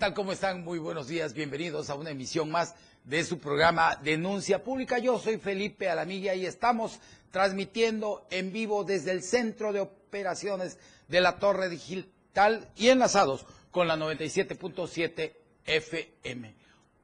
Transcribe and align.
Hola, 0.00 0.06
¿qué 0.06 0.12
tal? 0.12 0.14
¿Cómo 0.14 0.32
están? 0.32 0.64
Muy 0.64 0.78
buenos 0.78 1.08
días. 1.08 1.34
Bienvenidos 1.34 1.90
a 1.90 1.94
una 1.94 2.08
emisión 2.08 2.50
más 2.50 2.74
de 3.04 3.22
su 3.22 3.38
programa 3.38 3.96
Denuncia 3.96 4.64
Pública. 4.64 4.98
Yo 4.98 5.18
soy 5.18 5.36
Felipe 5.36 5.90
Alamilla 5.90 6.34
y 6.34 6.46
estamos 6.46 7.00
transmitiendo 7.30 8.26
en 8.30 8.50
vivo 8.50 8.82
desde 8.82 9.10
el 9.10 9.22
Centro 9.22 9.74
de 9.74 9.80
Operaciones 9.80 10.78
de 11.08 11.20
la 11.20 11.38
Torre 11.38 11.68
Digital 11.68 12.66
y 12.76 12.88
enlazados 12.88 13.44
con 13.70 13.88
la 13.88 13.96
97.7 13.98 15.34
FM. 15.66 16.54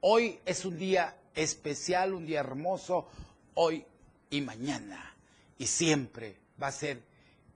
Hoy 0.00 0.40
es 0.46 0.64
un 0.64 0.78
día 0.78 1.18
especial, 1.34 2.14
un 2.14 2.24
día 2.24 2.40
hermoso, 2.40 3.08
hoy 3.56 3.84
y 4.30 4.40
mañana. 4.40 5.14
Y 5.58 5.66
siempre 5.66 6.38
va 6.62 6.68
a 6.68 6.72
ser 6.72 7.02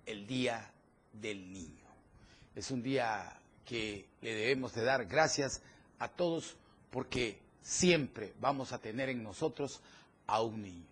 el 0.04 0.26
Día 0.26 0.70
del 1.14 1.50
Niño. 1.50 1.88
Es 2.54 2.70
un 2.70 2.82
día 2.82 3.39
que 3.70 4.04
le 4.20 4.34
debemos 4.34 4.74
de 4.74 4.82
dar 4.82 5.06
gracias 5.06 5.62
a 6.00 6.08
todos 6.08 6.56
porque 6.90 7.38
siempre 7.62 8.34
vamos 8.40 8.72
a 8.72 8.80
tener 8.80 9.08
en 9.10 9.22
nosotros 9.22 9.80
a 10.26 10.42
un 10.42 10.60
niño. 10.60 10.88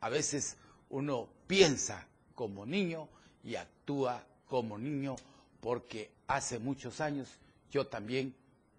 A 0.00 0.08
veces 0.08 0.56
uno 0.90 1.28
piensa 1.46 2.04
como 2.34 2.66
niño 2.66 3.08
y 3.44 3.54
actúa 3.54 4.26
como 4.48 4.76
niño 4.76 5.14
porque 5.60 6.10
hace 6.26 6.58
muchos 6.58 7.00
años 7.00 7.28
yo 7.70 7.86
también 7.86 8.34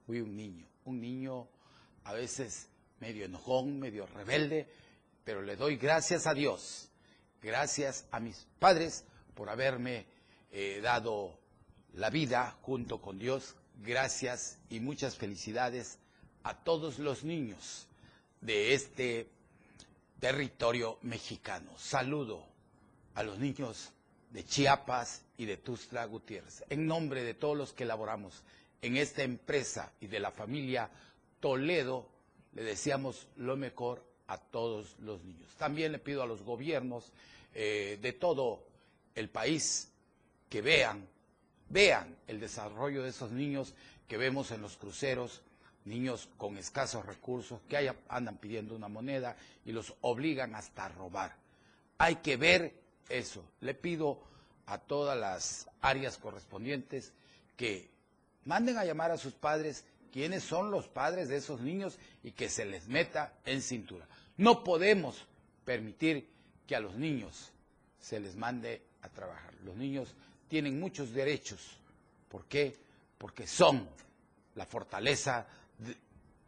fui 0.05 0.19
un 0.19 0.35
niño, 0.35 0.67
un 0.83 0.99
niño 0.99 1.47
a 2.03 2.11
veces 2.11 2.67
medio 2.99 3.23
enojón, 3.23 3.79
medio 3.79 4.07
rebelde, 4.07 4.67
pero 5.23 5.41
le 5.41 5.55
doy 5.55 5.77
gracias 5.77 6.27
a 6.27 6.33
Dios, 6.33 6.89
gracias 7.41 8.07
a 8.11 8.19
mis 8.19 8.45
padres 8.59 9.05
por 9.35 9.49
haberme 9.49 10.05
eh, 10.51 10.81
dado 10.83 11.39
la 11.93 12.09
vida 12.09 12.57
junto 12.61 13.01
con 13.01 13.19
Dios. 13.19 13.55
Gracias 13.83 14.59
y 14.69 14.79
muchas 14.79 15.15
felicidades 15.15 15.99
a 16.43 16.55
todos 16.55 16.99
los 16.99 17.23
niños 17.23 17.87
de 18.41 18.73
este 18.73 19.29
territorio 20.19 20.97
mexicano. 21.01 21.71
Saludo 21.77 22.43
a 23.15 23.23
los 23.23 23.39
niños 23.39 23.91
de 24.31 24.43
Chiapas 24.45 25.23
y 25.37 25.45
de 25.45 25.57
Tustla 25.57 26.05
Gutiérrez. 26.05 26.63
En 26.69 26.85
nombre 26.87 27.23
de 27.23 27.33
todos 27.33 27.57
los 27.57 27.73
que 27.73 27.83
elaboramos 27.83 28.43
en 28.81 28.97
esta 28.97 29.23
empresa 29.23 29.91
y 29.99 30.07
de 30.07 30.19
la 30.19 30.31
familia 30.31 30.89
Toledo, 31.39 32.07
le 32.53 32.63
deseamos 32.63 33.27
lo 33.37 33.55
mejor 33.55 34.03
a 34.27 34.37
todos 34.37 34.95
los 34.99 35.23
niños. 35.23 35.53
También 35.57 35.91
le 35.91 35.99
pido 35.99 36.23
a 36.23 36.27
los 36.27 36.41
gobiernos 36.43 37.11
eh, 37.53 37.97
de 38.01 38.13
todo 38.13 38.63
el 39.15 39.29
país 39.29 39.91
que 40.49 40.61
vean 40.61 41.07
vean 41.69 42.15
el 42.27 42.39
desarrollo 42.39 43.03
de 43.03 43.09
esos 43.09 43.31
niños 43.31 43.73
que 44.07 44.17
vemos 44.17 44.51
en 44.51 44.61
los 44.61 44.77
cruceros, 44.77 45.41
niños 45.85 46.29
con 46.37 46.57
escasos 46.57 47.05
recursos, 47.05 47.61
que 47.67 47.93
andan 48.09 48.37
pidiendo 48.37 48.75
una 48.75 48.87
moneda 48.87 49.35
y 49.65 49.71
los 49.71 49.93
obligan 50.01 50.55
hasta 50.55 50.85
a 50.85 50.89
robar. 50.89 51.35
Hay 51.97 52.17
que 52.17 52.37
ver 52.37 52.73
eso. 53.09 53.43
Le 53.61 53.73
pido 53.73 54.21
a 54.65 54.77
todas 54.77 55.17
las 55.17 55.69
áreas 55.81 56.17
correspondientes 56.17 57.13
que 57.55 57.89
manden 58.45 58.77
a 58.77 58.85
llamar 58.85 59.11
a 59.11 59.17
sus 59.17 59.33
padres 59.33 59.85
quiénes 60.11 60.43
son 60.43 60.71
los 60.71 60.87
padres 60.87 61.29
de 61.29 61.37
esos 61.37 61.61
niños 61.61 61.97
y 62.23 62.31
que 62.31 62.49
se 62.49 62.65
les 62.65 62.87
meta 62.87 63.33
en 63.45 63.61
cintura. 63.61 64.07
No 64.35 64.63
podemos 64.63 65.25
permitir 65.65 66.29
que 66.65 66.75
a 66.75 66.79
los 66.79 66.95
niños 66.95 67.51
se 67.99 68.19
les 68.19 68.35
mande 68.35 68.81
a 69.01 69.09
trabajar. 69.09 69.53
Los 69.63 69.75
niños 69.75 70.15
tienen 70.47 70.79
muchos 70.79 71.13
derechos. 71.13 71.77
¿Por 72.29 72.45
qué? 72.45 72.75
Porque 73.17 73.47
son 73.47 73.87
la 74.55 74.65
fortaleza, 74.65 75.47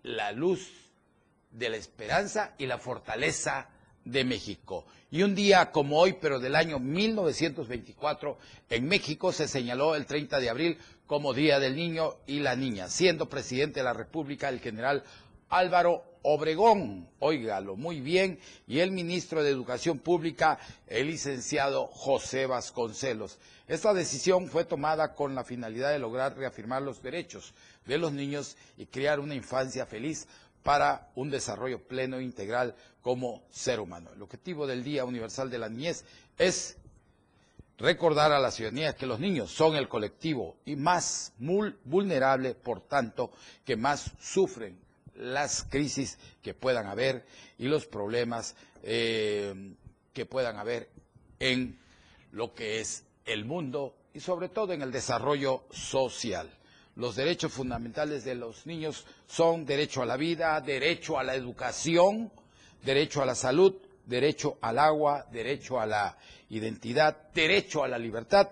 la 0.04 0.32
luz 0.32 0.70
de 1.52 1.70
la 1.70 1.78
esperanza 1.78 2.54
y 2.58 2.66
la 2.66 2.78
fortaleza 2.78 3.70
de 4.06 4.24
México. 4.24 4.86
Y 5.12 5.24
un 5.24 5.36
día 5.36 5.72
como 5.72 6.00
hoy, 6.00 6.18
pero 6.22 6.40
del 6.40 6.56
año 6.56 6.80
1924, 6.80 8.38
en 8.70 8.88
México 8.88 9.32
se 9.32 9.48
señaló 9.48 9.96
el 9.96 10.06
30 10.06 10.40
de 10.40 10.50
abril 10.50 10.78
como 11.08 11.34
Día 11.34 11.59
del 11.59 11.76
Niño 11.76 12.16
y 12.28 12.40
la 12.40 12.56
Niña, 12.56 12.88
siendo 12.88 13.28
presidente 13.28 13.80
de 13.80 13.84
la 13.84 13.94
República 13.94 14.50
el 14.50 14.59
general 14.59 15.04
Álvaro 15.50 16.04
Obregón, 16.22 17.10
óigalo 17.20 17.76
muy 17.76 18.02
bien, 18.02 18.40
y 18.68 18.80
el 18.80 18.92
ministro 18.92 19.42
de 19.42 19.50
Educación 19.50 20.00
Pública, 20.00 20.60
el 20.86 21.08
licenciado 21.08 21.88
José 21.88 22.46
Vasconcelos. 22.46 23.40
Esta 23.68 23.94
decisión 23.94 24.48
fue 24.48 24.66
tomada 24.66 25.16
con 25.16 25.34
la 25.34 25.44
finalidad 25.44 25.92
de 25.92 26.00
lograr 26.00 26.38
reafirmar 26.38 26.82
los 26.82 27.02
derechos 27.02 27.54
de 27.86 27.98
los 27.98 28.12
niños 28.12 28.58
y 28.78 28.86
crear 28.86 29.20
una 29.20 29.34
infancia 29.34 29.86
feliz 29.86 30.28
para 30.62 31.09
un 31.16 31.30
desarrollo 31.32 31.82
pleno 31.88 32.18
e 32.18 32.24
integral 32.24 32.76
como 33.02 33.44
ser 33.50 33.80
humano. 33.80 34.12
El 34.14 34.22
objetivo 34.22 34.68
del 34.68 34.84
Día 34.84 35.06
Universal 35.06 35.50
de 35.50 35.58
la 35.58 35.70
Niñez 35.70 36.04
es 36.38 36.78
recordar 37.78 38.34
a 38.34 38.40
la 38.40 38.52
ciudadanía 38.52 38.94
que 38.94 39.06
los 39.06 39.22
niños 39.22 39.52
son 39.52 39.78
el 39.78 39.88
colectivo 39.88 40.58
y 40.66 40.76
más 40.76 41.32
vulnerable, 41.40 42.56
por 42.56 42.82
tanto, 42.82 43.32
que 43.64 43.78
más 43.78 44.12
sufren 44.20 44.78
las 45.19 45.63
crisis 45.63 46.18
que 46.41 46.53
puedan 46.53 46.88
haber 46.88 47.25
y 47.57 47.68
los 47.68 47.85
problemas 47.85 48.56
eh, 48.84 49.53
que 50.13 50.25
puedan 50.25 50.57
haber 50.57 50.90
en 51.40 51.78
lo 52.31 52.53
que 52.53 52.80
es 52.80 53.03
el 53.25 53.46
mundo 53.46 53.96
y 54.13 54.22
sobre 54.22 54.50
todo 54.50 54.74
en 54.74 54.81
el 54.81 54.91
desarrollo 54.91 55.63
social. 55.72 56.50
Los 56.96 57.16
derechos 57.16 57.53
fundamentales 57.53 58.24
de 58.24 58.35
los 58.35 58.66
niños 58.66 59.06
son 59.28 59.66
derecho 59.66 60.02
a 60.02 60.06
la 60.06 60.18
vida, 60.18 60.59
derecho 60.62 61.19
a 61.19 61.24
la 61.24 61.35
educación, 61.35 62.31
derecho 62.84 63.22
a 63.22 63.25
la 63.25 63.35
salud, 63.35 63.75
derecho 64.06 64.58
al 64.62 64.79
agua, 64.79 65.25
derecho 65.31 65.79
a 65.79 65.85
la 65.85 66.18
identidad, 66.50 67.29
derecho 67.34 67.84
a 67.84 67.88
la 67.88 68.00
libertad, 68.00 68.50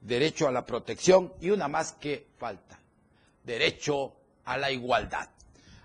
derecho 0.00 0.46
a 0.46 0.52
la 0.52 0.66
protección 0.66 1.32
y 1.40 1.50
una 1.50 1.68
más 1.68 1.92
que 1.92 2.26
falta, 2.36 2.78
derecho 3.44 4.14
a 4.44 4.58
la 4.58 4.70
igualdad. 4.70 5.28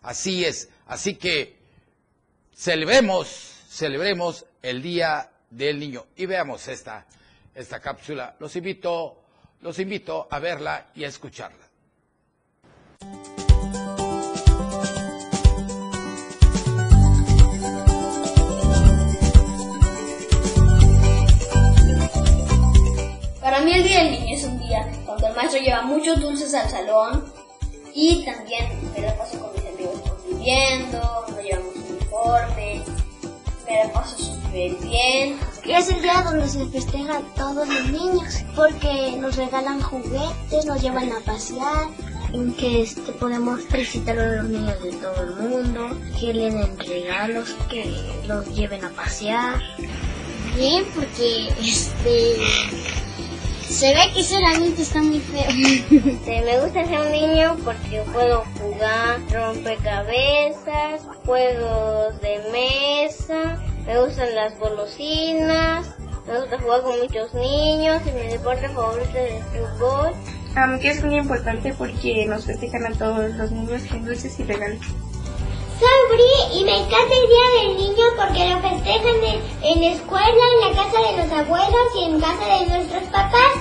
Así 0.03 0.43
es. 0.43 0.69
Así 0.85 1.15
que 1.15 1.55
celebremos, 2.53 3.27
celebremos 3.69 4.45
el 4.61 4.81
Día 4.81 5.31
del 5.49 5.79
Niño 5.79 6.05
y 6.15 6.25
veamos 6.25 6.67
esta, 6.67 7.05
esta 7.55 7.79
cápsula. 7.79 8.35
Los 8.39 8.55
invito, 8.55 9.23
los 9.61 9.79
invito 9.79 10.27
a 10.29 10.39
verla 10.39 10.91
y 10.93 11.05
a 11.05 11.07
escucharla. 11.07 11.63
Para 23.41 23.61
mí 23.61 23.73
el 23.73 23.83
Día 23.83 24.03
del 24.03 24.11
Niño 24.11 24.35
es 24.35 24.43
un 24.43 24.59
día 24.59 24.91
cuando 25.05 25.27
el 25.27 25.35
maestro 25.35 25.61
lleva 25.61 25.81
muchos 25.83 26.19
dulces 26.19 26.53
al 26.53 26.69
salón 26.69 27.31
y 27.93 28.25
también 28.25 28.91
me 28.93 29.01
la 29.01 29.15
paso 29.15 29.42
conviviendo, 30.43 31.25
no 31.29 31.41
llevamos 31.41 31.75
uniforme, 31.89 32.81
me 33.65 33.83
la 33.83 33.93
paso 33.93 34.17
súper 34.17 34.75
bien. 34.81 35.39
Y 35.65 35.71
es 35.71 35.89
el 35.89 36.01
día 36.01 36.21
donde 36.21 36.47
se 36.47 36.65
festeja 36.65 37.17
a 37.17 37.21
todos 37.35 37.67
los 37.67 37.89
niños, 37.89 38.43
porque 38.55 39.15
nos 39.19 39.35
regalan 39.37 39.81
juguetes, 39.81 40.65
nos 40.65 40.81
llevan 40.81 41.11
a 41.11 41.19
pasear, 41.25 41.87
en 42.33 42.53
que 42.55 42.81
este, 42.81 43.11
podemos 43.13 43.61
felicitar 43.69 44.19
a 44.19 44.41
los 44.41 44.49
niños 44.49 44.83
de 44.83 44.91
todo 44.93 45.23
el 45.23 45.35
mundo, 45.35 45.97
que 46.19 46.33
le 46.33 46.51
den 46.51 46.77
regalos, 46.79 47.55
que 47.69 47.85
los 48.27 48.45
lleven 48.53 48.83
a 48.83 48.89
pasear. 48.89 49.61
Bien, 50.55 50.85
porque 50.93 51.49
este 51.59 52.37
se 53.73 53.91
ve 53.91 54.13
que 54.13 54.23
ser 54.23 54.43
adulto 54.45 54.81
está 54.81 55.01
muy 55.01 55.19
feo. 55.19 55.49
me 56.45 56.59
gusta 56.61 56.85
ser 56.85 56.99
un 56.99 57.11
niño 57.11 57.57
porque 57.63 58.03
puedo 58.13 58.43
jugar 58.59 59.19
rompecabezas, 59.31 61.01
juegos 61.25 62.21
de 62.21 62.39
mesa, 62.51 63.59
me 63.87 63.99
gustan 63.99 64.35
las 64.35 64.59
golosinas, 64.59 65.95
me 66.27 66.39
gusta 66.39 66.59
jugar 66.59 66.81
con 66.83 66.99
muchos 66.99 67.33
niños 67.33 68.01
y 68.05 68.11
mi 68.11 68.27
deporte 68.31 68.69
favorito 68.69 69.17
es 69.17 69.33
el 69.33 69.43
fútbol. 69.43 70.13
Um, 70.55 70.79
que 70.79 70.89
es 70.89 71.03
muy 71.03 71.17
importante 71.17 71.73
porque 71.73 72.27
nos 72.27 72.45
festejan 72.45 72.85
a 72.85 72.91
todos 72.95 73.33
los 73.33 73.51
niños 73.51 73.81
con 73.89 74.05
dulces 74.05 74.39
y 74.39 74.43
regalos. 74.43 74.85
Soy 75.83 76.15
Bri 76.15 76.59
y 76.59 76.63
me 76.63 76.77
encanta 76.77 77.13
el 77.13 77.27
Día 77.27 77.61
del 77.61 77.75
Niño 77.75 78.05
porque 78.15 78.47
lo 78.47 78.61
festejan 78.61 79.15
en, 79.21 79.41
en 79.63 79.81
la 79.81 79.91
escuela, 79.91 80.43
en 80.53 80.61
la 80.61 80.81
casa 80.81 81.01
de 81.01 81.17
los 81.17 81.31
abuelos 81.33 81.87
y 81.99 82.03
en 82.05 82.21
casa 82.21 82.45
de 82.45 82.65
nuestros 82.67 83.03
papás. 83.09 83.51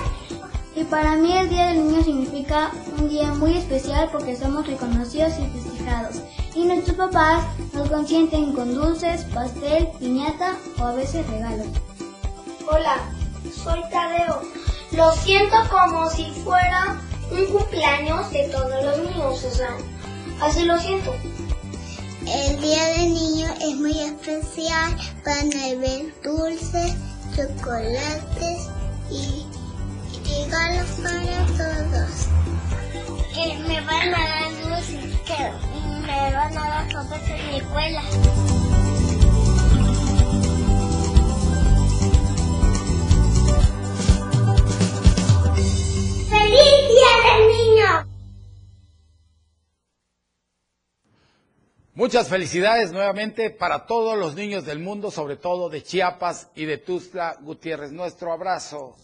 Y 0.73 0.85
para 0.85 1.17
mí 1.17 1.35
el 1.37 1.49
Día 1.49 1.67
del 1.67 1.85
Niño 1.85 2.01
significa 2.01 2.71
un 2.97 3.09
día 3.09 3.33
muy 3.33 3.57
especial 3.57 4.07
porque 4.09 4.37
somos 4.37 4.65
reconocidos 4.65 5.33
y 5.37 5.47
festejados. 5.47 6.21
Y 6.55 6.63
nuestros 6.63 6.95
papás 6.95 7.43
nos 7.73 7.89
consienten 7.89 8.53
con 8.53 8.73
dulces, 8.73 9.25
pastel, 9.33 9.89
piñata 9.99 10.55
o 10.79 10.83
a 10.85 10.93
veces 10.93 11.27
regalos. 11.27 11.67
Hola, 12.71 12.99
soy 13.53 13.81
Tadeo. 13.91 14.43
Lo 14.93 15.11
siento 15.11 15.57
como 15.69 16.09
si 16.09 16.31
fuera 16.45 17.01
un 17.31 17.45
cumpleaños 17.47 18.31
de 18.31 18.47
todos 18.47 18.81
los 18.81 18.97
niños 18.99 19.39
César. 19.39 19.75
Así 20.39 20.63
lo 20.63 20.79
siento. 20.79 21.13
El 22.25 22.61
día 22.61 22.85
del 22.97 23.13
niño 23.13 23.53
es 23.59 23.75
muy 23.75 23.99
especial. 23.99 24.97
Van 25.25 25.51
a 25.53 26.23
dulces, 26.23 26.95
chocolates 27.35 28.69
y 29.11 29.45
regalos 30.23 30.87
para 31.03 31.45
todos. 31.47 32.27
Que 33.33 33.57
me 33.67 33.81
van 33.81 34.13
a 34.13 34.19
dar 34.19 34.51
dulces, 34.63 35.19
que 35.25 35.51
me 36.05 36.33
van 36.33 36.57
a 36.57 36.69
dar 36.69 36.93
cosas 36.93 37.21
en 37.29 37.51
mi 37.51 37.57
escuela. 37.57 38.01
Muchas 52.13 52.29
felicidades 52.29 52.91
nuevamente 52.91 53.49
para 53.49 53.87
todos 53.87 54.15
los 54.15 54.35
niños 54.35 54.65
del 54.65 54.77
mundo, 54.77 55.09
sobre 55.09 55.35
todo 55.35 55.67
de 55.67 55.81
Chiapas 55.81 56.47
y 56.53 56.65
de 56.65 56.77
Tuzla 56.77 57.39
Gutiérrez. 57.41 57.91
Nuestro 57.91 58.31
abrazo 58.31 58.95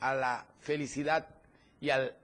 a 0.00 0.12
la 0.14 0.46
felicidad 0.60 1.26
y 1.80 1.88
al 1.88 2.14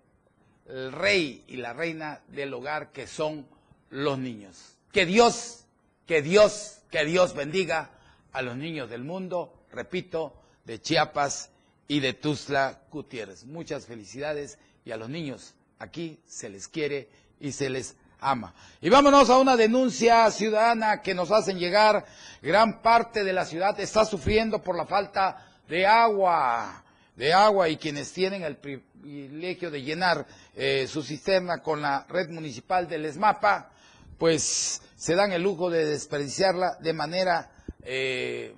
rey 0.66 1.44
y 1.48 1.56
la 1.56 1.72
reina 1.72 2.20
del 2.28 2.52
hogar 2.52 2.92
que 2.92 3.06
son 3.06 3.46
los 3.88 4.18
niños. 4.18 4.76
Que 4.92 5.06
Dios, 5.06 5.64
que 6.06 6.20
Dios, 6.20 6.82
que 6.90 7.06
Dios 7.06 7.34
bendiga 7.34 7.92
a 8.30 8.42
los 8.42 8.58
niños 8.58 8.90
del 8.90 9.02
mundo, 9.02 9.64
repito, 9.72 10.34
de 10.66 10.78
Chiapas 10.78 11.52
y 11.88 12.00
de 12.00 12.12
Tuzla 12.12 12.82
Gutiérrez. 12.90 13.46
Muchas 13.46 13.86
felicidades 13.86 14.58
y 14.84 14.90
a 14.90 14.98
los 14.98 15.08
niños 15.08 15.54
aquí 15.78 16.20
se 16.26 16.50
les 16.50 16.68
quiere 16.68 17.08
y 17.40 17.52
se 17.52 17.70
les 17.70 17.96
ama. 18.24 18.54
Y 18.80 18.88
vámonos 18.88 19.28
a 19.30 19.38
una 19.38 19.56
denuncia 19.56 20.30
ciudadana 20.30 21.02
que 21.02 21.14
nos 21.14 21.30
hacen 21.30 21.58
llegar. 21.58 22.04
Gran 22.42 22.80
parte 22.82 23.22
de 23.22 23.32
la 23.32 23.44
ciudad 23.44 23.78
está 23.78 24.04
sufriendo 24.04 24.62
por 24.62 24.76
la 24.76 24.86
falta 24.86 25.46
de 25.68 25.86
agua, 25.86 26.82
de 27.16 27.32
agua 27.32 27.68
y 27.68 27.76
quienes 27.76 28.12
tienen 28.12 28.42
el 28.42 28.56
privilegio 28.56 29.70
de 29.70 29.82
llenar 29.82 30.26
eh, 30.54 30.86
su 30.88 31.02
cisterna 31.02 31.62
con 31.62 31.82
la 31.82 32.06
red 32.08 32.30
municipal 32.30 32.88
del 32.88 33.04
ESMAPA, 33.04 33.70
pues 34.18 34.82
se 34.96 35.14
dan 35.14 35.32
el 35.32 35.42
lujo 35.42 35.70
de 35.70 35.84
desperdiciarla 35.84 36.78
de 36.80 36.92
manera 36.92 37.50
eh, 37.82 38.54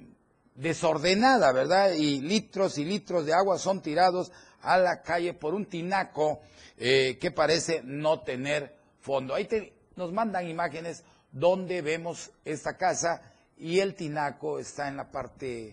desordenada, 0.54 1.52
¿verdad? 1.52 1.92
Y 1.92 2.20
litros 2.20 2.78
y 2.78 2.84
litros 2.84 3.26
de 3.26 3.34
agua 3.34 3.58
son 3.58 3.82
tirados 3.82 4.30
a 4.62 4.78
la 4.78 5.02
calle 5.02 5.34
por 5.34 5.54
un 5.54 5.66
tinaco 5.66 6.40
eh, 6.78 7.18
que 7.20 7.30
parece 7.30 7.82
no 7.84 8.20
tener 8.20 8.75
fondo. 9.06 9.34
Ahí 9.34 9.48
nos 9.94 10.12
mandan 10.12 10.48
imágenes 10.48 11.04
donde 11.30 11.80
vemos 11.80 12.32
esta 12.44 12.76
casa 12.76 13.22
y 13.56 13.78
el 13.78 13.94
tinaco 13.94 14.58
está 14.58 14.88
en 14.88 14.96
la 14.96 15.10
parte 15.10 15.72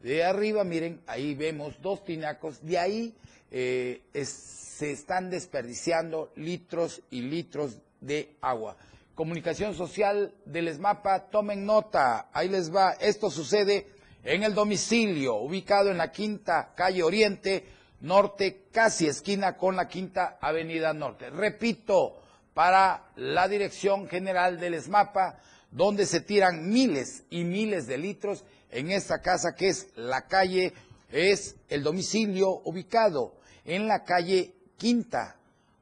de 0.00 0.24
arriba. 0.24 0.64
Miren, 0.64 1.02
ahí 1.06 1.34
vemos 1.34 1.80
dos 1.82 2.02
tinacos. 2.04 2.64
De 2.64 2.78
ahí 2.78 3.14
eh, 3.50 4.02
se 4.14 4.92
están 4.92 5.28
desperdiciando 5.28 6.32
litros 6.36 7.02
y 7.10 7.20
litros 7.20 7.76
de 8.00 8.36
agua. 8.40 8.76
Comunicación 9.14 9.74
social 9.74 10.32
del 10.46 10.68
ESMAPA, 10.68 11.26
tomen 11.30 11.66
nota, 11.66 12.30
ahí 12.32 12.48
les 12.48 12.74
va. 12.74 12.92
Esto 12.92 13.30
sucede 13.30 13.88
en 14.24 14.42
el 14.42 14.54
domicilio, 14.54 15.34
ubicado 15.34 15.90
en 15.90 15.98
la 15.98 16.10
quinta 16.10 16.72
calle 16.74 17.02
Oriente 17.02 17.66
Norte, 18.00 18.68
casi 18.72 19.06
esquina 19.06 19.58
con 19.58 19.76
la 19.76 19.86
quinta 19.86 20.38
avenida 20.40 20.94
Norte. 20.94 21.28
Repito, 21.28 22.16
para 22.60 23.04
la 23.16 23.48
Dirección 23.48 24.06
General 24.06 24.60
del 24.60 24.74
ESMAPA, 24.74 25.38
donde 25.70 26.04
se 26.04 26.20
tiran 26.20 26.68
miles 26.68 27.22
y 27.30 27.42
miles 27.42 27.86
de 27.86 27.96
litros 27.96 28.44
en 28.70 28.90
esta 28.90 29.22
casa 29.22 29.54
que 29.56 29.68
es 29.68 29.88
la 29.96 30.26
calle, 30.26 30.74
es 31.10 31.56
el 31.70 31.82
domicilio 31.82 32.60
ubicado 32.64 33.32
en 33.64 33.88
la 33.88 34.04
calle 34.04 34.52
Quinta, 34.76 35.36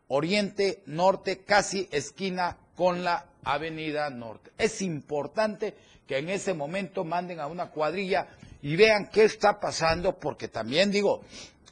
Oriente 0.07 0.85
Norte, 0.87 1.39
casi 1.39 1.89
esquina 1.91 2.57
con 2.77 3.03
la 3.03 3.27
Avenida 3.43 4.09
Norte. 4.09 4.53
Es 4.57 4.81
importante 4.81 5.75
que 6.07 6.19
en 6.19 6.29
ese 6.29 6.55
momento 6.55 7.03
manden 7.03 7.41
a 7.41 7.49
una 7.49 7.73
cuadrilla 7.73 8.29
y 8.63 8.77
vean 8.77 9.09
qué 9.13 9.25
está 9.25 9.59
pasando, 9.59 10.17
porque 10.21 10.47
también 10.47 10.93
digo, 10.93 11.23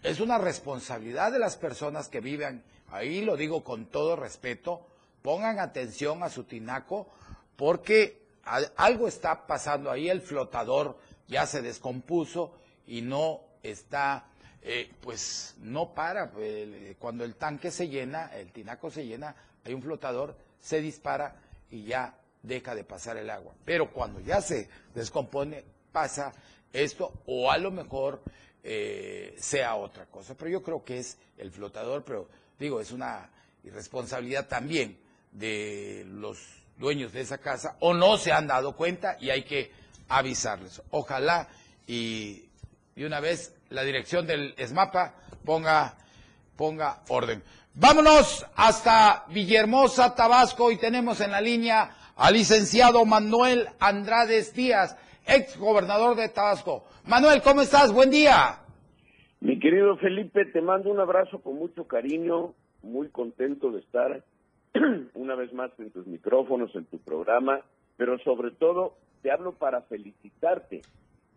es 0.03 0.19
una 0.19 0.39
responsabilidad 0.39 1.31
de 1.31 1.39
las 1.39 1.57
personas 1.57 2.09
que 2.09 2.19
viven 2.19 2.65
ahí, 2.91 3.21
lo 3.21 3.37
digo 3.37 3.63
con 3.63 3.87
todo 3.87 4.17
respeto, 4.17 4.85
pongan 5.27 5.59
atención 5.59 6.23
a 6.23 6.31
su 6.31 6.45
tinaco, 6.45 7.09
porque 7.57 8.29
algo 8.77 9.09
está 9.09 9.45
pasando 9.45 9.91
ahí, 9.91 10.09
el 10.09 10.21
flotador 10.21 11.01
ya 11.27 11.47
se 11.47 11.63
descompuso 11.63 12.55
y 12.87 13.03
no 13.03 13.41
está, 13.61 14.29
eh, 14.63 14.89
pues 15.01 15.57
no 15.59 15.93
para, 15.95 16.31
cuando 17.01 17.25
el 17.25 17.35
tanque 17.35 17.73
se 17.73 17.89
llena, 17.89 18.33
el 18.37 18.53
tinaco 18.53 18.89
se 18.89 19.05
llena, 19.05 19.35
hay 19.65 19.75
un 19.75 19.83
flotador, 19.83 20.37
se 20.61 20.81
dispara 20.81 21.35
y 21.73 21.83
ya 21.83 22.17
deja 22.41 22.77
de 22.77 22.85
pasar 22.85 23.17
el 23.17 23.29
agua. 23.29 23.53
Pero 23.65 23.91
cuando 23.93 24.21
ya 24.21 24.41
se 24.41 24.69
descompone, 24.95 25.65
pasa 25.91 26.33
esto, 26.73 27.13
o 27.27 27.51
a 27.51 27.59
lo 27.59 27.73
mejor 27.73 28.23
eh, 28.63 29.35
sea 29.41 29.75
otra 29.75 30.07
cosa. 30.07 30.37
Pero 30.37 30.53
yo 30.53 30.63
creo 30.63 30.85
que 30.85 30.99
es 30.99 31.19
el 31.37 31.51
flotador, 31.51 32.05
pero 32.05 32.29
digo, 32.61 32.81
es 32.81 32.93
una 32.93 33.29
irresponsabilidad 33.65 34.47
también 34.47 35.05
de 35.33 36.05
los 36.07 36.39
dueños 36.79 37.13
de 37.13 37.21
esa 37.21 37.39
casa, 37.39 37.77
o 37.81 37.95
no 37.95 38.17
se 38.17 38.33
han 38.33 38.47
dado 38.47 38.77
cuenta 38.77 39.17
y 39.21 39.31
hay 39.31 39.45
que 39.45 39.71
avisarles. 40.09 40.83
Ojalá 40.91 41.49
y 41.87 42.45
de 42.95 43.07
una 43.07 43.21
vez 43.21 43.55
la 43.71 43.83
dirección 43.83 44.27
del 44.27 44.55
ESMAPA 44.57 45.15
ponga, 45.45 45.97
ponga 46.57 47.03
orden. 47.09 47.43
Vámonos 47.75 48.47
hasta 48.57 49.25
Villahermosa, 49.29 50.15
Tabasco, 50.15 50.71
y 50.71 50.79
tenemos 50.79 51.21
en 51.21 51.31
la 51.31 51.41
línea 51.41 51.91
al 52.17 52.33
licenciado 52.33 53.05
Manuel 53.05 53.69
Andrades 53.79 54.55
Díaz, 54.55 54.97
ex 55.27 55.59
gobernador 55.59 56.17
de 56.17 56.31
Tabasco. 56.31 56.87
Manuel, 57.05 57.43
¿cómo 57.43 57.61
estás? 57.61 57.93
Buen 57.93 58.11
día. 58.11 58.61
Mi 59.41 59.59
querido 59.61 59.99
Felipe, 59.99 60.47
te 60.47 60.63
mando 60.63 60.91
un 60.91 61.01
abrazo 61.01 61.41
con 61.43 61.57
mucho 61.57 61.85
cariño, 61.87 62.55
muy 62.83 63.11
contento 63.11 63.71
de 63.71 63.81
estar 63.81 64.25
una 65.15 65.35
vez 65.35 65.53
más 65.53 65.71
en 65.79 65.91
tus 65.91 66.07
micrófonos, 66.07 66.75
en 66.75 66.85
tu 66.87 66.99
programa, 66.99 67.61
pero 67.97 68.19
sobre 68.19 68.51
todo 68.51 68.95
te 69.23 69.31
hablo 69.31 69.53
para 69.53 69.83
felicitarte, 69.83 70.83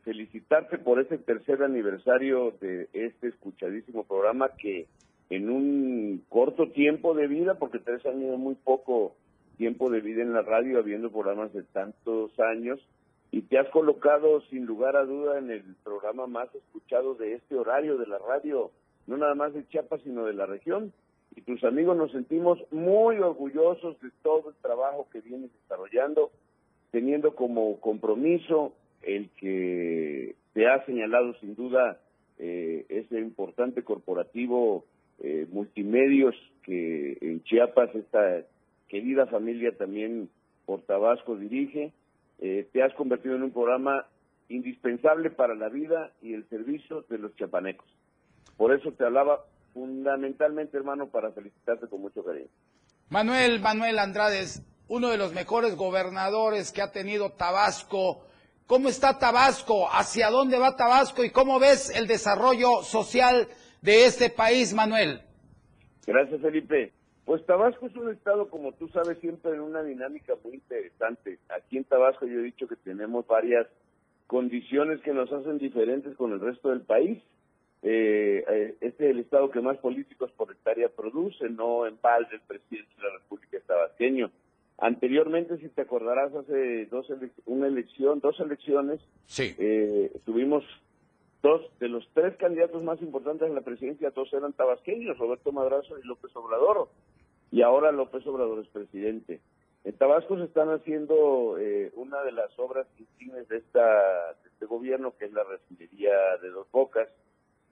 felicitarte 0.04 0.78
por 0.78 1.00
ese 1.00 1.18
tercer 1.18 1.64
aniversario 1.64 2.54
de 2.60 2.90
este 2.94 3.28
escuchadísimo 3.28 4.04
programa 4.04 4.50
que 4.58 4.88
en 5.30 5.50
un 5.50 6.24
corto 6.30 6.70
tiempo 6.72 7.14
de 7.14 7.28
vida, 7.28 7.56
porque 7.56 7.80
tres 7.80 8.06
años 8.06 8.34
es 8.34 8.40
muy 8.40 8.56
poco 8.56 9.16
tiempo 9.58 9.90
de 9.90 10.02
vida 10.02 10.22
en 10.22 10.34
la 10.34 10.42
radio, 10.42 10.80
habiendo 10.80 11.12
programas 11.12 11.54
de 11.54 11.64
tantos 11.64 12.32
años, 12.40 12.80
y 13.32 13.42
te 13.42 13.60
has 13.60 13.70
colocado 13.70 14.42
sin 14.50 14.66
lugar 14.66 14.96
a 14.96 15.06
duda 15.06 15.38
en 15.38 15.52
el 15.52 15.76
programa 15.84 16.26
más 16.26 16.54
escuchado 16.56 17.14
de 17.14 17.36
este 17.36 17.56
horario 17.56 17.98
de 17.98 18.08
la 18.08 18.18
radio, 18.18 18.72
no 19.06 19.18
nada 19.18 19.36
más 19.36 19.54
de 19.54 19.68
Chiapas, 19.68 20.02
sino 20.02 20.26
de 20.26 20.34
la 20.34 20.48
región. 20.48 20.94
Y 21.40 21.42
tus 21.44 21.64
amigos 21.64 21.96
nos 21.96 22.12
sentimos 22.12 22.60
muy 22.70 23.18
orgullosos 23.18 23.98
de 24.02 24.10
todo 24.22 24.50
el 24.50 24.56
trabajo 24.58 25.08
que 25.10 25.22
vienes 25.22 25.50
desarrollando, 25.62 26.32
teniendo 26.92 27.34
como 27.34 27.80
compromiso 27.80 28.74
el 29.04 29.30
que 29.38 30.36
te 30.52 30.68
ha 30.68 30.86
señalado 30.86 31.34
sin 31.36 31.56
duda 31.56 31.98
eh, 32.40 32.86
ese 32.90 33.22
importante 33.22 33.84
corporativo 33.84 34.84
eh, 35.20 35.48
multimedios 35.50 36.36
que 36.62 37.18
en 37.22 37.42
Chiapas 37.44 37.96
esta 37.96 38.44
querida 38.90 39.26
familia 39.28 39.72
también 39.78 40.28
por 40.66 40.82
Tabasco 40.82 41.38
dirige. 41.38 41.94
Eh, 42.40 42.68
te 42.74 42.84
has 42.84 42.94
convertido 42.96 43.38
en 43.38 43.44
un 43.44 43.52
programa 43.52 44.08
indispensable 44.50 45.30
para 45.30 45.56
la 45.56 45.70
vida 45.70 46.12
y 46.22 46.34
el 46.34 46.44
servicio 46.50 47.06
de 47.08 47.18
los 47.18 47.34
chiapanecos. 47.38 47.88
Por 48.58 48.74
eso 48.74 48.92
te 48.92 49.06
hablaba 49.06 49.46
fundamentalmente, 49.74 50.78
hermano, 50.78 51.10
para 51.10 51.32
felicitarte 51.32 51.88
con 51.88 52.02
mucho 52.02 52.24
cariño. 52.24 52.50
Manuel, 53.10 53.60
Manuel 53.60 54.00
Andrades, 54.00 54.62
uno 54.88 55.10
de 55.10 55.18
los 55.18 55.34
mejores 55.34 55.76
gobernadores 55.76 56.72
que 56.72 56.82
ha 56.82 56.92
tenido 56.92 57.32
Tabasco. 57.32 58.24
¿Cómo 58.68 58.90
está 58.90 59.18
Tabasco? 59.18 59.88
¿Hacia 59.92 60.30
dónde 60.30 60.60
va 60.60 60.76
Tabasco? 60.76 61.24
¿Y 61.24 61.32
cómo 61.32 61.60
ves 61.60 61.90
el 61.96 62.08
desarrollo 62.08 62.84
social 62.84 63.48
de 63.82 64.06
este 64.06 64.30
país, 64.30 64.74
Manuel? 64.74 65.22
Gracias, 66.06 66.42
Felipe. 66.42 66.94
Pues 67.26 67.46
Tabasco 67.46 67.86
es 67.86 67.96
un 67.96 68.10
estado, 68.10 68.50
como 68.50 68.72
tú 68.74 68.88
sabes, 68.88 69.20
siempre 69.20 69.52
en 69.52 69.62
una 69.62 69.84
dinámica 69.84 70.34
muy 70.44 70.56
interesante. 70.56 71.38
Aquí 71.50 71.78
en 71.78 71.84
Tabasco 71.84 72.26
yo 72.26 72.40
he 72.40 72.44
dicho 72.44 72.68
que 72.68 72.76
tenemos 72.76 73.28
varias 73.28 73.68
condiciones 74.26 75.00
que 75.02 75.14
nos 75.14 75.32
hacen 75.32 75.60
diferentes 75.60 76.16
con 76.16 76.32
el 76.32 76.40
resto 76.40 76.70
del 76.70 76.82
país. 76.82 77.22
Eh, 77.82 78.76
este 78.82 79.06
es 79.06 79.12
el 79.12 79.20
estado 79.20 79.50
que 79.50 79.62
más 79.62 79.78
políticos 79.78 80.32
por 80.36 80.52
hectárea 80.52 80.90
produce, 80.90 81.50
no 81.50 81.86
en 81.86 81.98
balde 82.02 82.36
el 82.36 82.42
presidente 82.42 82.92
de 82.98 83.04
la 83.04 83.14
República 83.20 83.58
tabasqueño. 83.66 84.32
Anteriormente, 84.78 85.58
si 85.58 85.70
te 85.70 85.82
acordarás, 85.82 86.34
hace 86.34 86.86
dos 86.86 87.08
una 87.46 87.68
elección, 87.68 88.20
dos 88.22 88.40
elecciones, 88.40 89.02
sí. 89.26 89.56
eh, 89.58 90.12
tuvimos 90.26 90.64
dos 91.42 91.70
de 91.80 91.90
los 91.90 92.08
tres 92.14 92.36
candidatos 92.38 92.84
más 92.84 93.02
importantes 93.02 93.48
en 93.48 93.56
la 93.56 93.62
presidencia, 93.62 94.12
dos 94.12 94.34
eran 94.34 94.54
tabasqueños, 94.54 95.18
Roberto 95.18 95.52
Madrazo 95.52 95.98
y 95.98 96.08
López 96.08 96.34
Obrador, 96.36 96.90
y 97.52 97.62
ahora 97.62 97.92
López 97.92 98.26
Obrador 98.28 98.60
es 98.60 98.68
presidente. 98.70 99.40
En 99.86 99.94
Tabasco 99.94 100.38
se 100.38 100.44
están 100.44 100.70
haciendo 100.70 101.58
eh, 101.58 101.92
una 101.96 102.22
de 102.24 102.34
las 102.34 102.58
obras 102.60 102.86
insignes 102.98 103.48
de, 103.48 103.58
esta, 103.58 104.34
de 104.44 104.50
este 104.50 104.66
gobierno, 104.66 105.14
que 105.18 105.26
es 105.26 105.34
la 105.34 105.44
refinería 105.44 106.12
de 106.42 106.50
Dos 106.50 106.70
Bocas, 106.72 107.08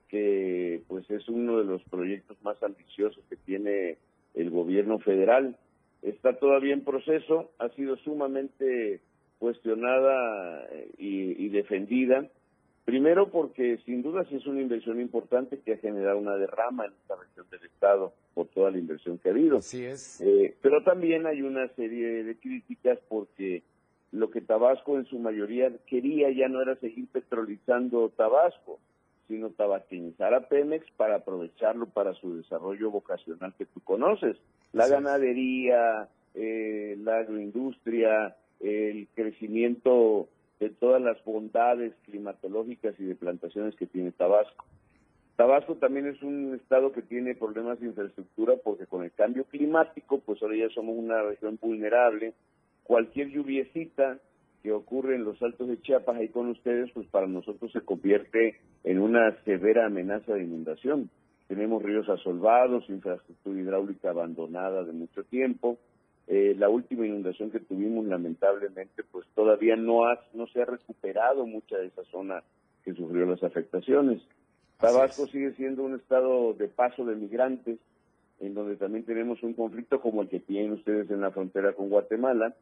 que 0.08 0.82
pues 0.88 1.08
es 1.10 1.28
uno 1.28 1.58
de 1.58 1.64
los 1.64 1.82
proyectos 1.84 2.36
más 2.42 2.62
ambiciosos 2.62 3.22
que 3.28 3.36
tiene 3.36 3.98
el 4.34 4.50
gobierno 4.50 4.98
federal. 4.98 5.56
Está 6.02 6.38
todavía 6.38 6.74
en 6.74 6.84
proceso, 6.84 7.50
ha 7.58 7.68
sido 7.70 7.96
sumamente 7.96 9.00
cuestionada 9.38 10.66
eh, 10.70 10.90
y, 10.98 11.48
defendida. 11.48 12.26
Primero 12.84 13.30
porque 13.30 13.78
sin 13.84 14.02
duda 14.02 14.24
sí 14.28 14.36
es 14.36 14.46
una 14.46 14.62
inversión 14.62 15.00
importante 15.00 15.58
que 15.58 15.74
ha 15.74 15.78
generado 15.78 16.18
una 16.18 16.36
derrama 16.36 16.86
en 16.86 16.92
esta 16.92 17.16
región 17.16 17.46
del 17.50 17.64
Estado 17.64 18.14
por 18.34 18.46
toda 18.48 18.70
la 18.70 18.78
inversión 18.78 19.18
que 19.18 19.28
ha 19.28 19.32
habido. 19.32 19.58
Así 19.58 19.84
es. 19.84 20.20
Eh, 20.20 20.54
pero 20.62 20.82
también 20.82 21.26
hay 21.26 21.42
una 21.42 21.68
serie 21.74 22.24
de 22.24 22.36
críticas 22.36 22.98
porque 23.08 23.62
lo 24.12 24.30
que 24.30 24.40
Tabasco 24.40 24.96
en 24.96 25.04
su 25.04 25.18
mayoría 25.18 25.70
quería 25.86 26.30
ya 26.30 26.48
no 26.48 26.62
era 26.62 26.76
seguir 26.76 27.08
petrolizando 27.08 28.08
Tabasco, 28.16 28.78
sino 29.28 29.50
tabasquinizar 29.50 30.34
a 30.34 30.48
Pemex 30.48 30.90
para 30.96 31.16
aprovecharlo 31.16 31.86
para 31.86 32.14
su 32.14 32.36
desarrollo 32.38 32.90
vocacional 32.90 33.54
que 33.56 33.66
tú 33.66 33.80
conoces. 33.80 34.36
La 34.72 34.88
ganadería, 34.88 36.08
eh, 36.34 36.96
la 37.00 37.18
agroindustria, 37.18 38.36
el 38.60 39.06
crecimiento 39.14 40.28
de 40.58 40.70
todas 40.70 41.00
las 41.00 41.22
bondades 41.24 41.94
climatológicas 42.04 42.98
y 42.98 43.04
de 43.04 43.14
plantaciones 43.14 43.76
que 43.76 43.86
tiene 43.86 44.10
Tabasco. 44.12 44.64
Tabasco 45.36 45.76
también 45.76 46.08
es 46.08 46.20
un 46.22 46.56
estado 46.60 46.90
que 46.90 47.02
tiene 47.02 47.36
problemas 47.36 47.78
de 47.78 47.86
infraestructura 47.86 48.54
porque 48.64 48.86
con 48.86 49.04
el 49.04 49.12
cambio 49.12 49.44
climático, 49.44 50.18
pues 50.18 50.42
ahora 50.42 50.56
ya 50.56 50.68
somos 50.70 50.96
una 50.96 51.22
región 51.22 51.58
vulnerable. 51.62 52.34
Cualquier 52.82 53.28
lluviecita 53.28 54.18
que 54.62 54.72
ocurre 54.72 55.14
en 55.14 55.24
los 55.24 55.40
altos 55.42 55.68
de 55.68 55.80
Chiapas 55.80 56.16
ahí 56.16 56.28
con 56.28 56.48
ustedes, 56.48 56.90
pues 56.92 57.06
para 57.08 57.26
nosotros 57.26 57.70
se 57.72 57.80
convierte 57.80 58.56
en 58.84 58.98
una 58.98 59.36
severa 59.44 59.86
amenaza 59.86 60.34
de 60.34 60.44
inundación. 60.44 61.10
Tenemos 61.46 61.82
ríos 61.82 62.08
asolvados, 62.08 62.88
infraestructura 62.90 63.60
hidráulica 63.60 64.10
abandonada 64.10 64.84
de 64.84 64.92
mucho 64.92 65.24
tiempo. 65.24 65.78
Eh, 66.26 66.54
la 66.58 66.68
última 66.68 67.06
inundación 67.06 67.50
que 67.50 67.60
tuvimos, 67.60 68.04
lamentablemente, 68.04 69.02
pues 69.10 69.26
todavía 69.34 69.76
no, 69.76 70.04
ha, 70.04 70.20
no 70.34 70.46
se 70.48 70.60
ha 70.60 70.66
recuperado 70.66 71.46
mucha 71.46 71.78
de 71.78 71.86
esa 71.86 72.04
zona 72.04 72.42
que 72.84 72.92
sufrió 72.92 73.24
las 73.24 73.42
afectaciones. 73.42 74.20
Tabasco 74.78 75.26
sigue 75.26 75.52
siendo 75.52 75.84
un 75.84 75.94
estado 75.94 76.52
de 76.52 76.68
paso 76.68 77.04
de 77.04 77.16
migrantes, 77.16 77.78
en 78.40 78.54
donde 78.54 78.76
también 78.76 79.04
tenemos 79.04 79.42
un 79.42 79.54
conflicto 79.54 80.00
como 80.00 80.22
el 80.22 80.28
que 80.28 80.40
tienen 80.40 80.72
ustedes 80.72 81.10
en 81.10 81.22
la 81.22 81.30
frontera 81.30 81.72
con 81.72 81.88
Guatemala, 81.88 82.54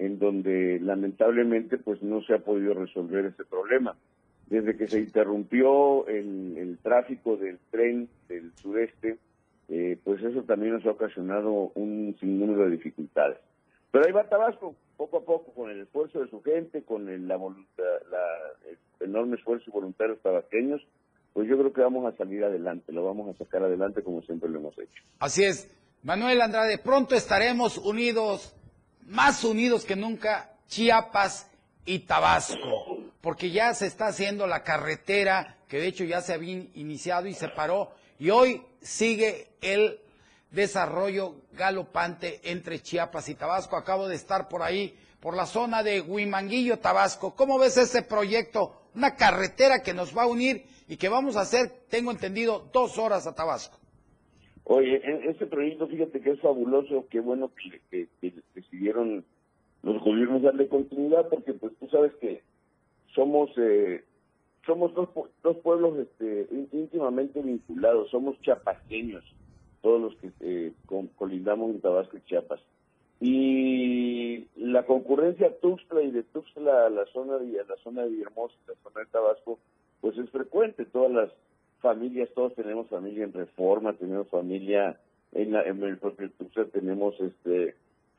en 0.00 0.18
donde 0.18 0.80
lamentablemente 0.80 1.76
pues 1.76 2.02
no 2.02 2.22
se 2.22 2.32
ha 2.32 2.38
podido 2.38 2.72
resolver 2.72 3.26
ese 3.26 3.44
problema. 3.44 3.94
Desde 4.46 4.74
que 4.74 4.88
se 4.88 4.98
interrumpió 4.98 6.06
el, 6.06 6.78
tráfico 6.82 7.36
del 7.36 7.58
tren 7.70 8.08
del 8.26 8.50
sureste, 8.56 9.18
eh, 9.68 9.98
pues 10.02 10.22
eso 10.22 10.42
también 10.44 10.72
nos 10.72 10.86
ha 10.86 10.92
ocasionado 10.92 11.70
un 11.74 12.16
sinnúmero 12.18 12.64
de 12.64 12.70
dificultades. 12.70 13.38
Pero 13.90 14.06
ahí 14.06 14.12
va 14.12 14.24
Tabasco, 14.24 14.74
poco 14.96 15.18
a 15.18 15.24
poco, 15.24 15.52
con 15.52 15.70
el 15.70 15.82
esfuerzo 15.82 16.20
de 16.20 16.30
su 16.30 16.42
gente, 16.42 16.82
con 16.82 17.10
el, 17.10 17.28
la, 17.28 17.36
el 17.36 19.06
enorme 19.06 19.36
esfuerzo 19.36 19.64
y 19.66 19.70
voluntarios 19.70 20.18
tabasqueños, 20.22 20.80
pues 21.34 21.46
yo 21.46 21.58
creo 21.58 21.74
que 21.74 21.82
vamos 21.82 22.10
a 22.10 22.16
salir 22.16 22.42
adelante, 22.42 22.90
lo 22.92 23.04
vamos 23.04 23.28
a 23.28 23.38
sacar 23.38 23.62
adelante 23.62 24.02
como 24.02 24.22
siempre 24.22 24.48
lo 24.48 24.60
hemos 24.60 24.78
hecho. 24.78 25.02
Así 25.18 25.44
es. 25.44 25.76
Manuel 26.02 26.40
Andrade, 26.40 26.78
pronto 26.78 27.14
estaremos 27.14 27.76
unidos 27.76 28.56
más 29.10 29.42
unidos 29.42 29.84
que 29.84 29.96
nunca 29.96 30.52
Chiapas 30.68 31.48
y 31.84 32.00
Tabasco, 32.00 32.98
porque 33.20 33.50
ya 33.50 33.74
se 33.74 33.86
está 33.86 34.06
haciendo 34.06 34.46
la 34.46 34.62
carretera, 34.62 35.56
que 35.68 35.78
de 35.78 35.88
hecho 35.88 36.04
ya 36.04 36.20
se 36.20 36.32
había 36.32 36.64
iniciado 36.74 37.26
y 37.26 37.34
se 37.34 37.48
paró, 37.48 37.92
y 38.20 38.30
hoy 38.30 38.62
sigue 38.80 39.48
el 39.60 39.98
desarrollo 40.52 41.34
galopante 41.52 42.40
entre 42.44 42.80
Chiapas 42.80 43.28
y 43.28 43.34
Tabasco. 43.34 43.76
Acabo 43.76 44.06
de 44.06 44.14
estar 44.14 44.48
por 44.48 44.62
ahí, 44.62 44.96
por 45.18 45.34
la 45.36 45.46
zona 45.46 45.82
de 45.82 46.00
Huimanguillo, 46.00 46.78
Tabasco. 46.78 47.34
¿Cómo 47.34 47.58
ves 47.58 47.76
ese 47.78 48.02
proyecto? 48.02 48.80
Una 48.94 49.16
carretera 49.16 49.82
que 49.82 49.92
nos 49.92 50.16
va 50.16 50.22
a 50.22 50.26
unir 50.26 50.66
y 50.86 50.96
que 50.96 51.08
vamos 51.08 51.36
a 51.36 51.40
hacer, 51.40 51.84
tengo 51.88 52.12
entendido, 52.12 52.68
dos 52.72 52.96
horas 52.96 53.26
a 53.26 53.34
Tabasco. 53.34 53.79
Oye, 54.72 55.02
e-, 55.04 55.30
ese 55.30 55.46
proyecto, 55.46 55.88
fíjate 55.88 56.20
que 56.20 56.30
es 56.30 56.40
fabuloso, 56.40 57.06
qué 57.10 57.18
bueno 57.18 57.50
que, 57.90 58.06
decidieron 58.54 59.24
los 59.82 60.00
gobiernos 60.00 60.42
darle 60.42 60.68
continuidad, 60.68 61.28
porque 61.28 61.54
pues 61.54 61.72
tú 61.80 61.88
sabes 61.88 62.12
que 62.20 62.42
somos 63.12 63.50
eh, 63.56 64.04
somos 64.64 64.94
dos, 64.94 65.08
dos 65.42 65.56
pueblos 65.56 65.98
este, 65.98 66.46
íntimamente 66.70 67.42
vinculados, 67.42 68.10
somos 68.10 68.40
chapaqueños, 68.42 69.24
todos 69.82 70.00
los 70.00 70.14
que 70.18 70.30
eh, 70.38 70.72
colindamos 71.16 71.70
en 71.70 71.80
Tabasco 71.80 72.18
y 72.18 72.20
Chiapas. 72.26 72.60
Y 73.20 74.46
la 74.54 74.86
concurrencia 74.86 75.58
Tuxtla 75.58 76.02
y 76.02 76.12
de 76.12 76.22
Tuxtla 76.22 76.86
a 76.86 76.90
la 76.90 77.06
zona 77.06 77.38
de, 77.38 77.58
a 77.58 77.64
la 77.64 77.76
zona 77.82 78.02
de 78.02 78.10
Villahermosa, 78.10 78.54
la 78.68 78.74
zona 78.84 79.00
de 79.00 79.06
Tabasco, 79.06 79.58
pues 80.00 80.16
es 80.16 80.30
frecuente, 80.30 80.84
todas 80.84 81.10
las 81.10 81.30
familias, 81.80 82.28
todos 82.34 82.54
tenemos 82.54 82.88
familia 82.88 83.24
en 83.24 83.32
Reforma, 83.32 83.92
tenemos 83.94 84.28
familia 84.28 84.98
en, 85.32 85.54
en 85.54 85.82
el 85.82 85.98
propio 85.98 86.30
Tuxtla, 86.30 86.66
tenemos 86.66 87.18
este 87.20 87.74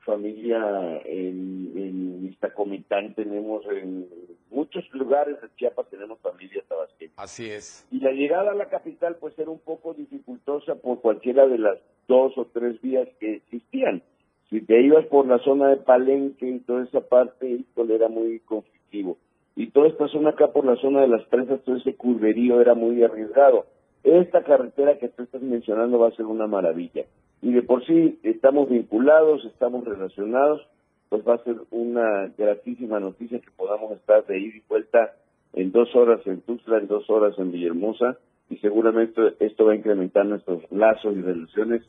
familia 0.06 1.00
en, 1.06 1.72
en 1.76 2.26
Iztacomitán, 2.32 3.14
tenemos 3.14 3.64
en 3.68 4.08
muchos 4.50 4.84
lugares 4.94 5.40
de 5.42 5.48
Chiapas 5.58 5.88
tenemos 5.90 6.20
familia 6.20 6.64
tabasqueña. 6.68 7.14
Así 7.18 7.50
es. 7.50 7.88
Y 7.92 8.00
la 8.00 8.12
llegada 8.12 8.52
a 8.52 8.56
la 8.56 8.70
capital 8.70 9.18
pues 9.20 9.38
era 9.38 9.50
un 9.50 9.60
poco 9.60 9.94
dificultosa 9.94 10.76
por 10.76 11.02
cualquiera 11.02 11.48
de 11.48 11.60
las 11.60 11.78
dos 12.08 12.36
o 12.38 12.46
tres 12.46 12.82
vías 12.82 13.08
que 13.20 13.36
existían. 13.36 14.02
Si 14.50 14.62
te 14.62 14.82
ibas 14.82 15.06
por 15.06 15.28
la 15.28 15.38
zona 15.40 15.70
de 15.70 15.78
Palenque 15.78 16.48
y 16.48 16.60
toda 16.60 16.84
esa 16.84 17.02
parte, 17.02 17.64
era 17.78 18.10
muy 18.10 18.40
conflictivo 18.40 19.18
y 19.56 19.68
toda 19.72 19.88
esta 19.88 20.08
zona 20.08 20.32
acá 20.32 20.48
por 20.48 20.66
la 20.66 20.76
zona 20.78 21.02
de 21.02 21.08
las 21.08 21.24
presas, 21.26 21.62
todo 21.62 21.76
ese 21.76 21.96
curverío 21.96 22.62
era 22.62 22.74
muy 22.74 23.04
arriesgado. 23.04 23.66
Esta 24.04 24.44
carretera 24.44 24.98
que 24.98 25.10
tú 25.10 25.24
estás 25.24 25.42
mencionando 25.42 26.00
va 26.00 26.08
a 26.08 26.16
ser 26.16 26.26
una 26.26 26.48
maravilla. 26.48 27.06
Y 27.42 27.52
de 27.54 27.62
por 27.62 27.86
sí 27.86 28.20
estamos 28.24 28.70
vinculados, 28.70 29.46
estamos 29.46 29.84
relacionados, 29.86 30.62
pues 31.10 31.28
va 31.28 31.36
a 31.36 31.44
ser 31.44 31.58
una 31.72 32.32
gratísima 32.38 33.00
noticia 33.00 33.40
que 33.40 33.52
podamos 33.58 33.92
estar 33.92 34.26
de 34.26 34.40
ida 34.40 34.58
y 34.58 34.64
vuelta 34.68 35.14
en 35.54 35.72
dos 35.72 35.94
horas 35.96 36.22
en 36.26 36.42
Tuxtla, 36.42 36.78
en 36.78 36.88
dos 36.88 37.10
horas 37.10 37.38
en 37.38 37.52
Villahermosa, 37.52 38.18
y 38.50 38.58
seguramente 38.58 39.22
esto 39.40 39.66
va 39.66 39.74
a 39.74 39.76
incrementar 39.76 40.26
nuestros 40.26 40.64
lazos 40.72 41.16
y 41.16 41.22
relaciones 41.22 41.82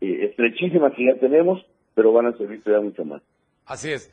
eh, 0.00 0.26
estrechísimas 0.30 0.94
que 0.94 1.06
ya 1.06 1.20
tenemos, 1.20 1.64
pero 1.94 2.12
van 2.12 2.26
a 2.26 2.36
servir 2.36 2.62
todavía 2.62 2.88
mucho 2.88 3.04
más. 3.04 3.22
Así 3.66 3.90
es. 3.90 4.10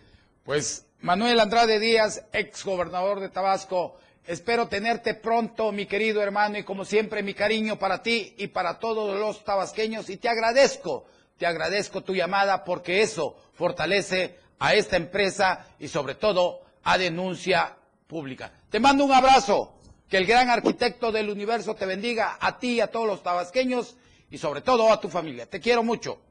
Pues 0.48 0.88
Manuel 1.02 1.42
Andrade 1.42 1.78
Díaz, 1.78 2.24
ex 2.32 2.64
gobernador 2.64 3.20
de 3.20 3.28
Tabasco, 3.28 3.98
espero 4.26 4.70
tenerte 4.70 5.14
pronto, 5.14 5.74
mi 5.74 5.88
querido 5.88 6.24
hermano, 6.24 6.58
y 6.58 6.64
como 6.64 6.86
siempre 6.86 7.22
mi 7.22 7.34
cariño 7.34 7.78
para 7.78 8.02
ti 8.02 8.34
y 8.38 8.48
para 8.48 8.80
todos 8.80 9.20
los 9.20 9.44
tabasqueños, 9.44 10.10
y 10.10 10.16
te 10.16 10.30
agradezco, 10.30 11.04
te 11.38 11.46
agradezco 11.46 12.00
tu 12.00 12.16
llamada 12.16 12.64
porque 12.64 13.02
eso 13.02 13.36
fortalece 13.56 14.40
a 14.58 14.74
esta 14.74 14.96
empresa 14.96 15.68
y 15.80 15.90
sobre 15.90 16.16
todo 16.16 16.62
a 16.82 16.98
denuncia 16.98 17.76
pública. 18.08 18.54
Te 18.70 18.80
mando 18.80 19.04
un 19.04 19.12
abrazo, 19.12 19.74
que 20.08 20.16
el 20.16 20.26
gran 20.26 20.50
arquitecto 20.50 21.12
del 21.12 21.30
universo 21.30 21.76
te 21.76 21.86
bendiga 21.86 22.38
a 22.40 22.58
ti 22.58 22.76
y 22.76 22.80
a 22.80 22.90
todos 22.90 23.06
los 23.06 23.22
tabasqueños 23.22 23.98
y 24.32 24.38
sobre 24.38 24.62
todo 24.62 24.94
a 24.94 25.02
tu 25.02 25.10
familia. 25.10 25.46
Te 25.46 25.60
quiero 25.60 25.84
mucho. 25.84 26.22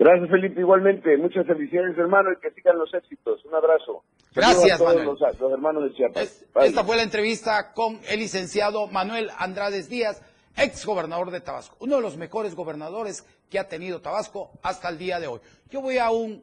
Gracias, 0.00 0.30
Felipe. 0.30 0.58
Igualmente, 0.58 1.14
muchas 1.18 1.46
felicidades, 1.46 1.96
hermano, 1.98 2.30
y 2.32 2.40
que 2.40 2.50
sigan 2.52 2.78
los 2.78 2.88
éxitos. 2.94 3.44
Un 3.44 3.54
abrazo. 3.54 4.02
Gracias, 4.34 4.80
Manuel. 4.80 5.04
Los, 5.04 5.52
hermanos 5.52 5.84
de 5.84 5.92
Chiapas. 5.94 6.46
esta 6.62 6.84
fue 6.84 6.96
la 6.96 7.02
entrevista 7.02 7.74
con 7.74 8.00
el 8.08 8.20
licenciado 8.20 8.86
Manuel 8.86 9.28
Andrades 9.36 9.90
Díaz, 9.90 10.22
ex 10.56 10.86
gobernador 10.86 11.30
de 11.30 11.42
Tabasco, 11.42 11.76
uno 11.80 11.96
de 11.96 12.02
los 12.02 12.16
mejores 12.16 12.54
gobernadores 12.54 13.26
que 13.50 13.58
ha 13.58 13.68
tenido 13.68 14.00
Tabasco 14.00 14.52
hasta 14.62 14.88
el 14.88 14.96
día 14.96 15.20
de 15.20 15.26
hoy. 15.26 15.40
Yo 15.68 15.82
voy 15.82 15.98
a 15.98 16.10
un, 16.10 16.42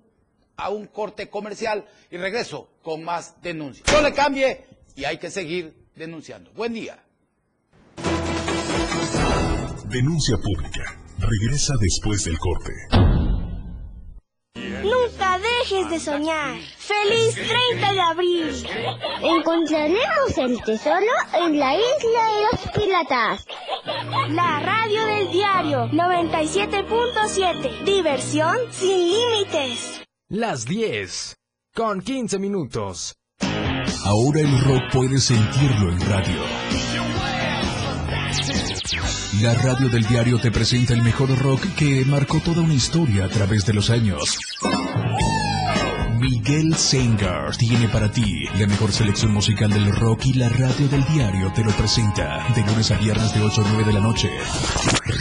a 0.56 0.70
un 0.70 0.86
corte 0.86 1.28
comercial 1.28 1.84
y 2.12 2.18
regreso 2.18 2.70
con 2.84 3.04
más 3.04 3.42
denuncias. 3.42 3.92
No 3.92 4.08
le 4.08 4.14
cambie 4.14 4.66
y 4.96 5.06
hay 5.06 5.18
que 5.18 5.32
seguir 5.32 5.74
denunciando. 5.96 6.52
Buen 6.52 6.74
día. 6.74 7.00
Denuncia 9.90 10.38
pública. 10.38 10.84
Regresa 11.18 11.74
después 11.82 12.24
del 12.24 12.38
corte. 12.38 13.07
Dejes 15.68 15.90
de 15.90 16.00
soñar. 16.00 16.58
¡Feliz 16.78 17.36
30 17.36 17.94
de 17.94 18.02
abril! 18.02 18.68
Encontraremos 19.22 20.38
el 20.38 20.62
tesoro 20.64 21.06
en 21.34 21.60
la 21.60 21.76
isla 21.76 22.24
de 22.34 22.42
los 22.52 22.62
piratas. 22.74 23.46
La 24.30 24.60
radio 24.60 25.06
del 25.06 25.32
diario 25.32 25.90
97.7. 25.90 27.84
Diversión 27.84 28.56
sin 28.72 28.98
límites. 28.98 30.02
Las 30.30 30.66
10. 30.66 31.36
Con 31.74 32.02
15 32.02 32.40
minutos. 32.40 33.16
Ahora 34.06 34.40
el 34.40 34.64
rock 34.64 34.84
puede 34.94 35.20
sentirlo 35.20 35.92
en 35.92 36.02
radio. 36.02 36.42
La 39.42 39.54
radio 39.54 39.90
del 39.90 40.06
diario 40.08 40.40
te 40.40 40.50
presenta 40.50 40.94
el 40.94 41.04
mejor 41.04 41.30
rock 41.38 41.62
que 41.78 42.06
marcó 42.06 42.40
toda 42.40 42.62
una 42.62 42.74
historia 42.74 43.26
a 43.26 43.30
través 43.30 43.66
de 43.66 43.74
los 43.74 43.90
años. 43.90 44.40
Miguel 46.20 46.76
Sengar 46.76 47.56
tiene 47.58 47.88
para 47.90 48.12
ti 48.12 48.46
la 48.58 48.66
mejor 48.66 48.92
selección 48.92 49.32
musical 49.34 49.70
del 49.70 49.96
rock 49.96 50.26
y 50.26 50.34
la 50.34 50.50
radio 50.50 50.88
del 50.88 51.06
diario 51.06 51.52
te 51.54 51.64
lo 51.64 51.72
presenta 51.72 52.48
de 52.56 52.62
lunes 52.66 52.90
a 52.90 52.98
viernes 52.98 53.34
de 53.36 53.42
8 53.42 53.62
a 53.62 53.70
9 53.70 53.84
de 53.84 53.94
la 53.94 54.00
noche. 54.00 54.30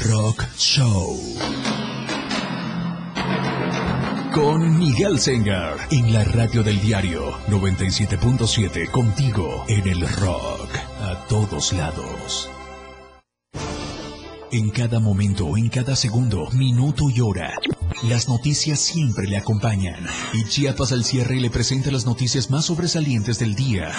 Rock 0.08 0.46
Show. 0.56 1.18
Con 4.32 4.78
Miguel 4.78 5.18
Sengar 5.18 5.76
en 5.90 6.14
la 6.14 6.24
radio 6.24 6.62
del 6.62 6.80
diario 6.80 7.32
97.7 7.48 8.90
contigo 8.90 9.64
en 9.68 9.86
el 9.86 10.00
rock 10.00 10.76
a 11.02 11.26
todos 11.28 11.74
lados. 11.74 12.48
En 14.50 14.70
cada 14.70 15.00
momento, 15.00 15.56
en 15.56 15.68
cada 15.68 15.96
segundo, 15.96 16.48
minuto 16.52 17.10
y 17.10 17.20
hora, 17.20 17.52
las 18.02 18.28
noticias 18.28 18.80
siempre 18.80 19.26
le 19.26 19.36
acompañan. 19.36 20.06
Y 20.32 20.44
Chiapas 20.44 20.92
al 20.92 21.04
cierre 21.04 21.36
le 21.40 21.50
presenta 21.50 21.90
las 21.90 22.06
noticias 22.06 22.50
más 22.50 22.66
sobresalientes 22.66 23.38
del 23.38 23.54
día. 23.54 23.92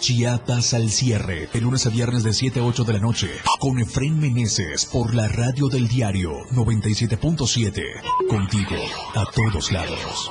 Chiapas 0.00 0.74
al 0.74 0.90
cierre, 0.90 1.48
de 1.52 1.60
lunes 1.60 1.86
a 1.86 1.90
viernes 1.90 2.24
de 2.24 2.34
7 2.34 2.60
a 2.60 2.64
8 2.64 2.84
de 2.84 2.92
la 2.92 2.98
noche, 2.98 3.30
con 3.58 3.78
Efren 3.78 4.18
Meneses 4.18 4.84
por 4.84 5.14
la 5.14 5.28
radio 5.28 5.68
del 5.68 5.88
diario 5.88 6.44
97.7. 6.50 7.82
Contigo, 8.28 8.76
a 9.14 9.24
todos 9.32 9.72
lados. 9.72 10.30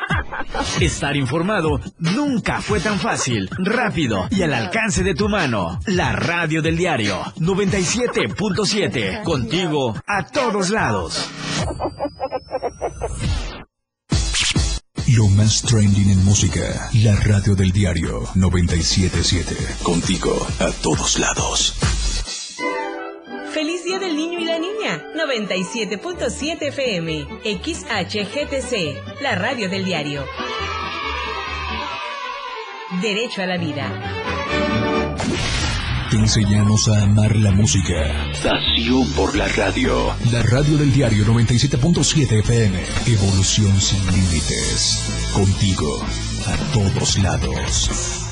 Estar 0.79 1.15
informado 1.15 1.79
nunca 1.99 2.61
fue 2.61 2.79
tan 2.79 2.99
fácil, 2.99 3.49
rápido 3.59 4.27
y 4.29 4.41
al 4.43 4.53
alcance 4.53 5.03
de 5.03 5.15
tu 5.15 5.29
mano. 5.29 5.79
La 5.85 6.13
radio 6.13 6.61
del 6.61 6.77
diario 6.77 7.21
97.7. 7.37 9.23
Contigo 9.23 9.95
a 10.07 10.25
todos 10.25 10.69
lados. 10.69 11.29
Lo 15.15 15.27
más 15.27 15.61
trending 15.63 16.09
en 16.11 16.23
música. 16.23 16.89
La 17.03 17.15
radio 17.17 17.53
del 17.55 17.71
diario 17.71 18.21
977. 18.35 19.55
Contigo 19.83 20.47
a 20.59 20.71
todos 20.81 21.19
lados. 21.19 21.75
Feliz 23.53 23.83
Día 23.83 23.99
del 23.99 24.15
Niño 24.15 24.30
y 24.91 24.97
la 24.97 24.97
Niña. 24.97 25.03
97.7 25.15 26.67
FM. 26.67 27.27
XHGTC. 27.43 29.21
La 29.21 29.35
radio 29.35 29.69
del 29.69 29.85
diario. 29.85 30.25
Derecho 33.01 33.41
a 33.41 33.45
la 33.45 33.57
vida. 33.57 33.89
Te 36.09 36.17
enseñamos 36.17 36.89
a 36.89 37.03
amar 37.03 37.35
la 37.37 37.51
música. 37.51 38.31
Pasión 38.43 39.09
por 39.15 39.33
la 39.35 39.47
radio. 39.47 40.13
La 40.31 40.43
radio 40.43 40.77
del 40.77 40.91
diario 40.91 41.23
97.7 41.23 42.39
FM. 42.39 42.79
Evolución 43.07 43.79
sin 43.79 44.05
límites. 44.07 45.31
Contigo 45.33 46.01
a 46.47 46.57
todos 46.73 47.17
lados. 47.19 48.27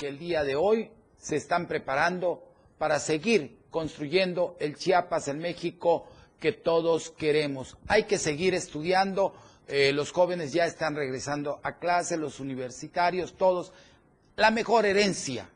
Que 0.00 0.08
el 0.08 0.18
día 0.18 0.42
de 0.42 0.56
hoy 0.56 0.90
se 1.16 1.36
están 1.36 1.68
preparando 1.68 2.42
para 2.78 2.98
seguir 2.98 3.63
construyendo 3.74 4.56
el 4.60 4.76
Chiapas 4.76 5.26
en 5.26 5.40
México 5.40 6.06
que 6.38 6.52
todos 6.52 7.10
queremos. 7.10 7.76
Hay 7.88 8.04
que 8.04 8.18
seguir 8.18 8.54
estudiando. 8.54 9.34
eh, 9.66 9.90
los 9.92 10.12
jóvenes 10.12 10.52
ya 10.52 10.64
están 10.64 10.94
regresando 10.94 11.58
a 11.64 11.78
clase, 11.80 12.16
los 12.16 12.38
universitarios, 12.38 13.34
todos. 13.36 13.72
La 14.36 14.52
mejor 14.52 14.86
herencia 14.86 15.48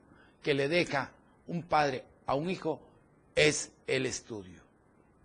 que 0.42 0.52
le 0.52 0.66
deja 0.66 1.12
un 1.46 1.62
padre 1.62 2.02
a 2.26 2.34
un 2.34 2.50
hijo 2.50 2.80
es 3.36 3.70
el 3.86 4.04
estudio. 4.04 4.62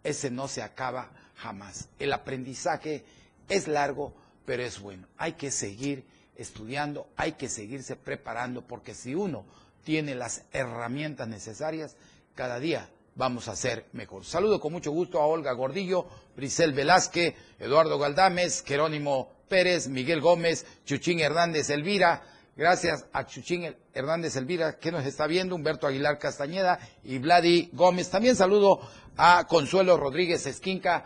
Ese 0.04 0.30
no 0.30 0.48
se 0.48 0.62
acaba 0.62 1.10
jamás. 1.36 1.90
El 1.98 2.14
aprendizaje 2.14 3.04
es 3.50 3.68
largo, 3.68 4.14
pero 4.46 4.62
es 4.62 4.80
bueno. 4.80 5.08
Hay 5.18 5.34
que 5.34 5.50
seguir 5.50 6.04
estudiando, 6.36 7.08
hay 7.16 7.32
que 7.32 7.50
seguirse 7.50 7.96
preparando, 7.96 8.62
porque 8.62 8.94
si 8.94 9.16
uno 9.16 9.46
tiene 9.84 10.14
las 10.14 10.44
herramientas 10.52 11.28
necesarias, 11.28 11.96
cada 12.36 12.60
día 12.60 12.90
vamos 13.16 13.48
a 13.48 13.56
ser 13.56 13.86
mejor. 13.94 14.26
Saludo 14.26 14.60
con 14.60 14.74
mucho 14.74 14.92
gusto 14.92 15.20
a 15.20 15.26
Olga 15.26 15.54
Gordillo, 15.54 16.08
Brisel 16.36 16.74
Velázquez, 16.74 17.36
Eduardo 17.60 18.00
Galdames, 18.00 18.64
Jerónimo 18.66 19.30
Pérez, 19.48 19.88
Miguel 19.88 20.22
Gómez, 20.22 20.66
Chuchín 20.86 21.20
Hernández 21.20 21.70
Elvira, 21.70 22.24
Gracias 22.56 23.08
a 23.12 23.26
Chuchín 23.26 23.76
Hernández 23.96 24.36
Elvira, 24.36 24.78
que 24.78 24.92
nos 24.92 25.04
está 25.08 25.26
viendo, 25.26 25.56
Humberto 25.56 25.88
Aguilar 25.88 26.20
Castañeda 26.20 26.78
y 27.04 27.18
Vladi 27.18 27.72
Gómez. 27.74 28.12
También 28.12 28.36
saludo 28.36 28.80
a 29.18 29.48
Consuelo 29.48 29.98
Rodríguez 29.98 30.46
Esquinca. 30.46 31.04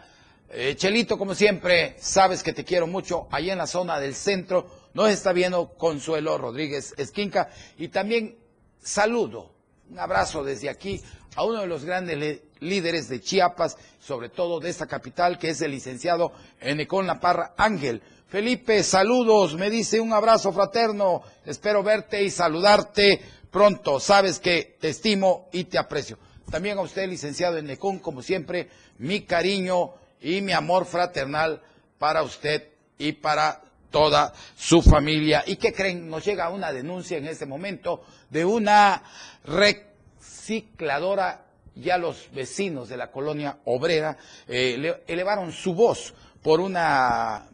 Eh, 0.50 0.76
Chelito, 0.76 1.18
como 1.18 1.36
siempre, 1.36 1.96
sabes 2.00 2.44
que 2.44 2.52
te 2.52 2.66
quiero 2.66 2.86
mucho. 2.86 3.30
Allá 3.32 3.54
en 3.54 3.60
la 3.60 3.68
zona 3.68 3.98
del 3.98 4.14
centro 4.14 4.68
nos 4.94 5.10
está 5.10 5.32
viendo 5.32 5.70
Consuelo 5.76 6.38
Rodríguez 6.38 6.94
Esquinca. 6.98 7.50
Y 7.78 7.88
también 7.88 8.38
saludo, 8.80 9.54
un 9.90 10.00
abrazo 10.00 10.44
desde 10.44 10.70
aquí 10.70 11.02
a 11.36 11.44
uno 11.44 11.62
de 11.62 11.68
los 11.68 11.86
grandes 11.86 12.42
líderes 12.60 13.10
de 13.10 13.22
Chiapas, 13.22 13.78
sobre 14.00 14.30
todo 14.30 14.60
de 14.60 14.70
esta 14.70 14.88
capital, 14.88 15.38
que 15.38 15.50
es 15.50 15.62
el 15.62 15.72
licenciado 15.72 16.32
Enecón 16.60 17.06
La 17.06 17.20
Parra 17.20 17.54
Ángel. 17.58 18.02
Felipe, 18.28 18.84
saludos, 18.84 19.56
me 19.56 19.70
dice 19.70 20.00
un 20.00 20.14
abrazo 20.14 20.52
fraterno, 20.52 21.22
espero 21.46 21.84
verte 21.84 22.24
y 22.24 22.30
saludarte 22.30 23.22
pronto, 23.52 24.00
sabes 24.00 24.40
que 24.40 24.78
te 24.80 24.90
estimo 24.90 25.48
y 25.54 25.66
te 25.66 25.78
aprecio. 25.78 26.18
También 26.50 26.78
a 26.78 26.82
usted, 26.82 27.08
licenciado 27.08 27.58
Enecón, 27.58 28.00
como 28.00 28.22
siempre, 28.22 28.70
mi 28.98 29.22
cariño 29.22 29.94
y 30.22 30.42
mi 30.42 30.54
amor 30.54 30.86
fraternal 30.86 31.62
para 31.98 32.24
usted 32.24 32.70
y 32.98 33.14
para 33.14 33.62
toda 33.98 34.32
su 34.56 34.84
familia. 34.84 35.44
¿Y 35.48 35.56
qué 35.56 35.74
creen? 35.74 36.08
Nos 36.08 36.24
llega 36.24 36.52
una 36.52 36.72
denuncia 36.72 37.18
en 37.18 37.26
este 37.26 37.48
momento 37.48 38.04
de 38.30 38.46
una 38.46 39.02
recicladora, 39.44 41.48
ya 41.74 41.98
los 41.98 42.30
vecinos 42.32 42.90
de 42.90 42.98
la 42.98 43.10
colonia 43.10 43.58
obrera 43.66 44.16
eh, 44.48 45.02
elevaron 45.08 45.52
su 45.52 45.74
voz 45.74 46.14
por 46.44 46.60
una 46.60 47.50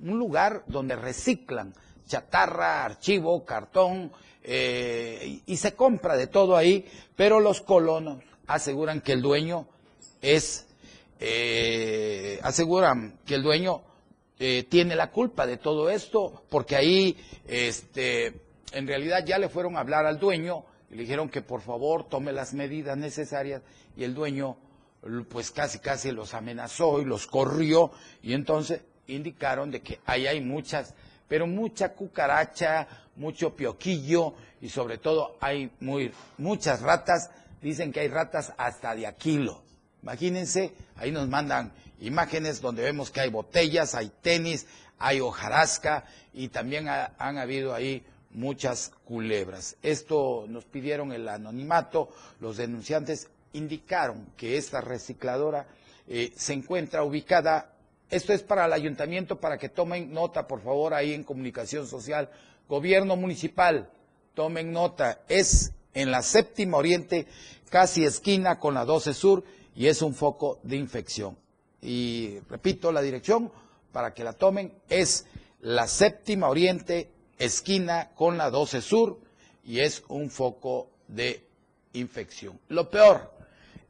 un 0.00 0.16
lugar 0.16 0.62
donde 0.68 0.94
reciclan 0.94 1.74
chatarra, 2.06 2.84
archivo, 2.84 3.44
cartón, 3.44 4.12
eh, 4.44 5.40
y 5.44 5.56
se 5.56 5.74
compra 5.74 6.16
de 6.16 6.28
todo 6.28 6.56
ahí, 6.56 6.86
pero 7.16 7.40
los 7.40 7.62
colonos 7.62 8.22
aseguran 8.46 9.00
que 9.00 9.10
el 9.10 9.22
dueño 9.22 9.66
es, 10.22 10.68
eh, 11.18 12.38
aseguran 12.44 13.18
que 13.26 13.34
el 13.34 13.42
dueño 13.42 13.82
eh, 14.38 14.64
tiene 14.68 14.96
la 14.96 15.10
culpa 15.10 15.46
de 15.46 15.56
todo 15.56 15.90
esto, 15.90 16.44
porque 16.48 16.76
ahí, 16.76 17.16
este, 17.46 18.40
en 18.72 18.86
realidad 18.86 19.24
ya 19.24 19.38
le 19.38 19.48
fueron 19.48 19.76
a 19.76 19.80
hablar 19.80 20.06
al 20.06 20.18
dueño 20.18 20.64
y 20.90 20.94
le 20.94 21.02
dijeron 21.02 21.28
que 21.28 21.42
por 21.42 21.60
favor 21.60 22.08
tome 22.08 22.32
las 22.32 22.54
medidas 22.54 22.96
necesarias 22.96 23.62
y 23.96 24.04
el 24.04 24.14
dueño 24.14 24.56
pues 25.28 25.50
casi 25.50 25.78
casi 25.78 26.10
los 26.12 26.34
amenazó 26.34 27.00
y 27.00 27.04
los 27.04 27.26
corrió 27.26 27.92
y 28.22 28.32
entonces 28.32 28.82
indicaron 29.06 29.70
de 29.70 29.82
que 29.82 30.00
ahí 30.06 30.26
hay 30.26 30.40
muchas, 30.40 30.94
pero 31.28 31.46
mucha 31.46 31.92
cucaracha, 31.92 32.88
mucho 33.16 33.54
pioquillo 33.54 34.34
y 34.60 34.68
sobre 34.68 34.98
todo 34.98 35.36
hay 35.40 35.70
muy, 35.80 36.10
muchas 36.38 36.80
ratas, 36.80 37.30
dicen 37.60 37.92
que 37.92 38.00
hay 38.00 38.08
ratas 38.08 38.52
hasta 38.56 38.94
de 38.94 39.06
a 39.06 39.14
kilo. 39.14 39.62
Imagínense, 40.04 40.74
ahí 40.96 41.10
nos 41.10 41.30
mandan 41.30 41.72
imágenes 41.98 42.60
donde 42.60 42.82
vemos 42.82 43.10
que 43.10 43.22
hay 43.22 43.30
botellas, 43.30 43.94
hay 43.94 44.12
tenis, 44.20 44.66
hay 44.98 45.20
hojarasca 45.20 46.04
y 46.34 46.48
también 46.48 46.88
han 46.88 47.38
habido 47.38 47.74
ahí 47.74 48.04
muchas 48.28 48.92
culebras. 49.06 49.78
Esto 49.82 50.44
nos 50.46 50.66
pidieron 50.66 51.10
el 51.10 51.26
anonimato, 51.26 52.10
los 52.38 52.58
denunciantes 52.58 53.28
indicaron 53.54 54.26
que 54.36 54.58
esta 54.58 54.82
recicladora 54.82 55.68
eh, 56.06 56.34
se 56.36 56.52
encuentra 56.52 57.02
ubicada, 57.02 57.72
esto 58.10 58.34
es 58.34 58.42
para 58.42 58.66
el 58.66 58.74
ayuntamiento, 58.74 59.40
para 59.40 59.56
que 59.56 59.70
tomen 59.70 60.12
nota, 60.12 60.46
por 60.46 60.60
favor, 60.60 60.92
ahí 60.92 61.14
en 61.14 61.24
comunicación 61.24 61.86
social, 61.86 62.28
gobierno 62.68 63.16
municipal, 63.16 63.88
tomen 64.34 64.70
nota, 64.70 65.22
es 65.28 65.72
en 65.94 66.10
la 66.10 66.20
séptima 66.20 66.76
oriente, 66.76 67.26
casi 67.70 68.04
esquina 68.04 68.58
con 68.58 68.74
la 68.74 68.84
12 68.84 69.14
sur, 69.14 69.44
y 69.74 69.86
es 69.86 70.02
un 70.02 70.14
foco 70.14 70.60
de 70.62 70.76
infección. 70.76 71.36
Y 71.80 72.38
repito, 72.48 72.92
la 72.92 73.02
dirección, 73.02 73.50
para 73.92 74.14
que 74.14 74.24
la 74.24 74.32
tomen, 74.32 74.72
es 74.88 75.26
la 75.60 75.86
séptima 75.86 76.48
oriente, 76.48 77.10
esquina 77.38 78.10
con 78.14 78.38
la 78.38 78.50
12 78.50 78.80
sur, 78.80 79.18
y 79.64 79.80
es 79.80 80.02
un 80.08 80.30
foco 80.30 80.90
de 81.08 81.46
infección. 81.92 82.60
Lo 82.68 82.90
peor, 82.90 83.32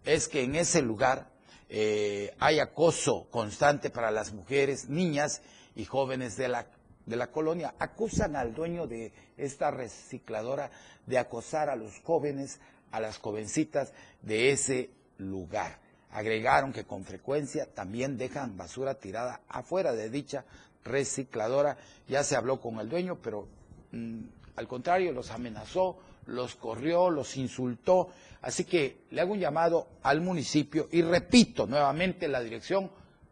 es 0.05 0.29
que 0.29 0.42
en 0.42 0.55
ese 0.55 0.83
lugar 0.83 1.29
eh, 1.68 2.35
hay 2.38 2.61
acoso 2.61 3.27
constante 3.31 3.90
para 3.90 4.11
las 4.11 4.33
mujeres, 4.33 4.88
niñas 4.88 5.42
y 5.75 5.85
jóvenes 5.85 6.37
de 6.37 6.49
la, 6.49 6.66
de 7.07 7.16
la 7.16 7.31
colonia. 7.31 7.75
Acusan 7.79 8.37
al 8.37 8.55
dueño 8.55 8.87
de 8.87 9.12
esta 9.37 9.70
recicladora 9.70 10.70
de 11.07 11.18
acosar 11.18 11.70
a 11.70 11.77
los 11.77 12.01
jóvenes, 12.01 12.61
a 12.90 13.01
las 13.01 13.18
jovencitas 13.18 13.92
de 14.23 14.51
ese 14.51 14.90
lugar. 15.18 15.79
Agregaron 16.11 16.72
que 16.72 16.85
con 16.85 17.05
frecuencia 17.05 17.66
también 17.66 18.16
dejan 18.16 18.57
basura 18.57 18.94
tirada 18.94 19.40
afuera 19.48 19.92
de 19.92 20.11
dicha 20.11 20.44
recicladora. 20.85 21.77
Ya 22.09 22.22
se 22.22 22.37
habló 22.37 22.61
con 22.61 22.79
el 22.79 22.88
dueño, 22.88 23.18
pero 23.20 23.48
mm, 23.90 24.20
al 24.57 24.68
contrario, 24.68 25.12
los 25.12 25.31
amenazó, 25.31 25.98
los 26.27 26.55
corrió, 26.55 27.11
los 27.11 27.37
insultó. 27.37 28.11
Así 28.42 28.64
que 28.64 29.05
le 29.11 29.20
hago 29.20 29.33
un 29.33 29.40
llamado 29.40 29.88
al 30.03 30.20
municipio 30.20 30.88
y 30.92 31.03
repito 31.03 31.66
nuevamente 31.66 32.29
la 32.29 32.40
dirección, 32.40 32.90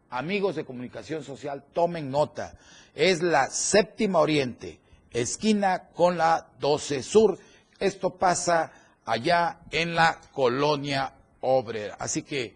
amigos 0.09 0.55
de 0.55 0.65
comunicación 0.65 1.23
social, 1.23 1.63
tomen 1.71 2.09
nota. 2.09 2.57
Es 2.95 3.21
la 3.21 3.49
séptima 3.49 4.19
oriente, 4.19 4.79
esquina 5.11 5.89
con 5.93 6.17
la 6.17 6.49
12 6.59 7.03
sur. 7.03 7.37
Esto 7.79 8.17
pasa 8.17 8.71
allá 9.05 9.59
en 9.71 9.95
la 9.95 10.19
colonia 10.31 11.13
obrera. 11.43 11.95
Así 11.99 12.23
que, 12.23 12.55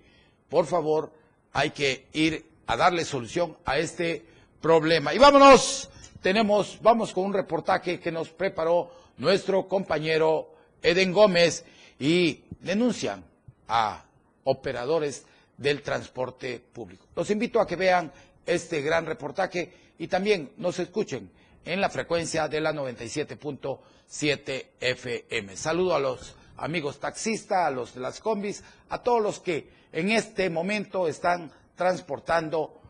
por 0.49 0.65
favor, 0.65 1.11
hay 1.53 1.71
que 1.71 2.07
ir 2.13 2.45
a 2.65 2.75
darle 2.75 3.05
solución 3.05 3.57
a 3.65 3.77
este 3.77 4.25
problema. 4.61 5.13
Y 5.13 5.17
vámonos, 5.17 5.89
tenemos, 6.21 6.79
vamos 6.81 7.13
con 7.13 7.25
un 7.25 7.33
reportaje 7.33 7.99
que 7.99 8.11
nos 8.11 8.29
preparó 8.29 8.91
nuestro 9.17 9.67
compañero 9.67 10.49
Eden 10.81 11.11
Gómez 11.11 11.63
y 11.99 12.41
denuncian 12.59 13.23
a 13.67 14.03
operadores 14.43 15.25
del 15.57 15.81
transporte 15.81 16.61
público. 16.73 17.05
Los 17.15 17.29
invito 17.31 17.59
a 17.59 17.67
que 17.67 17.75
vean 17.75 18.11
este 18.45 18.81
gran 18.81 19.05
reportaje 19.05 19.73
y 19.99 20.07
también 20.07 20.51
nos 20.57 20.79
escuchen 20.79 21.29
en 21.65 21.81
la 21.81 21.89
frecuencia 21.89 22.47
de 22.47 22.61
la 22.61 22.71
97.7 22.73 24.65
FM. 24.79 25.57
Saludo 25.57 25.95
a 25.95 25.99
los 25.99 26.35
amigos 26.57 26.99
taxistas, 26.99 27.67
a 27.67 27.71
los 27.71 27.93
de 27.93 28.01
las 28.01 28.19
combis, 28.19 28.63
a 28.89 29.01
todos 29.01 29.21
los 29.21 29.39
que 29.39 29.69
en 29.91 30.11
este 30.11 30.49
momento 30.49 31.07
están 31.07 31.51
transportando 31.75 32.81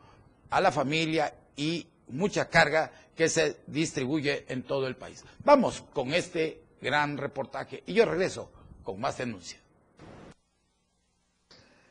a 0.49 0.61
la 0.61 0.71
familia 0.71 1.33
y 1.55 1.87
mucha 2.07 2.49
carga 2.49 2.91
que 3.15 3.29
se 3.29 3.57
distribuye 3.67 4.45
en 4.47 4.63
todo 4.63 4.87
el 4.87 4.95
país. 4.95 5.23
Vamos 5.43 5.83
con 5.93 6.13
este 6.13 6.61
gran 6.81 7.17
reportaje 7.17 7.83
y 7.85 7.93
yo 7.93 8.05
regreso 8.05 8.51
con 8.83 8.99
más 8.99 9.17
denuncias. 9.17 9.61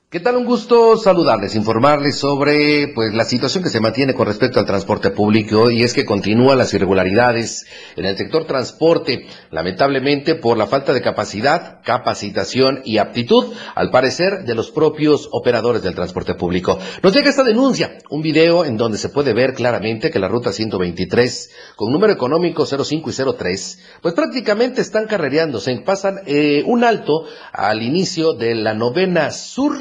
¿Qué 0.08 0.20
tal? 0.20 0.36
Un 0.36 0.44
gusto 0.44 0.96
saludarles, 0.96 1.56
informarles 1.56 2.14
sobre 2.14 2.92
pues 2.94 3.12
la 3.12 3.24
situación 3.24 3.64
que 3.64 3.70
se 3.70 3.80
mantiene 3.80 4.14
con 4.14 4.28
respecto 4.28 4.60
al 4.60 4.64
transporte 4.64 5.10
público 5.10 5.68
y 5.68 5.82
es 5.82 5.94
que 5.94 6.04
continúan 6.04 6.58
las 6.58 6.72
irregularidades 6.72 7.66
en 7.96 8.04
el 8.04 8.16
sector 8.16 8.46
transporte, 8.46 9.26
lamentablemente 9.50 10.36
por 10.36 10.58
la 10.58 10.68
falta 10.68 10.92
de 10.92 11.02
capacidad, 11.02 11.80
capacitación 11.82 12.82
y 12.84 12.98
aptitud, 12.98 13.52
al 13.74 13.90
parecer, 13.90 14.44
de 14.44 14.54
los 14.54 14.70
propios 14.70 15.28
operadores 15.32 15.82
del 15.82 15.96
transporte 15.96 16.34
público. 16.34 16.78
Nos 17.02 17.12
llega 17.12 17.28
esta 17.28 17.42
denuncia, 17.42 17.98
un 18.08 18.22
video 18.22 18.64
en 18.64 18.76
donde 18.76 18.98
se 18.98 19.08
puede 19.08 19.34
ver 19.34 19.54
claramente 19.54 20.12
que 20.12 20.20
la 20.20 20.28
ruta 20.28 20.52
123, 20.52 21.50
con 21.74 21.90
número 21.90 22.12
económico 22.12 22.64
05 22.64 23.10
y 23.10 23.34
03, 23.36 23.78
pues 24.02 24.14
prácticamente 24.14 24.82
están 24.82 25.08
carrereándose, 25.08 25.76
pasan 25.84 26.20
eh, 26.26 26.62
un 26.64 26.84
alto 26.84 27.24
al 27.52 27.82
inicio 27.82 28.34
de 28.34 28.54
la 28.54 28.72
novena 28.72 29.32
sur, 29.32 29.76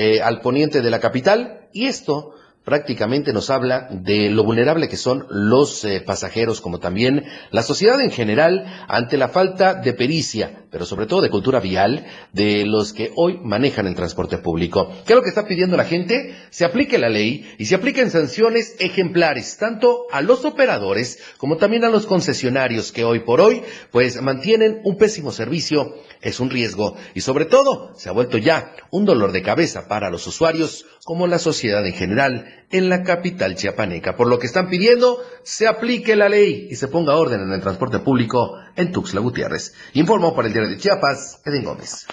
eh, 0.00 0.22
al 0.22 0.40
poniente 0.40 0.80
de 0.80 0.90
la 0.90 1.00
capital 1.00 1.68
y 1.72 1.86
esto 1.86 2.34
prácticamente 2.64 3.32
nos 3.32 3.50
habla 3.50 3.88
de 3.90 4.30
lo 4.30 4.44
vulnerable 4.44 4.88
que 4.88 4.96
son 4.96 5.26
los 5.28 5.84
eh, 5.84 6.00
pasajeros, 6.00 6.60
como 6.60 6.78
también 6.78 7.24
la 7.50 7.62
sociedad 7.62 8.00
en 8.00 8.12
general, 8.12 8.64
ante 8.86 9.16
la 9.16 9.26
falta 9.26 9.74
de 9.74 9.94
pericia, 9.94 10.66
pero 10.70 10.84
sobre 10.84 11.06
todo 11.06 11.22
de 11.22 11.30
cultura 11.30 11.60
vial, 11.60 12.06
de 12.32 12.64
los 12.66 12.92
que 12.92 13.12
hoy 13.16 13.38
manejan 13.42 13.86
el 13.86 13.94
transporte 13.94 14.38
público. 14.38 14.88
¿Qué 15.06 15.12
es 15.12 15.16
lo 15.16 15.22
que 15.22 15.28
está 15.28 15.46
pidiendo 15.46 15.76
la 15.76 15.84
gente? 15.84 16.36
Se 16.50 16.64
aplique 16.64 16.98
la 16.98 17.08
ley 17.08 17.54
y 17.58 17.66
se 17.66 17.74
apliquen 17.74 18.10
sanciones 18.10 18.76
ejemplares, 18.78 19.56
tanto 19.56 20.06
a 20.12 20.20
los 20.20 20.44
operadores 20.44 21.18
como 21.38 21.56
también 21.56 21.84
a 21.84 21.90
los 21.90 22.06
concesionarios 22.06 22.92
que 22.92 23.04
hoy 23.04 23.20
por 23.20 23.40
hoy, 23.40 23.62
pues 23.90 24.20
mantienen 24.20 24.80
un 24.84 24.96
pésimo 24.96 25.32
servicio. 25.32 25.94
Es 26.20 26.40
un 26.40 26.50
riesgo 26.50 26.96
y 27.14 27.20
sobre 27.20 27.44
todo 27.44 27.92
se 27.96 28.08
ha 28.08 28.12
vuelto 28.12 28.38
ya 28.38 28.74
un 28.90 29.04
dolor 29.04 29.30
de 29.30 29.42
cabeza 29.42 29.86
para 29.86 30.10
los 30.10 30.26
usuarios 30.26 30.84
como 31.04 31.26
la 31.26 31.38
sociedad 31.38 31.86
en 31.86 31.92
general 31.94 32.57
en 32.70 32.88
la 32.88 33.02
capital 33.02 33.56
chiapaneca, 33.56 34.16
por 34.16 34.28
lo 34.28 34.38
que 34.38 34.46
están 34.46 34.68
pidiendo 34.68 35.22
se 35.42 35.66
aplique 35.66 36.16
la 36.16 36.28
ley 36.28 36.68
y 36.70 36.76
se 36.76 36.88
ponga 36.88 37.16
orden 37.16 37.40
en 37.40 37.52
el 37.52 37.60
transporte 37.60 37.98
público 37.98 38.58
en 38.76 38.92
Tuxtla 38.92 39.20
Gutiérrez. 39.20 39.74
Informó 39.94 40.34
para 40.34 40.48
el 40.48 40.52
diario 40.54 40.70
de 40.70 40.78
Chiapas, 40.78 41.40
Edén 41.44 41.64
Gómez. 41.64 42.06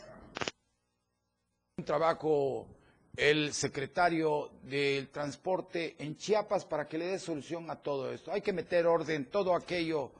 Un 1.77 1.85
trabajo 1.85 2.67
el 3.17 3.53
secretario 3.53 4.51
del 4.63 5.09
transporte 5.09 5.95
en 5.99 6.17
Chiapas 6.17 6.65
para 6.65 6.87
que 6.87 6.97
le 6.97 7.07
dé 7.07 7.19
solución 7.19 7.69
a 7.69 7.75
todo 7.75 8.11
esto. 8.11 8.31
Hay 8.31 8.41
que 8.41 8.53
meter 8.53 8.87
orden, 8.87 9.25
todo 9.25 9.55
aquello, 9.55 10.11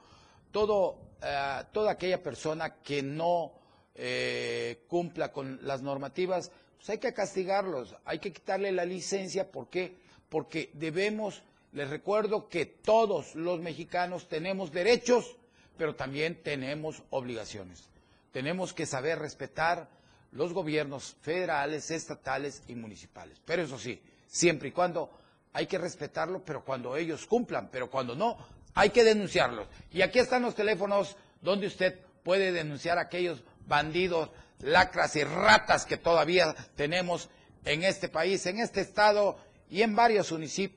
todo, 0.50 0.98
eh, 1.22 1.62
toda 1.72 1.92
aquella 1.92 2.22
persona 2.22 2.76
que 2.82 3.02
no 3.02 3.52
eh, 3.94 4.84
cumpla 4.88 5.32
con 5.32 5.58
las 5.62 5.82
normativas 5.82 6.50
pues 6.76 6.90
hay 6.90 6.98
que 6.98 7.12
castigarlos, 7.12 7.96
hay 8.04 8.18
que 8.18 8.32
quitarle 8.32 8.70
la 8.70 8.84
licencia. 8.84 9.50
¿Por 9.50 9.68
qué? 9.68 9.96
Porque 10.28 10.70
debemos, 10.74 11.42
les 11.72 11.88
recuerdo 11.88 12.48
que 12.48 12.66
todos 12.66 13.34
los 13.34 13.60
mexicanos 13.60 14.28
tenemos 14.28 14.72
derechos, 14.72 15.36
pero 15.76 15.94
también 15.94 16.42
tenemos 16.42 17.02
obligaciones. 17.10 17.88
Tenemos 18.32 18.72
que 18.72 18.86
saber 18.86 19.18
respetar 19.18 19.88
los 20.32 20.52
gobiernos 20.52 21.16
federales, 21.22 21.90
estatales 21.90 22.62
y 22.68 22.74
municipales. 22.74 23.40
Pero 23.44 23.62
eso 23.62 23.78
sí, 23.78 24.00
siempre 24.26 24.68
y 24.68 24.72
cuando 24.72 25.10
hay 25.52 25.66
que 25.66 25.78
respetarlo, 25.78 26.44
pero 26.44 26.64
cuando 26.64 26.96
ellos 26.96 27.26
cumplan, 27.26 27.70
pero 27.70 27.90
cuando 27.90 28.14
no, 28.14 28.36
hay 28.74 28.90
que 28.90 29.04
denunciarlos. 29.04 29.66
Y 29.90 30.02
aquí 30.02 30.18
están 30.18 30.42
los 30.42 30.54
teléfonos 30.54 31.16
donde 31.40 31.66
usted 31.66 31.98
puede 32.22 32.52
denunciar 32.52 32.98
a 32.98 33.02
aquellos 33.02 33.42
bandidos 33.66 34.30
lacras 34.60 35.16
y 35.16 35.24
ratas 35.24 35.86
que 35.86 35.96
todavía 35.96 36.54
tenemos 36.74 37.30
en 37.64 37.82
este 37.82 38.08
país, 38.08 38.44
en 38.46 38.60
este 38.60 38.80
estado 38.82 39.38
y 39.70 39.82
en 39.82 39.96
varios 39.96 40.32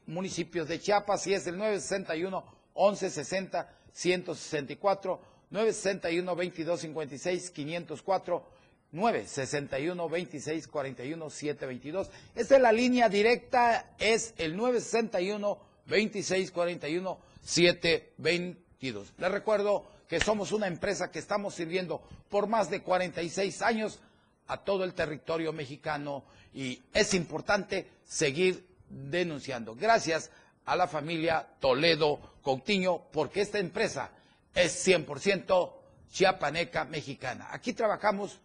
municipios 0.08 0.68
de 0.68 0.80
Chiapas, 0.80 1.28
y 1.28 1.34
es 1.34 1.46
el 1.48 1.58
961 1.58 2.44
1160 2.76 3.70
164 3.94 5.22
961 5.50 6.36
2256 6.36 7.52
504 7.52 8.44
961 8.92 10.04
2641 10.04 11.30
722. 11.30 12.10
Esta 12.36 12.56
es 12.56 12.62
la 12.62 12.72
línea 12.72 13.10
directa, 13.10 13.94
es 14.00 14.34
el 14.38 14.56
961 14.56 15.60
2641 15.86 17.20
722. 17.44 19.14
Les 19.18 19.32
recuerdo 19.32 19.86
que 20.08 20.20
somos 20.20 20.52
una 20.52 20.68
empresa 20.68 21.12
que 21.12 21.20
estamos 21.20 21.54
sirviendo 21.54 22.02
por 22.30 22.48
más 22.48 22.70
de 22.70 22.82
46 22.82 23.62
años 23.62 24.00
a 24.48 24.58
todo 24.58 24.84
el 24.84 24.96
territorio 24.96 25.54
mexicano 25.54 26.24
y 26.54 26.82
es 26.94 27.14
importante 27.14 27.88
seguir 28.04 28.69
denunciando. 28.90 29.76
Gracias 29.76 30.32
a 30.66 30.76
la 30.76 30.88
familia 30.88 31.48
Toledo 31.60 32.20
Coutinho 32.44 33.06
porque 33.12 33.42
esta 33.42 33.60
empresa 33.60 34.12
es 34.54 34.88
100% 34.88 35.74
chiapaneca 36.12 36.86
mexicana. 36.86 37.48
Aquí 37.52 37.74
trabajamos 37.74 38.40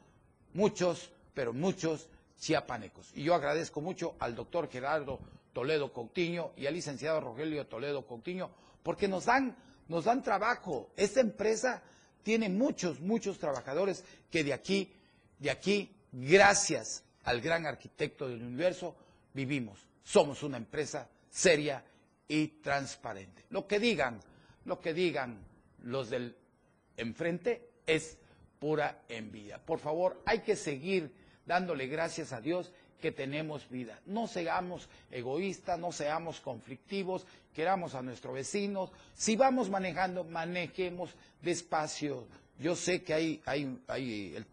muchos, 0.52 1.10
pero 1.34 1.52
muchos 1.52 2.08
chiapanecos. 2.38 3.10
Y 3.14 3.24
yo 3.24 3.34
agradezco 3.34 3.80
mucho 3.80 4.16
al 4.18 4.34
doctor 4.34 4.70
Gerardo 4.70 5.18
Toledo 5.52 5.92
Coutinho 5.92 6.52
y 6.56 6.66
al 6.66 6.74
licenciado 6.74 7.20
Rogelio 7.20 7.66
Toledo 7.66 8.06
Coutinho 8.06 8.50
porque 8.82 9.08
nos 9.08 9.24
dan, 9.24 9.56
nos 9.88 10.04
dan 10.04 10.22
trabajo. 10.22 10.90
Esta 10.96 11.20
empresa 11.20 11.82
tiene 12.22 12.48
muchos, 12.48 13.00
muchos 13.00 13.38
trabajadores 13.38 14.04
que 14.30 14.44
de 14.44 14.52
aquí, 14.52 14.92
de 15.38 15.50
aquí, 15.50 15.90
gracias 16.12 17.04
al 17.24 17.40
gran 17.40 17.66
arquitecto 17.66 18.28
del 18.28 18.42
universo, 18.42 18.94
vivimos. 19.32 19.86
Somos 20.04 20.42
una 20.42 20.58
empresa 20.58 21.08
seria 21.30 21.82
y 22.28 22.46
transparente. 22.62 23.44
Lo 23.50 23.66
que 23.66 23.80
digan, 23.80 24.20
lo 24.64 24.80
que 24.80 24.94
digan 24.94 25.38
los 25.82 26.10
del 26.10 26.36
enfrente 26.96 27.70
es 27.86 28.18
pura 28.58 29.02
envidia. 29.08 29.58
Por 29.58 29.78
favor, 29.78 30.22
hay 30.24 30.40
que 30.40 30.56
seguir 30.56 31.12
dándole 31.46 31.86
gracias 31.86 32.32
a 32.32 32.40
Dios 32.40 32.72
que 33.00 33.12
tenemos 33.12 33.68
vida. 33.68 34.00
No 34.06 34.26
seamos 34.26 34.88
egoístas, 35.10 35.78
no 35.78 35.92
seamos 35.92 36.40
conflictivos, 36.40 37.26
queramos 37.52 37.94
a 37.94 38.02
nuestros 38.02 38.34
vecinos. 38.34 38.90
Si 39.14 39.36
vamos 39.36 39.68
manejando, 39.68 40.24
manejemos 40.24 41.14
despacio. 41.42 42.26
Yo 42.58 42.76
sé 42.76 43.02
que 43.02 43.12
hay, 43.12 43.42
el, 43.88 44.46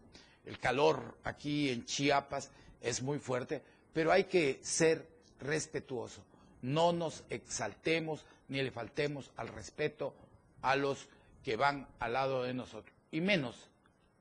el 0.44 0.58
calor 0.58 1.16
aquí 1.24 1.70
en 1.70 1.84
Chiapas 1.86 2.50
es 2.82 3.00
muy 3.00 3.18
fuerte, 3.18 3.62
pero 3.94 4.12
hay 4.12 4.24
que 4.24 4.58
ser 4.62 5.11
respetuoso. 5.42 6.22
No 6.62 6.92
nos 6.92 7.24
exaltemos 7.30 8.24
ni 8.48 8.62
le 8.62 8.70
faltemos 8.70 9.30
al 9.36 9.48
respeto 9.48 10.14
a 10.62 10.76
los 10.76 11.08
que 11.42 11.56
van 11.56 11.88
al 11.98 12.12
lado 12.12 12.42
de 12.44 12.54
nosotros. 12.54 12.94
Y 13.10 13.20
menos 13.20 13.68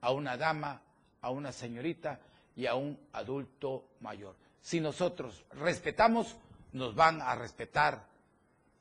a 0.02 0.12
una 0.12 0.38
dama, 0.38 0.82
a 1.22 1.30
una 1.30 1.52
señorita 1.52 2.20
y 2.56 2.66
a 2.66 2.76
un 2.76 2.98
adulto 3.14 3.86
mayor. 4.00 4.36
Si 4.62 4.80
nosotros 4.80 5.44
respetamos, 5.54 6.36
nos 6.74 6.96
van 6.96 7.22
a 7.22 7.36
respetar 7.36 8.06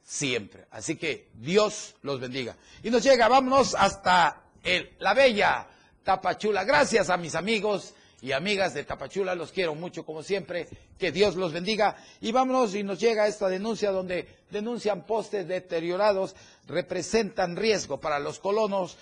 siempre. 0.02 0.66
Así 0.70 0.96
que 0.96 1.28
Dios 1.34 1.96
los 2.02 2.20
bendiga. 2.20 2.56
Y 2.82 2.90
nos 2.90 3.02
llega, 3.02 3.28
vámonos 3.28 3.74
hasta 3.74 4.42
el, 4.62 4.96
la 4.98 5.14
bella 5.14 5.66
Tapachula. 6.02 6.64
Gracias 6.64 7.10
a 7.10 7.16
mis 7.16 7.34
amigos 7.34 7.94
y 8.22 8.32
amigas 8.32 8.74
de 8.74 8.84
Tapachula, 8.84 9.34
los 9.34 9.52
quiero 9.52 9.74
mucho 9.74 10.04
como 10.04 10.22
siempre, 10.22 10.68
que 10.98 11.10
Dios 11.10 11.36
los 11.36 11.52
bendiga. 11.52 11.96
Y 12.20 12.32
vámonos 12.32 12.74
y 12.74 12.82
nos 12.82 13.00
llega 13.00 13.26
esta 13.26 13.48
denuncia 13.48 13.90
donde 13.90 14.28
denuncian 14.50 15.06
postes 15.06 15.48
deteriorados, 15.48 16.36
representan 16.66 17.56
riesgo 17.56 17.98
para 17.98 18.18
los 18.18 18.38
colonos 18.38 18.98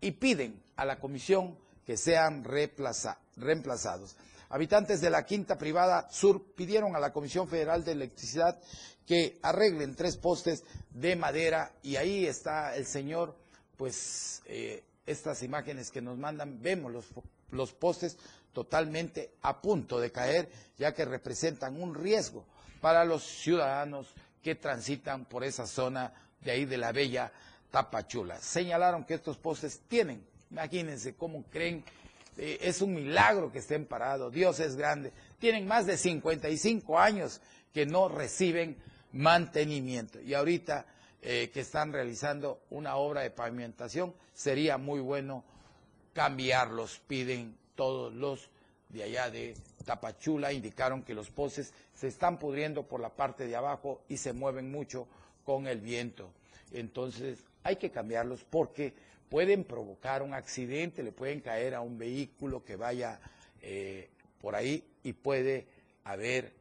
y 0.00 0.12
piden 0.12 0.62
a 0.76 0.84
la 0.84 1.00
comisión 1.00 1.58
que 1.84 1.96
sean 1.96 2.44
reemplazados. 2.44 4.16
Habitantes 4.50 5.00
de 5.00 5.10
la 5.10 5.26
Quinta 5.26 5.58
Privada 5.58 6.08
Sur 6.10 6.42
pidieron 6.54 6.96
a 6.96 7.00
la 7.00 7.12
Comisión 7.12 7.48
Federal 7.48 7.84
de 7.84 7.92
Electricidad 7.92 8.58
que 9.06 9.38
arreglen 9.42 9.94
tres 9.94 10.16
postes 10.16 10.64
de 10.90 11.16
madera 11.16 11.72
y 11.82 11.96
ahí 11.96 12.26
está 12.26 12.76
el 12.76 12.86
señor, 12.86 13.34
pues 13.76 14.42
eh, 14.46 14.84
estas 15.06 15.42
imágenes 15.42 15.90
que 15.90 16.00
nos 16.00 16.18
mandan, 16.18 16.62
vemos 16.62 16.92
los 16.92 17.06
los 17.50 17.72
postes 17.72 18.16
totalmente 18.52 19.32
a 19.42 19.60
punto 19.60 20.00
de 20.00 20.10
caer, 20.10 20.48
ya 20.78 20.92
que 20.94 21.04
representan 21.04 21.80
un 21.80 21.94
riesgo 21.94 22.44
para 22.80 23.04
los 23.04 23.22
ciudadanos 23.22 24.08
que 24.42 24.54
transitan 24.54 25.24
por 25.24 25.44
esa 25.44 25.66
zona 25.66 26.12
de 26.40 26.50
ahí 26.50 26.64
de 26.64 26.78
la 26.78 26.92
bella 26.92 27.32
Tapachula. 27.70 28.38
Señalaron 28.40 29.04
que 29.04 29.14
estos 29.14 29.36
postes 29.36 29.80
tienen, 29.88 30.24
imagínense 30.50 31.14
cómo 31.14 31.44
creen, 31.50 31.84
eh, 32.36 32.58
es 32.62 32.80
un 32.80 32.94
milagro 32.94 33.52
que 33.52 33.58
estén 33.58 33.84
parados, 33.84 34.32
Dios 34.32 34.60
es 34.60 34.76
grande, 34.76 35.12
tienen 35.38 35.66
más 35.66 35.86
de 35.86 35.96
55 35.96 36.98
años 36.98 37.40
que 37.74 37.84
no 37.84 38.08
reciben 38.08 38.76
mantenimiento 39.12 40.20
y 40.20 40.34
ahorita 40.34 40.86
eh, 41.20 41.50
que 41.52 41.60
están 41.60 41.92
realizando 41.92 42.60
una 42.70 42.96
obra 42.96 43.22
de 43.22 43.30
pavimentación 43.30 44.14
sería 44.34 44.78
muy 44.78 45.00
bueno 45.00 45.44
cambiarlos, 46.12 47.00
piden 47.06 47.56
todos 47.74 48.12
los 48.14 48.50
de 48.88 49.02
allá 49.02 49.30
de 49.30 49.54
Tapachula, 49.84 50.52
indicaron 50.52 51.02
que 51.02 51.14
los 51.14 51.30
postes 51.30 51.72
se 51.94 52.08
están 52.08 52.38
pudriendo 52.38 52.84
por 52.84 53.00
la 53.00 53.10
parte 53.10 53.46
de 53.46 53.56
abajo 53.56 54.02
y 54.08 54.16
se 54.16 54.32
mueven 54.32 54.70
mucho 54.70 55.06
con 55.44 55.66
el 55.66 55.80
viento. 55.80 56.30
Entonces 56.72 57.38
hay 57.62 57.76
que 57.76 57.90
cambiarlos 57.90 58.44
porque 58.44 58.94
pueden 59.28 59.64
provocar 59.64 60.22
un 60.22 60.34
accidente, 60.34 61.02
le 61.02 61.12
pueden 61.12 61.40
caer 61.40 61.74
a 61.74 61.80
un 61.80 61.98
vehículo 61.98 62.64
que 62.64 62.76
vaya 62.76 63.20
eh, 63.60 64.10
por 64.40 64.54
ahí 64.54 64.84
y 65.02 65.12
puede 65.12 65.66
haber 66.04 66.52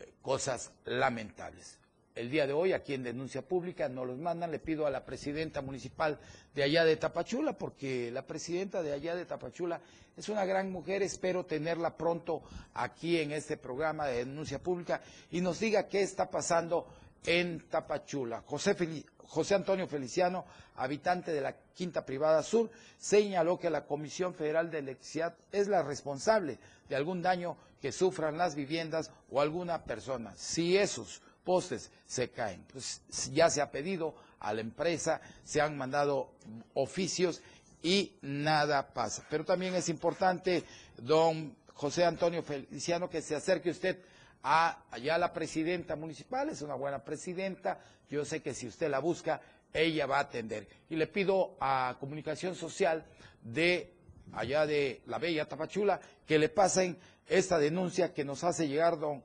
eh, 0.00 0.12
cosas 0.22 0.70
lamentables 0.84 1.78
el 2.14 2.30
día 2.30 2.46
de 2.46 2.52
hoy 2.52 2.72
aquí 2.72 2.94
en 2.94 3.02
Denuncia 3.02 3.42
Pública, 3.42 3.88
nos 3.88 4.06
los 4.06 4.18
mandan, 4.18 4.50
le 4.50 4.60
pido 4.60 4.86
a 4.86 4.90
la 4.90 5.04
presidenta 5.04 5.60
municipal 5.62 6.18
de 6.54 6.62
allá 6.62 6.84
de 6.84 6.96
Tapachula, 6.96 7.58
porque 7.58 8.10
la 8.12 8.26
presidenta 8.26 8.82
de 8.82 8.92
allá 8.92 9.16
de 9.16 9.26
Tapachula 9.26 9.80
es 10.16 10.28
una 10.28 10.44
gran 10.44 10.70
mujer, 10.70 11.02
espero 11.02 11.44
tenerla 11.44 11.96
pronto 11.96 12.42
aquí 12.74 13.18
en 13.18 13.32
este 13.32 13.56
programa 13.56 14.06
de 14.06 14.18
Denuncia 14.18 14.60
Pública 14.60 15.00
y 15.32 15.40
nos 15.40 15.58
diga 15.58 15.88
qué 15.88 16.02
está 16.02 16.30
pasando 16.30 16.86
en 17.26 17.68
Tapachula. 17.68 18.42
José, 18.46 18.76
José 19.18 19.54
Antonio 19.56 19.88
Feliciano, 19.88 20.44
habitante 20.76 21.32
de 21.32 21.40
la 21.40 21.56
Quinta 21.74 22.06
Privada 22.06 22.44
Sur, 22.44 22.70
señaló 22.96 23.58
que 23.58 23.70
la 23.70 23.86
Comisión 23.86 24.34
Federal 24.34 24.70
de 24.70 24.78
Electricidad 24.78 25.34
es 25.50 25.66
la 25.66 25.82
responsable 25.82 26.58
de 26.88 26.94
algún 26.94 27.22
daño 27.22 27.56
que 27.80 27.90
sufran 27.90 28.38
las 28.38 28.54
viviendas 28.54 29.10
o 29.30 29.40
alguna 29.40 29.82
persona. 29.84 30.32
Si 30.36 30.76
esos 30.76 31.22
postes 31.44 31.90
se 32.06 32.30
caen. 32.30 32.64
Pues 32.72 33.02
ya 33.32 33.50
se 33.50 33.60
ha 33.60 33.70
pedido 33.70 34.14
a 34.40 34.52
la 34.52 34.60
empresa, 34.60 35.20
se 35.44 35.60
han 35.60 35.76
mandado 35.76 36.32
oficios 36.74 37.42
y 37.82 38.16
nada 38.22 38.92
pasa. 38.92 39.24
Pero 39.30 39.44
también 39.44 39.74
es 39.74 39.88
importante, 39.88 40.64
don 40.98 41.54
José 41.74 42.04
Antonio 42.04 42.42
Feliciano, 42.42 43.08
que 43.08 43.22
se 43.22 43.34
acerque 43.36 43.70
usted 43.70 43.98
a 44.42 44.82
allá 44.90 45.16
la 45.18 45.32
presidenta 45.32 45.96
municipal, 45.96 46.48
es 46.50 46.62
una 46.62 46.74
buena 46.74 47.02
presidenta, 47.02 47.78
yo 48.10 48.24
sé 48.24 48.42
que 48.42 48.54
si 48.54 48.66
usted 48.66 48.90
la 48.90 48.98
busca, 48.98 49.40
ella 49.72 50.06
va 50.06 50.18
a 50.18 50.20
atender. 50.20 50.68
Y 50.88 50.96
le 50.96 51.06
pido 51.06 51.56
a 51.60 51.96
Comunicación 51.98 52.54
Social 52.54 53.04
de 53.42 53.92
allá 54.32 54.66
de 54.66 55.02
la 55.06 55.18
Bella 55.18 55.46
Tapachula 55.46 56.00
que 56.26 56.38
le 56.38 56.48
pasen 56.48 56.96
esta 57.26 57.58
denuncia 57.58 58.12
que 58.12 58.24
nos 58.24 58.44
hace 58.44 58.68
llegar 58.68 58.98
don 58.98 59.22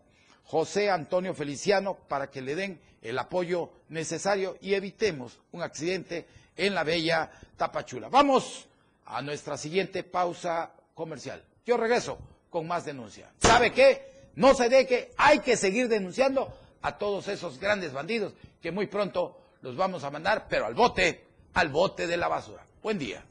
José 0.49 0.89
Antonio 0.89 1.35
Feliciano 1.35 1.95
para 2.07 2.31
que 2.31 2.41
le 2.41 2.55
den 2.55 2.81
el 3.03 3.19
apoyo 3.19 3.69
necesario 3.89 4.57
y 4.62 4.73
evitemos 4.73 5.39
un 5.51 5.62
accidente 5.62 6.25
en 6.57 6.73
la 6.73 6.83
bella 6.83 7.29
Tapachula. 7.55 8.09
Vamos 8.09 8.67
a 9.05 9.21
nuestra 9.21 9.57
siguiente 9.57 10.01
pausa 10.01 10.71
comercial. 10.95 11.43
Yo 11.67 11.77
regreso 11.77 12.17
con 12.49 12.65
más 12.65 12.83
denuncia. 12.83 13.31
¿Sabe 13.38 13.71
qué? 13.71 14.31
No 14.33 14.55
se 14.55 14.69
deje, 14.69 15.12
hay 15.17 15.38
que 15.39 15.55
seguir 15.55 15.88
denunciando 15.88 16.51
a 16.81 16.97
todos 16.97 17.27
esos 17.27 17.59
grandes 17.59 17.93
bandidos 17.93 18.33
que 18.59 18.71
muy 18.71 18.88
pronto 18.88 19.38
los 19.62 19.75
vamos 19.75 20.03
a 20.03 20.09
mandar, 20.09 20.47
pero 20.49 20.65
al 20.65 20.73
bote, 20.73 21.25
al 21.53 21.69
bote 21.69 22.07
de 22.07 22.17
la 22.17 22.27
basura. 22.27 22.65
Buen 22.81 22.97
día. 22.97 23.23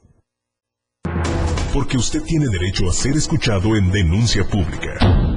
Porque 1.73 1.97
usted 1.97 2.21
tiene 2.23 2.47
derecho 2.47 2.87
a 2.87 2.93
ser 2.93 3.17
escuchado 3.17 3.75
en 3.75 3.91
denuncia 3.91 4.47
pública. 4.47 5.28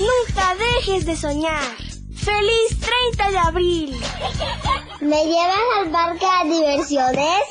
Nunca 0.00 0.56
dejes 0.56 1.04
de 1.04 1.14
soñar. 1.14 1.76
¡Feliz 2.14 2.80
30 3.14 3.30
de 3.30 3.38
abril! 3.38 3.94
¿Me 5.00 5.24
llevas 5.26 5.58
al 5.78 5.90
parque 5.90 6.26
de 6.44 6.50
diversiones? 6.54 7.42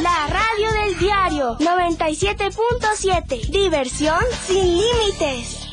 La 0.00 0.26
radio 0.28 0.72
del 0.72 0.96
diario 0.98 1.58
97.7. 1.58 3.50
Diversión 3.50 4.20
sin 4.46 4.78
límites. 4.78 5.68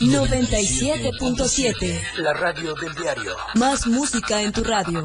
97.7. 0.00 2.00
La 2.18 2.34
radio 2.34 2.74
del 2.74 2.94
diario. 2.94 3.34
Más 3.54 3.86
música 3.86 4.42
en 4.42 4.52
tu 4.52 4.62
radio. 4.64 5.04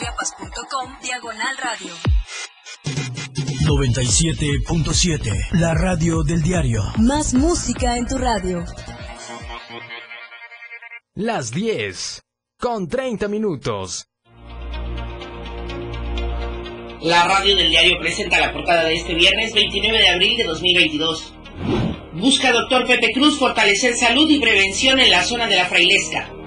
www.diariodechiapas.com 0.00 0.96
Diagonal 1.02 1.56
Radio. 1.58 1.92
97.7. 3.66 5.60
La 5.60 5.74
radio 5.74 6.22
del 6.22 6.42
diario. 6.42 6.82
Más 6.98 7.34
música 7.34 7.96
en 7.98 8.06
tu 8.06 8.16
radio. 8.16 8.64
Las 11.14 11.50
10. 11.50 12.22
Con 12.58 12.88
30 12.88 13.28
minutos. 13.28 14.06
La 17.02 17.24
radio 17.24 17.56
del 17.56 17.70
diario 17.70 17.98
presenta 18.00 18.40
la 18.40 18.52
portada 18.52 18.84
de 18.84 18.94
este 18.94 19.14
viernes 19.14 19.52
29 19.52 19.98
de 19.98 20.08
abril 20.08 20.36
de 20.38 20.44
2022. 20.44 21.34
Busca 22.14 22.52
doctor 22.52 22.86
Pepe 22.86 23.08
Cruz 23.12 23.38
fortalecer 23.38 23.94
salud 23.94 24.28
y 24.30 24.40
prevención 24.40 24.98
en 25.00 25.10
la 25.10 25.22
zona 25.22 25.46
de 25.46 25.56
la 25.56 25.66
Frailesca. 25.66 26.39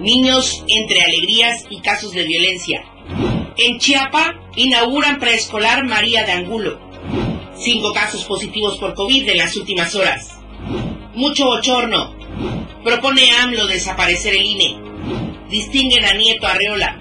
Niños 0.00 0.64
entre 0.68 1.02
alegrías 1.02 1.64
y 1.68 1.80
casos 1.80 2.12
de 2.12 2.24
violencia. 2.24 2.84
En 3.56 3.78
Chiapa 3.78 4.40
inauguran 4.56 5.18
preescolar 5.18 5.84
María 5.84 6.24
de 6.24 6.32
Angulo. 6.32 6.80
Cinco 7.56 7.92
casos 7.92 8.24
positivos 8.24 8.78
por 8.78 8.94
COVID 8.94 9.28
en 9.28 9.36
las 9.36 9.54
últimas 9.56 9.94
horas. 9.94 10.38
Mucho 11.14 11.44
bochorno. 11.44 12.14
Propone 12.82 13.30
AMLO 13.32 13.66
desaparecer 13.66 14.34
el 14.34 14.46
INE. 14.46 14.78
Distinguen 15.50 16.04
a 16.06 16.14
Nieto 16.14 16.46
Arreola. 16.46 16.98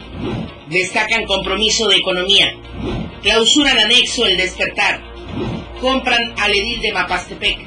Destacan 0.68 1.26
compromiso 1.26 1.88
de 1.88 1.98
economía. 1.98 2.54
Clausuran 3.22 3.80
anexo 3.80 4.26
El 4.26 4.36
Despertar. 4.36 5.02
Compran 5.80 6.34
al 6.38 6.52
edil 6.52 6.82
de 6.82 6.92
Mapastepec. 6.92 7.60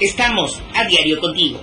Estamos 0.00 0.62
a 0.74 0.84
diario 0.84 1.20
contigo. 1.20 1.62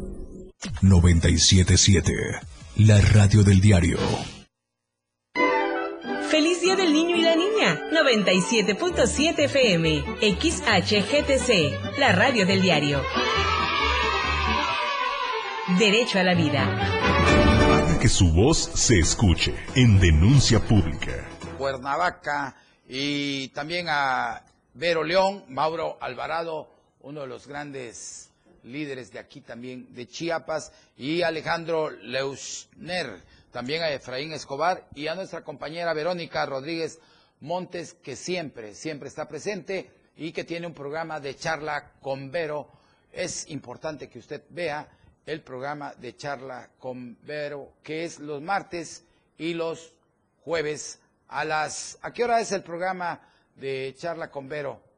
977. 0.81 2.13
La 2.77 3.01
radio 3.01 3.43
del 3.43 3.59
diario. 3.59 3.97
Feliz 6.29 6.61
Día 6.61 6.75
del 6.75 6.93
Niño 6.93 7.15
y 7.15 7.21
la 7.21 7.35
Niña. 7.35 7.81
97.7 7.91 9.39
FM. 9.45 10.03
XHGTC. 10.21 11.97
La 11.99 12.11
radio 12.11 12.45
del 12.45 12.61
diario. 12.61 13.01
Derecho 15.79 16.19
a 16.19 16.23
la 16.23 16.35
vida. 16.35 16.65
Para 17.69 17.99
que 17.99 18.07
su 18.07 18.31
voz 18.31 18.57
se 18.75 18.99
escuche 18.99 19.55
en 19.75 19.99
denuncia 19.99 20.59
pública. 20.59 21.27
Cuernavaca 21.57 22.55
y 22.87 23.49
también 23.49 23.87
a 23.89 24.43
Vero 24.73 25.03
León, 25.03 25.45
Mauro 25.49 25.97
Alvarado, 26.01 26.69
uno 27.01 27.21
de 27.21 27.27
los 27.27 27.47
grandes 27.47 28.30
líderes 28.63 29.11
de 29.11 29.19
aquí 29.19 29.41
también 29.41 29.93
de 29.93 30.07
Chiapas, 30.07 30.71
y 30.97 31.21
Alejandro 31.21 31.89
Leuschner, 31.89 33.21
también 33.51 33.83
a 33.83 33.91
Efraín 33.91 34.31
Escobar 34.31 34.87
y 34.95 35.07
a 35.07 35.15
nuestra 35.15 35.43
compañera 35.43 35.93
Verónica 35.93 36.45
Rodríguez 36.45 36.99
Montes, 37.41 37.93
que 37.95 38.15
siempre, 38.15 38.75
siempre 38.75 39.09
está 39.09 39.27
presente 39.27 39.89
y 40.15 40.31
que 40.31 40.43
tiene 40.43 40.67
un 40.67 40.73
programa 40.73 41.19
de 41.19 41.35
charla 41.35 41.93
con 42.01 42.31
Vero. 42.31 42.69
Es 43.11 43.49
importante 43.49 44.09
que 44.09 44.19
usted 44.19 44.43
vea 44.49 44.87
el 45.25 45.41
programa 45.41 45.93
de 45.95 46.15
charla 46.15 46.69
con 46.79 47.17
Vero, 47.23 47.73
que 47.83 48.05
es 48.05 48.19
los 48.19 48.41
martes 48.41 49.03
y 49.37 49.53
los 49.53 49.93
jueves 50.43 50.99
a 51.27 51.43
las... 51.45 51.97
¿A 52.01 52.11
qué 52.13 52.23
hora 52.23 52.39
es 52.39 52.51
el 52.51 52.63
programa 52.63 53.21
de 53.55 53.95
charla 53.97 54.29
con 54.29 54.47
Vero? 54.47 54.90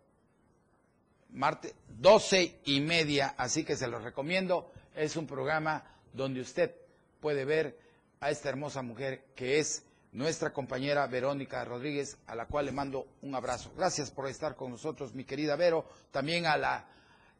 Martes, 1.33 1.73
doce 1.87 2.59
y 2.65 2.79
media, 2.79 3.33
así 3.37 3.63
que 3.63 3.75
se 3.75 3.87
los 3.87 4.03
recomiendo. 4.03 4.71
Es 4.95 5.15
un 5.17 5.27
programa 5.27 5.83
donde 6.13 6.41
usted 6.41 6.75
puede 7.19 7.43
ver 7.45 7.77
a 8.19 8.29
esta 8.29 8.49
hermosa 8.49 8.81
mujer 8.81 9.25
que 9.35 9.59
es 9.59 9.83
nuestra 10.11 10.53
compañera 10.53 11.07
Verónica 11.07 11.65
Rodríguez, 11.65 12.17
a 12.27 12.35
la 12.35 12.45
cual 12.45 12.67
le 12.67 12.71
mando 12.71 13.07
un 13.23 13.33
abrazo. 13.33 13.71
Gracias 13.75 14.11
por 14.11 14.27
estar 14.27 14.55
con 14.55 14.71
nosotros, 14.71 15.13
mi 15.15 15.23
querida 15.23 15.55
Vero. 15.55 15.85
También 16.11 16.45
a 16.45 16.55
la 16.55 16.85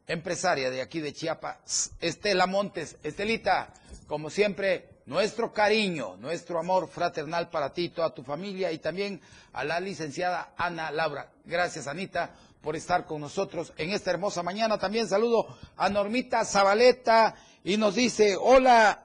empresaria 0.06 0.70
de 0.70 0.82
aquí 0.82 1.00
de 1.00 1.12
Chiapas, 1.12 1.92
Estela 2.00 2.46
Montes. 2.46 2.96
Estelita, 3.02 3.72
como 4.06 4.28
siempre, 4.28 4.88
nuestro 5.06 5.52
cariño, 5.52 6.16
nuestro 6.16 6.58
amor 6.58 6.88
fraternal 6.88 7.48
para 7.48 7.72
ti 7.72 7.90
toda 7.90 8.12
tu 8.12 8.22
familia 8.22 8.72
y 8.72 8.78
también 8.78 9.20
a 9.52 9.64
la 9.64 9.78
licenciada 9.80 10.52
Ana 10.56 10.90
Laura. 10.90 11.30
Gracias, 11.44 11.86
Anita, 11.86 12.34
por 12.64 12.74
estar 12.74 13.04
con 13.04 13.20
nosotros 13.20 13.72
en 13.76 13.90
esta 13.90 14.10
hermosa 14.10 14.42
mañana. 14.42 14.78
También 14.78 15.06
saludo 15.06 15.46
a 15.76 15.90
Normita 15.90 16.44
Zabaleta 16.44 17.36
y 17.62 17.76
nos 17.76 17.94
dice, 17.94 18.36
hola, 18.40 19.04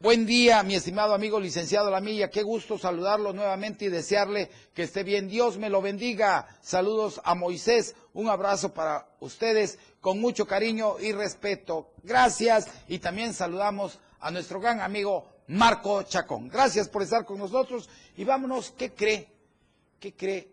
Buen 0.00 0.26
día, 0.26 0.62
mi 0.62 0.76
estimado 0.76 1.12
amigo 1.12 1.40
licenciado 1.40 1.90
Lamilla. 1.90 2.30
Qué 2.30 2.44
gusto 2.44 2.78
saludarlo 2.78 3.32
nuevamente 3.32 3.86
y 3.86 3.88
desearle 3.88 4.48
que 4.72 4.84
esté 4.84 5.02
bien. 5.02 5.26
Dios 5.26 5.58
me 5.58 5.68
lo 5.68 5.82
bendiga. 5.82 6.46
Saludos 6.60 7.20
a 7.24 7.34
Moisés. 7.34 7.96
Un 8.12 8.28
abrazo 8.28 8.72
para 8.72 9.08
ustedes 9.18 9.76
con 10.00 10.20
mucho 10.20 10.46
cariño 10.46 11.00
y 11.00 11.10
respeto. 11.10 11.94
Gracias. 12.04 12.68
Y 12.86 13.00
también 13.00 13.34
saludamos 13.34 13.98
a 14.20 14.30
nuestro 14.30 14.60
gran 14.60 14.80
amigo 14.80 15.26
Marco 15.48 16.04
Chacón. 16.04 16.48
Gracias 16.48 16.88
por 16.88 17.02
estar 17.02 17.24
con 17.24 17.38
nosotros. 17.38 17.88
Y 18.16 18.22
vámonos, 18.22 18.70
¿qué 18.78 18.92
cree? 18.92 19.32
¿Qué 19.98 20.14
cree? 20.14 20.52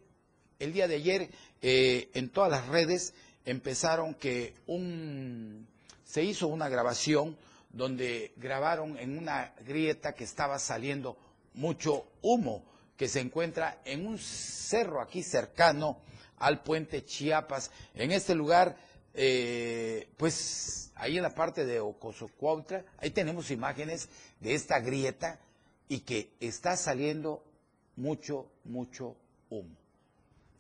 El 0.58 0.74
día 0.74 0.88
de 0.88 0.96
ayer 0.96 1.30
eh, 1.68 2.12
en 2.14 2.30
todas 2.30 2.52
las 2.52 2.68
redes 2.68 3.16
empezaron 3.44 4.14
que 4.14 4.54
un 4.68 5.68
se 6.04 6.22
hizo 6.22 6.48
una 6.48 6.70
grabación 6.70 7.36
donde 7.72 8.34
grabaron 8.38 9.00
en 9.00 9.18
una 9.18 9.52
grieta 9.66 10.14
que 10.14 10.26
estaba 10.26 10.60
saliendo 10.60 11.18
mucho 11.56 12.06
humo, 12.22 12.64
que 12.96 13.08
se 13.08 13.20
encuentra 13.20 13.82
en 13.84 14.06
un 14.06 14.20
cerro 14.20 15.02
aquí 15.02 15.24
cercano 15.24 15.98
al 16.38 16.62
puente 16.62 17.04
Chiapas. 17.04 17.72
En 17.96 18.12
este 18.12 18.36
lugar, 18.36 18.78
eh, 19.16 20.08
pues 20.18 20.92
ahí 20.94 21.18
en 21.18 21.24
la 21.24 21.34
parte 21.34 21.66
de 21.66 21.80
Ocosocuautla, 21.80 22.86
ahí 23.00 23.10
tenemos 23.10 23.50
imágenes 23.50 24.08
de 24.40 24.54
esta 24.54 24.80
grieta 24.82 25.40
y 25.90 26.02
que 26.02 26.30
está 26.40 26.78
saliendo 26.78 27.44
mucho, 27.96 28.52
mucho 28.66 29.16
humo. 29.50 29.85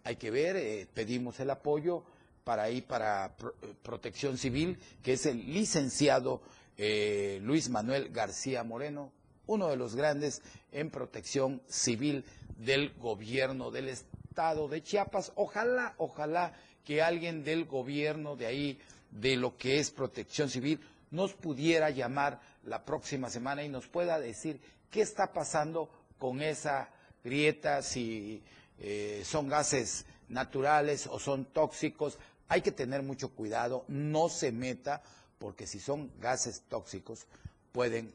Hay 0.06 0.18
que 0.18 0.30
ver, 0.30 0.56
eh, 0.56 0.88
pedimos 0.94 1.40
el 1.40 1.50
apoyo 1.50 2.04
para 2.44 2.64
ahí, 2.64 2.82
para 2.82 3.36
Protección 3.82 4.38
Civil, 4.38 4.78
que 5.02 5.14
es 5.14 5.26
el 5.26 5.52
licenciado 5.52 6.44
eh, 6.78 7.40
Luis 7.42 7.70
Manuel 7.70 8.10
García 8.10 8.64
Moreno, 8.64 9.12
uno 9.48 9.68
de 9.68 9.78
los 9.78 9.96
grandes 9.96 10.44
en 10.72 10.92
protección 10.92 11.60
civil 11.68 12.24
del 12.60 12.94
gobierno 13.00 13.72
del 13.72 13.90
estado 13.90 14.68
de 14.68 14.84
Chiapas. 14.84 15.32
Ojalá, 15.36 15.96
ojalá 15.98 16.54
que 16.84 17.02
alguien 17.02 17.44
del 17.44 17.66
gobierno 17.66 18.36
de 18.36 18.46
ahí, 18.46 18.80
de 19.10 19.36
lo 19.38 19.58
que 19.58 19.80
es 19.80 19.90
protección 19.90 20.52
civil, 20.52 20.80
nos 21.10 21.34
pudiera 21.34 21.90
llamar 21.90 22.40
la 22.64 22.86
próxima 22.86 23.32
semana 23.32 23.64
y 23.64 23.70
nos 23.70 23.88
pueda 23.88 24.20
decir 24.20 24.62
qué 24.92 25.02
está 25.02 25.34
pasando 25.34 25.90
con 26.20 26.44
esa 26.44 26.90
grieta, 27.24 27.82
si 27.82 28.44
eh, 28.80 29.24
son 29.26 29.48
gases 29.48 30.06
naturales 30.28 31.08
o 31.08 31.20
son 31.20 31.46
tóxicos. 31.46 32.18
Hay 32.48 32.62
que 32.62 32.72
tener 32.72 33.02
mucho 33.02 33.30
cuidado, 33.30 33.86
no 33.88 34.30
se 34.30 34.52
meta, 34.52 35.02
porque 35.40 35.68
si 35.68 35.80
son 35.80 36.12
gases 36.20 36.64
tóxicos 36.68 37.26
pueden 37.72 38.14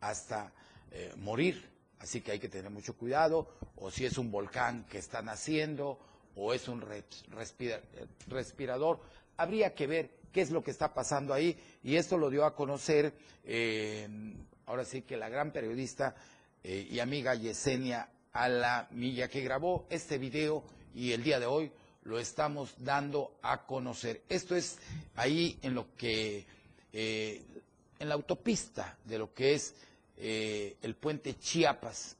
hasta 0.00 0.52
eh, 0.90 1.12
morir. 1.16 1.68
Así 1.98 2.20
que 2.22 2.32
hay 2.32 2.38
que 2.38 2.48
tener 2.48 2.70
mucho 2.70 2.96
cuidado, 2.96 3.48
o 3.76 3.90
si 3.90 4.06
es 4.06 4.16
un 4.16 4.30
volcán 4.30 4.84
que 4.84 4.98
están 4.98 5.28
haciendo, 5.28 5.98
o 6.34 6.54
es 6.54 6.66
un 6.66 6.82
respirador. 8.26 9.00
Habría 9.36 9.74
que 9.74 9.86
ver 9.86 10.10
qué 10.32 10.40
es 10.40 10.50
lo 10.50 10.64
que 10.64 10.70
está 10.70 10.94
pasando 10.94 11.34
ahí, 11.34 11.58
y 11.82 11.96
esto 11.96 12.16
lo 12.16 12.30
dio 12.30 12.46
a 12.46 12.54
conocer, 12.54 13.12
eh, 13.44 14.08
ahora 14.64 14.86
sí 14.86 15.02
que 15.02 15.18
la 15.18 15.28
gran 15.28 15.52
periodista 15.52 16.14
y 16.62 16.98
amiga 17.00 17.34
Yesenia 17.34 18.08
Alamilla, 18.32 19.28
que 19.28 19.40
grabó 19.40 19.86
este 19.90 20.18
video 20.18 20.64
y 20.94 21.12
el 21.12 21.22
día 21.22 21.40
de 21.40 21.46
hoy 21.46 21.72
lo 22.04 22.18
estamos 22.18 22.74
dando 22.78 23.38
a 23.42 23.66
conocer. 23.66 24.22
Esto 24.28 24.56
es 24.56 24.78
ahí 25.16 25.58
en 25.62 25.74
lo 25.74 25.94
que, 25.96 26.46
eh, 26.92 27.42
en 27.98 28.08
la 28.08 28.14
autopista 28.14 28.96
de 29.04 29.18
lo 29.18 29.34
que 29.34 29.54
es 29.54 29.74
eh, 30.16 30.76
el 30.82 30.94
puente 30.94 31.38
Chiapas. 31.38 32.16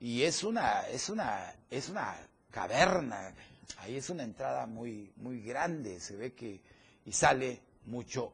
Y 0.00 0.22
es 0.22 0.44
una, 0.44 0.86
es 0.88 1.08
una, 1.08 1.54
es 1.70 1.88
una 1.88 2.16
caverna, 2.50 3.34
ahí 3.78 3.96
es 3.96 4.10
una 4.10 4.22
entrada 4.22 4.66
muy, 4.66 5.10
muy 5.16 5.40
grande, 5.42 6.00
se 6.00 6.16
ve 6.16 6.32
que, 6.32 6.60
y 7.06 7.12
sale 7.12 7.60
mucho 7.86 8.32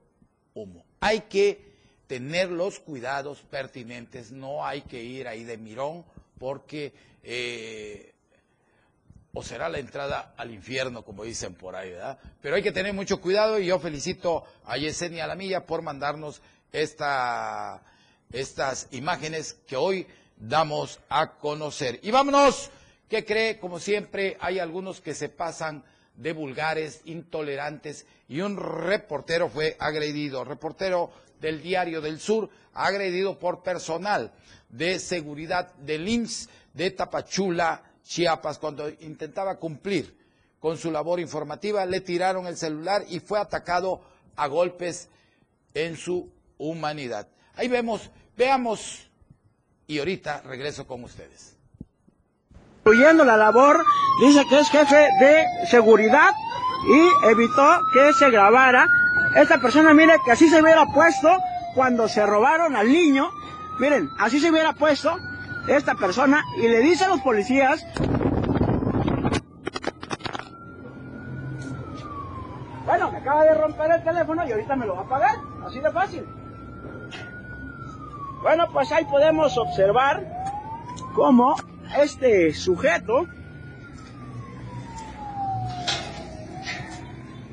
humo. 0.55 0.85
Hay 1.01 1.23
que 1.23 1.71
tener 2.07 2.51
los 2.51 2.81
cuidados 2.81 3.41
pertinentes, 3.43 4.33
no 4.33 4.67
hay 4.67 4.83
que 4.83 5.03
ir 5.03 5.29
ahí 5.29 5.45
de 5.45 5.57
mirón, 5.59 6.05
porque 6.41 6.95
eh, 7.23 8.15
o 9.35 9.43
será 9.43 9.69
la 9.69 9.79
entrada 9.79 10.35
al 10.39 10.51
infierno, 10.51 11.05
como 11.05 11.23
dicen 11.23 11.55
por 11.55 11.77
ahí, 11.77 11.91
¿verdad? 11.91 12.19
Pero 12.41 12.57
hay 12.57 12.63
que 12.63 12.73
tener 12.73 12.95
mucho 12.95 13.21
cuidado 13.21 13.59
y 13.59 13.67
yo 13.67 13.79
felicito 13.79 14.45
a 14.65 14.79
Yesenia 14.79 15.25
Alamilla 15.25 15.67
por 15.67 15.83
mandarnos 15.83 16.41
esta, 16.73 17.83
estas 18.33 18.89
imágenes 18.91 19.59
que 19.69 19.77
hoy 19.77 20.07
damos 20.39 20.99
a 21.11 21.35
conocer. 21.35 22.01
Y 22.03 22.11
vámonos, 22.11 22.71
¿qué 23.11 23.25
cree? 23.27 23.59
Como 23.59 23.79
siempre, 23.79 24.39
hay 24.41 24.59
algunos 24.59 25.03
que 25.03 25.15
se 25.15 25.29
pasan 25.29 25.85
de 26.17 26.33
vulgares, 26.33 27.03
intolerantes, 27.05 28.07
y 28.29 28.41
un 28.41 28.57
reportero 28.57 29.51
fue 29.51 29.77
agredido, 29.79 30.43
reportero 30.45 31.11
del 31.39 31.63
Diario 31.63 32.01
del 32.01 32.19
Sur, 32.19 32.49
agredido 32.73 33.39
por 33.39 33.63
personal 33.63 34.33
de 34.71 34.99
seguridad 34.99 35.75
del 35.75 36.09
IMSS 36.09 36.49
de 36.75 36.91
Tapachula, 36.91 37.83
Chiapas, 38.05 38.59
cuando 38.59 38.89
intentaba 39.01 39.57
cumplir 39.57 40.17
con 40.59 40.77
su 40.77 40.91
labor 40.91 41.21
informativa, 41.21 41.87
le 41.87 42.01
tiraron 42.01 42.47
el 42.47 42.57
celular 42.57 43.05
y 43.09 43.21
fue 43.21 43.39
atacado 43.39 44.03
a 44.37 44.47
golpes 44.47 45.09
en 45.75 45.97
su 45.97 46.31
humanidad. 46.59 47.29
Ahí 47.55 47.69
vemos, 47.69 48.11
veamos, 48.37 49.11
y 49.87 49.99
ahorita 49.99 50.43
regreso 50.43 50.87
con 50.87 51.03
ustedes. 51.05 51.57
Incluyendo 52.79 53.25
la 53.25 53.37
labor, 53.37 53.85
dice 54.21 54.45
que 54.49 54.61
es 54.61 54.69
jefe 54.71 55.09
de 55.21 55.45
seguridad 55.69 56.31
y 56.89 57.29
evitó 57.29 57.79
que 57.93 58.13
se 58.13 58.31
grabara. 58.31 58.87
Esta 59.37 59.61
persona, 59.61 59.93
mire, 59.93 60.17
que 60.25 60.33
así 60.33 60.49
se 60.49 60.63
hubiera 60.63 60.87
puesto 60.87 61.29
cuando 61.75 62.09
se 62.09 62.25
robaron 62.25 62.77
al 62.77 62.89
niño. 62.89 63.31
Miren, 63.81 64.11
así 64.19 64.41
se 64.41 64.51
hubiera 64.51 64.75
puesto 64.75 65.17
esta 65.67 65.95
persona 65.95 66.45
y 66.59 66.69
le 66.69 66.81
dice 66.81 67.05
a 67.05 67.09
los 67.09 67.21
policías 67.23 67.83
Bueno, 72.85 73.11
me 73.11 73.19
acaba 73.19 73.45
de 73.45 73.55
romper 73.55 73.91
el 73.93 74.05
teléfono 74.05 74.47
y 74.47 74.53
ahorita 74.53 74.77
me 74.77 74.85
lo 74.85 74.97
va 74.97 75.03
a 75.03 75.09
pagar, 75.09 75.37
así 75.65 75.81
de 75.81 75.91
fácil. 75.93 76.27
Bueno, 78.43 78.67
pues 78.71 78.93
ahí 78.93 79.07
podemos 79.07 79.57
observar 79.57 80.27
cómo 81.15 81.55
este 81.99 82.53
sujeto 82.53 83.27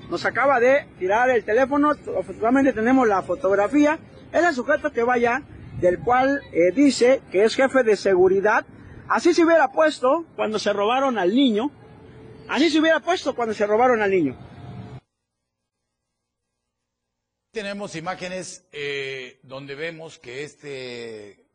nos 0.10 0.26
acaba 0.26 0.60
de 0.60 0.88
tirar 1.00 1.30
el 1.30 1.46
teléfono, 1.46 1.92
afortunadamente 1.92 2.74
tenemos 2.74 3.08
la 3.08 3.22
fotografía, 3.22 3.98
es 4.34 4.44
el 4.44 4.54
sujeto 4.54 4.92
que 4.92 5.04
vaya 5.04 5.44
del 5.80 6.00
cual 6.00 6.42
eh, 6.52 6.72
dice 6.74 7.22
que 7.32 7.44
es 7.44 7.56
jefe 7.56 7.84
de 7.84 7.96
seguridad. 7.96 8.66
Así 9.10 9.34
se 9.34 9.46
hubiera 9.46 9.72
puesto 9.72 10.26
cuando 10.36 10.60
se 10.60 10.74
robaron 10.74 11.18
al 11.18 11.34
niño. 11.34 11.72
Así 12.50 12.70
se 12.70 12.80
hubiera 12.80 13.00
puesto 13.00 13.36
cuando 13.36 13.54
se 13.54 13.66
robaron 13.66 14.02
al 14.02 14.12
niño. 14.12 14.38
Tenemos 17.52 17.96
imágenes 17.96 18.68
eh, 18.72 19.40
donde 19.44 19.76
vemos 19.76 20.20
que 20.20 20.44
este 20.44 21.46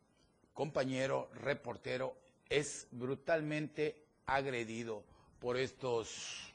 compañero 0.51 1.29
reportero 1.35 2.17
es 2.49 2.87
brutalmente 2.91 4.03
agredido 4.25 5.03
por 5.39 5.57
estos, 5.57 6.53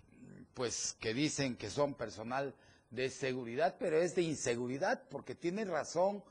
pues 0.55 0.97
que 1.01 1.14
dicen 1.14 1.57
que 1.57 1.71
son 1.71 1.95
personal 1.95 2.55
de 2.91 3.11
seguridad, 3.11 3.77
pero 3.79 3.99
es 3.99 4.14
de 4.14 4.23
inseguridad 4.23 5.03
porque 5.11 5.35
tiene 5.35 5.64
razón 5.64 6.23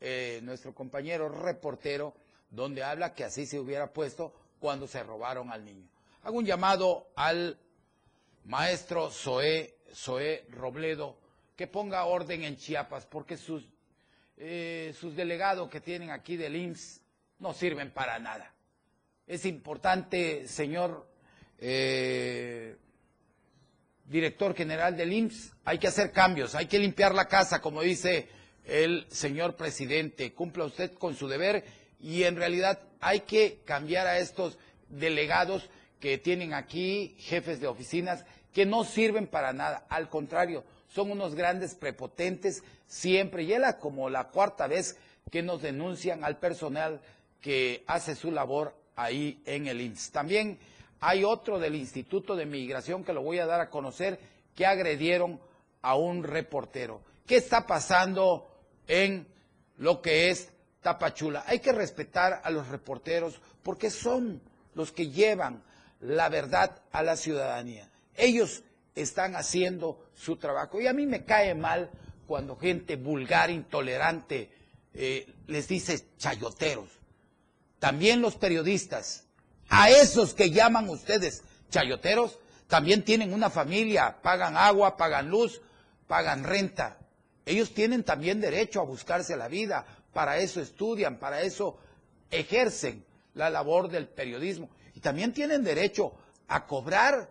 eh, 0.00 0.40
nuestro 0.42 0.74
compañero 0.74 1.28
reportero, 1.28 2.14
donde 2.50 2.82
habla 2.82 3.14
que 3.14 3.24
así 3.24 3.46
se 3.46 3.58
hubiera 3.58 3.92
puesto 3.92 4.32
cuando 4.58 4.86
se 4.86 5.02
robaron 5.02 5.50
al 5.52 5.64
niño. 5.64 5.88
Hago 6.22 6.38
un 6.38 6.46
llamado 6.46 7.08
al 7.16 7.58
maestro 8.44 9.10
Zoé, 9.10 9.76
Robledo 10.50 11.18
que 11.56 11.66
ponga 11.66 12.04
orden 12.06 12.44
en 12.44 12.56
Chiapas, 12.56 13.04
porque 13.04 13.36
sus, 13.36 13.68
eh, 14.38 14.94
sus 14.98 15.14
delegados 15.14 15.68
que 15.68 15.80
tienen 15.80 16.10
aquí 16.10 16.36
del 16.36 16.56
IMSS 16.56 17.02
no 17.38 17.52
sirven 17.52 17.90
para 17.90 18.18
nada. 18.18 18.54
Es 19.26 19.44
importante, 19.44 20.48
señor 20.48 21.06
eh, 21.58 22.76
director 24.06 24.54
general 24.54 24.96
del 24.96 25.12
IMSS, 25.12 25.52
hay 25.64 25.78
que 25.78 25.88
hacer 25.88 26.10
cambios, 26.12 26.54
hay 26.54 26.66
que 26.66 26.78
limpiar 26.78 27.14
la 27.14 27.28
casa, 27.28 27.60
como 27.60 27.82
dice 27.82 28.28
el 28.70 29.06
señor 29.10 29.56
presidente, 29.56 30.32
cumpla 30.32 30.64
usted 30.64 30.92
con 30.94 31.16
su 31.16 31.26
deber 31.26 31.64
y 32.00 32.22
en 32.22 32.36
realidad 32.36 32.80
hay 33.00 33.20
que 33.20 33.60
cambiar 33.64 34.06
a 34.06 34.18
estos 34.18 34.58
delegados 34.88 35.68
que 35.98 36.18
tienen 36.18 36.54
aquí, 36.54 37.16
jefes 37.18 37.60
de 37.60 37.66
oficinas, 37.66 38.24
que 38.52 38.66
no 38.66 38.84
sirven 38.84 39.26
para 39.26 39.52
nada, 39.52 39.86
al 39.88 40.08
contrario, 40.08 40.64
son 40.88 41.10
unos 41.10 41.34
grandes 41.34 41.74
prepotentes 41.74 42.62
siempre, 42.86 43.42
y 43.42 43.52
era 43.52 43.78
como 43.78 44.08
la 44.08 44.28
cuarta 44.28 44.66
vez 44.66 44.96
que 45.30 45.42
nos 45.42 45.62
denuncian 45.62 46.24
al 46.24 46.38
personal 46.38 47.00
que 47.40 47.84
hace 47.86 48.14
su 48.14 48.30
labor 48.30 48.74
ahí 48.96 49.40
en 49.46 49.66
el 49.66 49.80
INS. 49.80 50.10
También 50.10 50.58
hay 51.00 51.24
otro 51.24 51.58
del 51.58 51.74
Instituto 51.74 52.34
de 52.34 52.46
Migración 52.46 53.04
que 53.04 53.12
lo 53.12 53.22
voy 53.22 53.38
a 53.38 53.46
dar 53.46 53.60
a 53.60 53.70
conocer, 53.70 54.18
que 54.54 54.66
agredieron 54.66 55.40
a 55.82 55.96
un 55.96 56.24
reportero. 56.24 57.02
¿Qué 57.26 57.36
está 57.36 57.66
pasando 57.66 58.49
en 58.90 59.28
lo 59.78 60.02
que 60.02 60.30
es 60.30 60.50
Tapachula. 60.82 61.44
Hay 61.46 61.60
que 61.60 61.72
respetar 61.72 62.40
a 62.42 62.50
los 62.50 62.68
reporteros 62.68 63.40
porque 63.62 63.88
son 63.88 64.42
los 64.74 64.90
que 64.90 65.10
llevan 65.10 65.62
la 66.00 66.28
verdad 66.28 66.82
a 66.90 67.02
la 67.02 67.16
ciudadanía. 67.16 67.88
Ellos 68.16 68.64
están 68.96 69.36
haciendo 69.36 70.10
su 70.14 70.36
trabajo. 70.36 70.80
Y 70.80 70.88
a 70.88 70.92
mí 70.92 71.06
me 71.06 71.24
cae 71.24 71.54
mal 71.54 71.88
cuando 72.26 72.56
gente 72.56 72.96
vulgar, 72.96 73.50
intolerante, 73.50 74.50
eh, 74.92 75.32
les 75.46 75.68
dice 75.68 76.04
chayoteros. 76.18 76.88
También 77.78 78.20
los 78.20 78.34
periodistas, 78.34 79.24
a 79.68 79.88
esos 79.88 80.34
que 80.34 80.50
llaman 80.50 80.88
ustedes 80.88 81.44
chayoteros, 81.70 82.38
también 82.66 83.04
tienen 83.04 83.32
una 83.32 83.50
familia, 83.50 84.20
pagan 84.20 84.56
agua, 84.56 84.96
pagan 84.96 85.28
luz, 85.28 85.60
pagan 86.08 86.42
renta. 86.42 86.98
Ellos 87.46 87.72
tienen 87.72 88.04
también 88.04 88.40
derecho 88.40 88.80
a 88.80 88.84
buscarse 88.84 89.36
la 89.36 89.48
vida, 89.48 89.86
para 90.12 90.38
eso 90.38 90.60
estudian, 90.60 91.18
para 91.18 91.42
eso 91.42 91.78
ejercen 92.30 93.04
la 93.34 93.50
labor 93.50 93.88
del 93.88 94.08
periodismo. 94.08 94.70
Y 94.94 95.00
también 95.00 95.32
tienen 95.32 95.64
derecho 95.64 96.12
a 96.48 96.66
cobrar. 96.66 97.30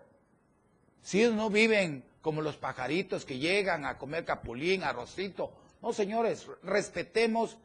Si 1.02 1.20
ellos 1.20 1.36
no 1.36 1.50
viven 1.50 2.04
como 2.22 2.42
los 2.42 2.58
pajaritos 2.58 3.26
que 3.26 3.38
llegan 3.38 3.86
a 3.86 3.98
comer 3.98 4.26
capulín, 4.26 4.84
arrocito. 4.84 5.52
No, 5.82 5.94
señores, 5.94 6.48
respetemos 6.64 7.58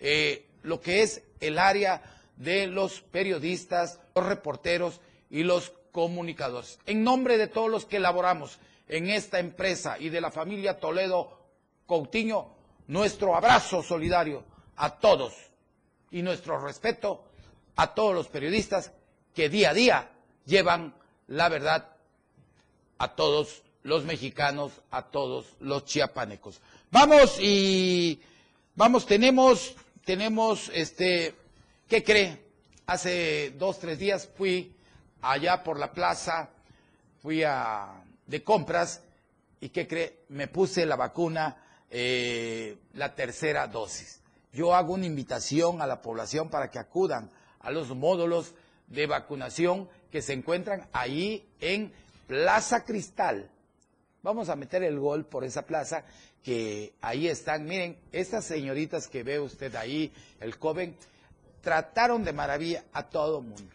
eh, 0.00 0.46
lo 0.62 0.80
que 0.80 1.02
es 1.02 1.22
el 1.40 1.58
área 1.58 2.02
de 2.36 2.66
los 2.66 3.00
periodistas, 3.00 4.00
los 4.14 4.26
reporteros 4.26 5.00
y 5.30 5.44
los 5.44 5.72
comunicadores. 5.92 6.78
En 6.86 7.04
nombre 7.04 7.38
de 7.38 7.46
todos 7.46 7.70
los 7.70 7.86
que 7.86 7.98
elaboramos 7.98 8.58
en 8.88 9.08
esta 9.08 9.38
empresa 9.38 9.96
y 9.98 10.08
de 10.08 10.20
la 10.20 10.30
familia 10.30 10.78
Toledo 10.78 11.43
Coutinho, 11.86 12.54
nuestro 12.88 13.36
abrazo 13.36 13.82
solidario 13.82 14.44
a 14.76 14.98
todos 14.98 15.34
y 16.10 16.22
nuestro 16.22 16.58
respeto 16.58 17.24
a 17.76 17.94
todos 17.94 18.14
los 18.14 18.28
periodistas 18.28 18.92
que 19.34 19.48
día 19.48 19.70
a 19.70 19.74
día 19.74 20.10
llevan 20.46 20.94
la 21.26 21.48
verdad 21.48 21.96
a 22.98 23.14
todos 23.14 23.62
los 23.82 24.04
mexicanos, 24.04 24.72
a 24.90 25.02
todos 25.02 25.46
los 25.60 25.84
chiapanecos. 25.84 26.60
Vamos 26.90 27.38
y 27.40 28.20
vamos, 28.74 29.04
tenemos, 29.06 29.74
tenemos, 30.04 30.70
este, 30.74 31.34
¿qué 31.88 32.02
cree? 32.02 32.44
Hace 32.86 33.50
dos, 33.58 33.78
tres 33.78 33.98
días 33.98 34.28
fui 34.36 34.74
allá 35.22 35.62
por 35.62 35.78
la 35.78 35.92
plaza, 35.92 36.50
fui 37.22 37.42
a, 37.42 38.04
de 38.26 38.42
compras 38.42 39.02
y 39.60 39.70
¿qué 39.70 39.86
cree? 39.86 40.24
Me 40.28 40.48
puse 40.48 40.86
la 40.86 40.96
vacuna, 40.96 41.63
eh, 41.90 42.76
la 42.94 43.14
tercera 43.14 43.66
dosis. 43.66 44.20
Yo 44.52 44.74
hago 44.74 44.94
una 44.94 45.06
invitación 45.06 45.82
a 45.82 45.86
la 45.86 46.00
población 46.02 46.48
para 46.48 46.70
que 46.70 46.78
acudan 46.78 47.30
a 47.60 47.70
los 47.70 47.94
módulos 47.94 48.54
de 48.86 49.06
vacunación 49.06 49.88
que 50.10 50.22
se 50.22 50.32
encuentran 50.32 50.86
ahí 50.92 51.46
en 51.60 51.92
Plaza 52.26 52.84
Cristal. 52.84 53.50
Vamos 54.22 54.48
a 54.48 54.56
meter 54.56 54.82
el 54.82 54.98
gol 54.98 55.26
por 55.26 55.44
esa 55.44 55.62
plaza 55.62 56.04
que 56.42 56.94
ahí 57.00 57.26
están. 57.28 57.64
Miren, 57.64 57.98
estas 58.12 58.44
señoritas 58.44 59.08
que 59.08 59.22
ve 59.22 59.40
usted 59.40 59.74
ahí, 59.74 60.12
el 60.40 60.54
joven, 60.54 60.96
trataron 61.62 62.22
de 62.24 62.32
maravilla 62.32 62.84
a 62.92 63.08
todo 63.08 63.40
mundo. 63.40 63.72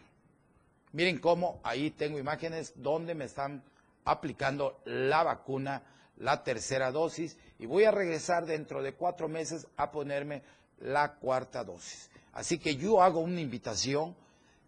Miren 0.92 1.18
cómo 1.18 1.60
ahí 1.62 1.90
tengo 1.90 2.18
imágenes 2.18 2.72
donde 2.76 3.14
me 3.14 3.26
están 3.26 3.62
aplicando 4.04 4.80
la 4.84 5.22
vacuna, 5.22 5.82
la 6.20 6.44
tercera 6.44 6.92
dosis, 6.92 7.36
y 7.58 7.66
voy 7.66 7.84
a 7.84 7.90
regresar 7.90 8.46
dentro 8.46 8.82
de 8.82 8.94
cuatro 8.94 9.28
meses 9.28 9.66
a 9.76 9.90
ponerme 9.90 10.42
la 10.80 11.14
cuarta 11.14 11.64
dosis. 11.64 12.10
Así 12.32 12.58
que 12.58 12.76
yo 12.76 13.02
hago 13.02 13.20
una 13.20 13.40
invitación, 13.40 14.14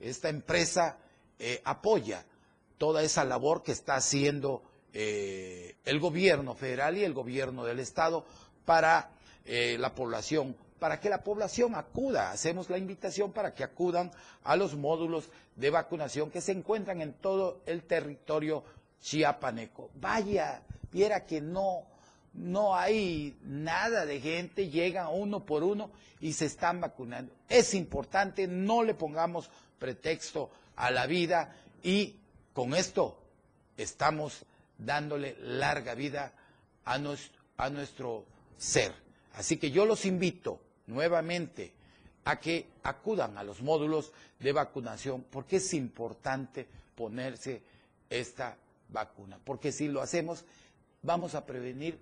esta 0.00 0.28
empresa 0.28 0.96
eh, 1.38 1.61
apoya 1.64 2.24
toda 2.78 3.03
esa 3.03 3.24
labor 3.24 3.62
que 3.62 3.72
está 3.72 3.94
haciendo 3.94 4.62
eh, 4.92 5.76
el 5.84 6.00
gobierno 6.00 6.55
federal 6.55 6.96
y 6.96 7.05
el 7.05 7.12
gobierno 7.14 7.64
del 7.64 7.78
estado 7.78 8.24
para 8.64 9.11
eh, 9.44 9.76
la 9.78 9.94
población, 9.94 10.57
para 10.78 11.00
que 11.00 11.09
la 11.11 11.22
población 11.22 11.74
acuda. 11.74 12.30
Hacemos 12.30 12.70
la 12.70 12.78
invitación 12.78 13.32
para 13.32 13.55
que 13.55 13.62
acudan 13.62 14.11
a 14.42 14.57
los 14.57 14.74
módulos 14.74 15.28
de 15.57 15.70
vacunación 15.70 16.30
que 16.30 16.40
se 16.40 16.53
encuentran 16.53 17.00
en 17.03 17.12
todo 17.12 17.61
el 17.66 17.84
territorio 17.84 18.64
chiapaneco. 19.03 19.90
Vaya, 19.94 20.62
viera 20.90 21.26
que 21.26 21.40
no, 21.40 21.82
no 22.34 22.74
hay 22.74 23.36
nada 23.42 24.07
de 24.07 24.20
gente, 24.20 24.70
llegan 24.70 25.09
uno 25.12 25.44
por 25.44 25.62
uno 25.62 25.90
y 26.20 26.32
se 26.32 26.46
están 26.46 26.80
vacunando. 26.80 27.34
Es 27.48 27.74
importante, 27.74 28.46
no 28.46 28.82
le 28.82 28.94
pongamos 28.94 29.50
pretexto 29.78 30.50
a 30.76 30.90
la 30.90 31.07
vida 31.07 31.55
y 31.82 32.16
con 32.53 32.74
esto 32.74 33.18
estamos 33.76 34.44
dándole 34.78 35.36
larga 35.40 35.94
vida 35.94 36.32
a 36.84 36.98
nuestro, 36.98 37.42
a 37.57 37.68
nuestro 37.68 38.24
ser. 38.57 38.92
Así 39.34 39.57
que 39.57 39.70
yo 39.70 39.84
los 39.84 40.05
invito 40.05 40.61
nuevamente 40.86 41.72
a 42.24 42.38
que 42.38 42.68
acudan 42.82 43.36
a 43.36 43.42
los 43.42 43.62
módulos 43.62 44.12
de 44.38 44.53
vacunación 44.53 45.24
porque 45.30 45.57
es 45.57 45.74
importante 45.74 46.66
ponerse 46.94 47.62
esta 48.09 48.57
vacuna, 48.93 49.40
porque 49.45 49.72
si 49.72 49.88
lo 49.88 50.03
hacemos 50.03 50.45
vamos 51.03 51.34
a 51.34 51.45
prevenir 51.47 51.99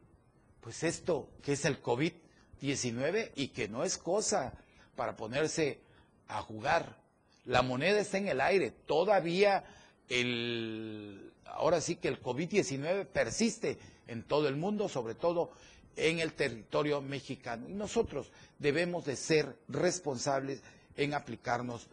pues 0.60 0.82
esto 0.82 1.30
que 1.42 1.52
es 1.52 1.64
el 1.64 1.82
COVID-19 1.82 3.32
y 3.34 3.48
que 3.48 3.68
no 3.68 3.84
es 3.84 3.96
cosa 3.96 4.52
para 4.96 5.16
ponerse 5.16 5.80
a 6.28 6.42
jugar. 6.42 6.98
La 7.46 7.62
moneda 7.62 8.00
está 8.00 8.18
en 8.18 8.28
el 8.28 8.40
aire, 8.40 8.70
todavía 8.70 9.64
el 10.08 11.32
ahora 11.46 11.80
sí 11.80 11.96
que 11.96 12.08
el 12.08 12.22
COVID-19 12.22 13.06
persiste 13.06 13.78
en 14.06 14.22
todo 14.24 14.48
el 14.48 14.56
mundo, 14.56 14.88
sobre 14.88 15.14
todo 15.14 15.50
en 15.96 16.20
el 16.20 16.32
territorio 16.32 17.00
mexicano. 17.00 17.68
Y 17.68 17.72
nosotros 17.72 18.30
debemos 18.58 19.04
de 19.04 19.16
ser 19.16 19.56
responsables 19.68 20.62
en 20.96 21.14
aplicarnos 21.14 21.88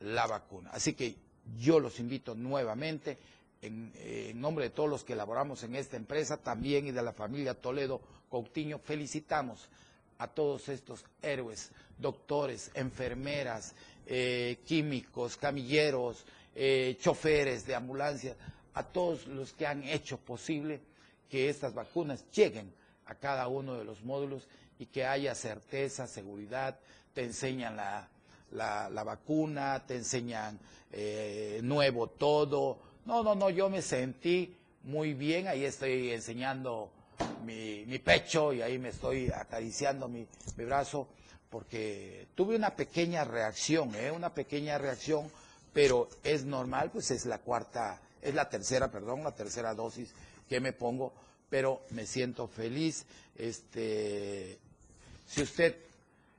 la 0.00 0.26
vacuna. 0.26 0.70
Así 0.72 0.94
que 0.94 1.16
yo 1.58 1.80
los 1.80 2.00
invito 2.00 2.34
nuevamente, 2.34 3.18
en, 3.62 3.92
en, 3.96 4.40
nombre 4.40 4.64
de 4.64 4.70
todos 4.70 4.88
los 4.88 5.04
que 5.04 5.14
elaboramos 5.14 5.62
en 5.62 5.76
esta 5.76 5.96
empresa, 5.96 6.36
también 6.36 6.86
y 6.86 6.92
de 6.92 7.02
la 7.02 7.12
familia 7.12 7.54
Toledo 7.54 8.00
Coutinho, 8.30 8.78
felicitamos 8.78 9.68
a 10.18 10.28
todos 10.28 10.68
estos 10.68 11.04
héroes, 11.22 11.70
doctores, 11.98 12.70
enfermeras, 12.74 13.74
eh, 14.06 14.58
químicos, 14.64 15.36
camilleros, 15.36 16.24
eh, 16.54 16.96
choferes 17.00 17.66
de 17.66 17.74
ambulancia, 17.74 18.36
a 18.74 18.84
todos 18.84 19.26
los 19.26 19.52
que 19.52 19.66
han 19.66 19.82
hecho 19.84 20.18
posible 20.18 20.80
que 21.28 21.48
estas 21.48 21.74
vacunas 21.74 22.24
lleguen 22.30 22.72
a 23.06 23.14
cada 23.14 23.48
uno 23.48 23.74
de 23.74 23.84
los 23.84 24.02
módulos 24.02 24.48
y 24.78 24.86
que 24.86 25.04
haya 25.04 25.34
certeza, 25.34 26.06
seguridad, 26.06 26.78
te 27.14 27.24
enseñan 27.24 27.76
la, 27.76 28.08
la, 28.52 29.04
vacuna, 29.04 29.84
te 29.86 29.96
enseñan 29.96 30.58
eh, 30.92 31.60
nuevo 31.62 32.08
todo. 32.08 32.78
No, 33.06 33.22
no, 33.22 33.34
no, 33.34 33.50
yo 33.50 33.70
me 33.70 33.82
sentí 33.82 34.54
muy 34.82 35.14
bien, 35.14 35.48
ahí 35.48 35.64
estoy 35.64 36.10
enseñando 36.10 36.90
mi, 37.44 37.98
pecho 37.98 38.52
y 38.52 38.62
ahí 38.62 38.78
me 38.78 38.90
estoy 38.90 39.30
acariciando 39.30 40.08
mi, 40.08 40.26
mi, 40.56 40.64
brazo 40.64 41.08
porque 41.48 42.26
tuve 42.34 42.56
una 42.56 42.74
pequeña 42.74 43.24
reacción, 43.24 43.94
¿eh? 43.94 44.10
una 44.10 44.34
pequeña 44.34 44.76
reacción, 44.76 45.30
pero 45.72 46.08
es 46.24 46.44
normal, 46.44 46.90
pues 46.92 47.10
es 47.12 47.26
la 47.26 47.38
cuarta, 47.38 48.00
es 48.20 48.34
la 48.34 48.48
tercera, 48.48 48.90
perdón, 48.90 49.22
la 49.22 49.34
tercera 49.34 49.74
dosis 49.74 50.12
que 50.48 50.60
me 50.60 50.72
pongo 50.72 51.12
pero 51.48 51.82
me 51.90 52.06
siento 52.06 52.48
feliz. 52.48 53.06
Este, 53.36 54.58
si 55.26 55.42
usted 55.42 55.76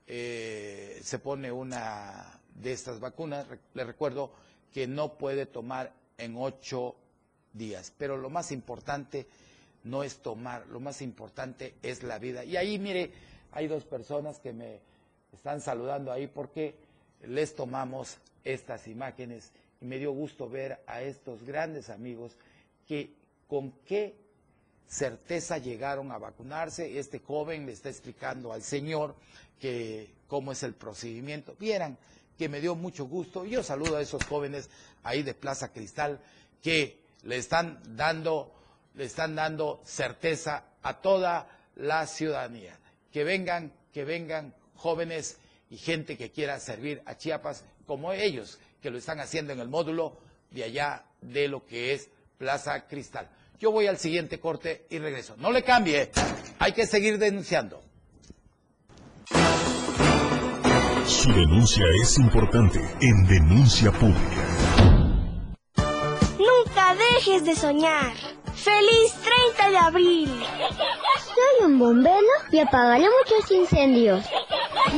eh, 0.08 1.00
se 1.04 1.20
pone 1.20 1.52
una 1.52 2.40
de 2.56 2.74
estas 2.74 3.00
vacunas, 3.00 3.46
le 3.74 3.84
recuerdo 3.84 4.32
que 4.74 4.88
no 4.88 5.14
puede 5.14 5.46
tomar 5.46 5.94
en 6.18 6.36
ocho 6.38 6.96
días, 7.54 7.94
pero 7.98 8.18
lo 8.18 8.30
más 8.30 8.52
importante 8.52 9.28
no 9.84 10.04
es 10.04 10.18
tomar, 10.18 10.66
lo 10.68 10.80
más 10.80 11.02
importante 11.02 11.76
es 11.82 12.04
la 12.04 12.20
vida. 12.20 12.44
Y 12.44 12.58
ahí, 12.58 12.80
mire, 12.80 13.12
hay 13.52 13.68
dos 13.68 13.86
personas 13.86 14.40
que 14.40 14.54
me 14.54 14.80
están 15.34 15.62
saludando 15.62 16.12
ahí 16.12 16.28
porque 16.28 16.76
les 17.24 17.56
tomamos 17.56 18.18
estas 18.44 18.88
imágenes 18.88 19.52
y 19.82 19.86
me 19.86 20.00
dio 20.00 20.12
gusto 20.12 20.50
ver 20.50 20.80
a 20.88 21.02
estos 21.02 21.44
grandes 21.44 21.90
amigos 21.90 22.36
que 22.88 23.14
con 23.48 23.72
qué 23.86 24.16
certeza 24.88 25.58
llegaron 25.58 26.12
a 26.12 26.18
vacunarse. 26.18 26.98
Este 26.98 27.20
joven 27.20 27.66
le 27.66 27.74
está 27.74 27.90
explicando 27.90 28.52
al 28.54 28.62
señor 28.62 29.16
que 29.60 30.10
cómo 30.28 30.52
es 30.52 30.64
el 30.64 30.74
procedimiento. 30.74 31.56
Vieran 31.60 31.98
que 32.38 32.50
me 32.50 32.62
dio 32.62 32.76
mucho 32.76 33.06
gusto. 33.06 33.46
Yo 33.46 33.64
saludo 33.64 33.98
a 33.98 34.02
esos 34.02 34.24
jóvenes 34.26 34.70
ahí 35.04 35.24
de 35.24 35.34
Plaza 35.34 35.72
Cristal 35.72 36.20
que 36.62 37.00
le 37.24 37.38
están 37.38 37.80
dando, 37.96 38.54
le 38.96 39.06
están 39.06 39.36
dando 39.36 39.82
certeza 39.86 40.64
a 40.84 41.02
toda 41.02 41.48
la 41.76 42.06
ciudadanía. 42.08 42.78
Que 43.12 43.24
vengan, 43.24 43.74
que 43.94 44.04
vengan 44.04 44.54
jóvenes 44.76 45.38
y 45.70 45.78
gente 45.78 46.18
que 46.18 46.32
quiera 46.32 46.60
servir 46.60 47.02
a 47.06 47.18
Chiapas 47.18 47.66
como 47.86 48.14
ellos, 48.14 48.60
que 48.82 48.92
lo 48.92 48.98
están 48.98 49.20
haciendo 49.20 49.54
en 49.54 49.60
el 49.60 49.68
módulo 49.68 50.18
de 50.52 50.64
allá 50.64 51.06
de 51.22 51.48
lo 51.48 51.66
que 51.66 51.94
es 51.94 52.10
Plaza 52.38 52.88
Cristal. 52.88 53.30
Yo 53.60 53.72
voy 53.72 53.88
al 53.88 53.98
siguiente 53.98 54.40
corte 54.40 54.86
y 54.90 55.00
regreso. 55.00 55.36
No 55.38 55.52
le 55.52 55.64
cambie, 55.64 56.12
hay 56.60 56.74
que 56.74 56.86
seguir 56.86 57.18
denunciando. 57.18 57.82
Su 61.08 61.32
denuncia 61.32 61.86
es 62.02 62.18
importante 62.18 62.80
en 63.00 63.24
denuncia 63.28 63.94
pública. 63.94 64.46
Nunca 66.38 66.96
dejes 66.96 67.46
de 67.46 67.56
soñar. 67.56 68.14
¡Feliz 68.54 69.14
30 69.56 69.70
de 69.70 69.78
abril! 69.78 70.44
Soy 71.24 71.66
un 71.66 71.80
bombero 71.80 72.28
y 72.52 72.60
apagaré 72.60 73.06
muchos 73.06 73.50
incendios. 73.52 74.26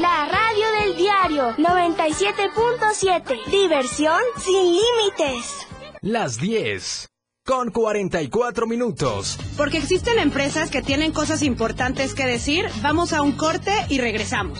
La 0.01 0.26
radio 0.26 0.66
del 0.82 0.97
diario 0.97 1.55
97.7. 1.57 3.45
Diversión 3.51 4.20
sin 4.39 4.64
límites. 4.64 5.68
Las 6.01 6.38
10 6.38 7.07
con 7.45 7.70
44 7.70 8.66
minutos. 8.66 9.38
Porque 9.57 9.78
existen 9.78 10.18
empresas 10.18 10.72
que 10.72 10.82
tienen 10.82 11.12
cosas 11.12 11.43
importantes 11.43 12.16
que 12.16 12.26
decir, 12.26 12.66
vamos 12.82 13.14
a 13.14 13.22
un 13.22 13.34
corte 13.34 13.72
y 13.89 13.99
regresamos. 13.99 14.60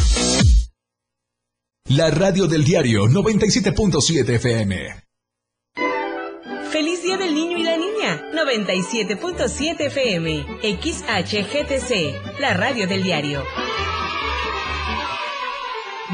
La 1.90 2.12
radio 2.12 2.48
del 2.48 2.66
diario 2.66 3.06
97.7 3.06 4.30
FM. 4.36 4.76
Feliz 6.70 7.02
Día 7.02 7.16
del 7.18 7.34
Niño 7.34 7.58
y 7.58 7.64
la 7.64 7.78
Niña. 7.78 8.22
97.7 8.34 9.86
FM. 9.88 10.46
XHGTC. 10.62 12.42
La 12.42 12.54
radio 12.54 12.88
del 12.88 13.04
diario. 13.04 13.42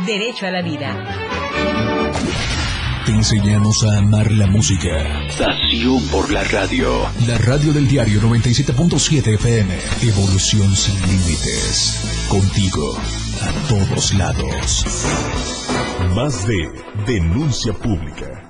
Derecho 0.05 0.45
a 0.45 0.51
la 0.51 0.61
vida. 0.61 1.92
Te 3.05 3.11
enseñamos 3.11 3.83
a 3.83 3.97
amar 3.97 4.31
la 4.31 4.47
música. 4.47 5.27
Pasión 5.37 6.01
por 6.09 6.31
la 6.31 6.41
radio. 6.45 7.03
La 7.27 7.37
radio 7.37 7.73
del 7.73 7.85
diario 7.85 8.21
97.7 8.21 9.33
FM. 9.33 9.77
Evolución 10.03 10.73
sin 10.73 10.95
límites. 11.01 12.27
Contigo, 12.29 12.95
a 13.41 13.67
todos 13.67 14.13
lados. 14.13 14.85
Más 16.15 16.47
de 16.47 16.69
denuncia 17.05 17.73
pública. 17.73 18.49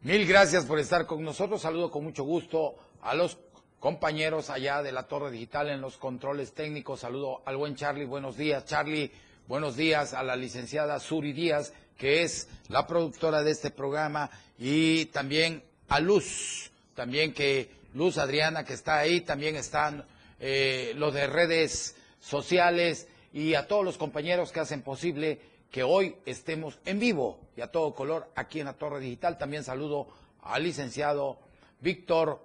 Mil 0.00 0.26
gracias 0.26 0.66
por 0.66 0.80
estar 0.80 1.06
con 1.06 1.22
nosotros. 1.22 1.62
Saludo 1.62 1.88
con 1.88 2.02
mucho 2.02 2.24
gusto 2.24 2.74
a 3.00 3.14
los 3.14 3.38
compañeros 3.78 4.50
allá 4.50 4.82
de 4.82 4.90
la 4.90 5.04
Torre 5.04 5.30
Digital 5.30 5.68
en 5.68 5.80
los 5.80 5.98
controles 5.98 6.52
técnicos. 6.52 6.98
Saludo 6.98 7.42
al 7.46 7.56
buen 7.56 7.76
Charlie. 7.76 8.06
Buenos 8.06 8.36
días, 8.36 8.64
Charlie. 8.64 9.12
Buenos 9.46 9.76
días 9.76 10.14
a 10.14 10.24
la 10.24 10.34
licenciada 10.34 10.98
Suri 10.98 11.32
Díaz 11.32 11.72
que 11.96 12.22
es 12.22 12.48
la 12.68 12.86
productora 12.86 13.42
de 13.42 13.50
este 13.50 13.70
programa, 13.70 14.30
y 14.58 15.06
también 15.06 15.62
a 15.88 16.00
Luz, 16.00 16.70
también 16.94 17.32
que 17.32 17.70
Luz 17.94 18.18
Adriana 18.18 18.64
que 18.64 18.74
está 18.74 18.98
ahí, 18.98 19.20
también 19.20 19.56
están 19.56 20.04
eh, 20.40 20.92
los 20.96 21.12
de 21.14 21.26
redes 21.26 21.94
sociales 22.20 23.08
y 23.32 23.54
a 23.54 23.66
todos 23.66 23.84
los 23.84 23.98
compañeros 23.98 24.52
que 24.52 24.60
hacen 24.60 24.82
posible 24.82 25.40
que 25.70 25.82
hoy 25.82 26.16
estemos 26.26 26.78
en 26.84 26.98
vivo 26.98 27.40
y 27.56 27.62
a 27.62 27.68
todo 27.68 27.94
color 27.94 28.30
aquí 28.34 28.60
en 28.60 28.66
la 28.66 28.74
Torre 28.74 29.00
Digital. 29.00 29.38
También 29.38 29.64
saludo 29.64 30.08
al 30.42 30.62
licenciado 30.62 31.38
Víctor 31.80 32.40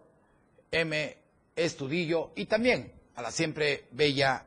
M. 0.71 1.17
Estudillo 1.55 2.31
y 2.35 2.45
también 2.45 2.91
a 3.15 3.21
la 3.21 3.31
siempre 3.31 3.85
bella, 3.91 4.45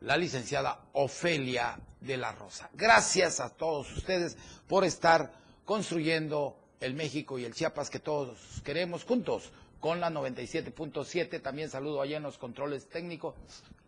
la 0.00 0.16
licenciada 0.16 0.80
Ofelia 0.92 1.78
de 2.00 2.16
la 2.16 2.32
Rosa. 2.32 2.70
Gracias 2.74 3.40
a 3.40 3.50
todos 3.50 3.90
ustedes 3.96 4.36
por 4.66 4.84
estar 4.84 5.32
construyendo 5.64 6.56
el 6.80 6.94
México 6.94 7.38
y 7.38 7.44
el 7.44 7.54
Chiapas 7.54 7.90
que 7.90 7.98
todos 7.98 8.38
queremos 8.64 9.04
juntos 9.04 9.50
con 9.80 10.00
la 10.00 10.10
97.7. 10.10 11.42
También 11.42 11.70
saludo 11.70 12.00
allá 12.00 12.16
en 12.16 12.22
los 12.22 12.38
controles 12.38 12.88
técnicos 12.88 13.34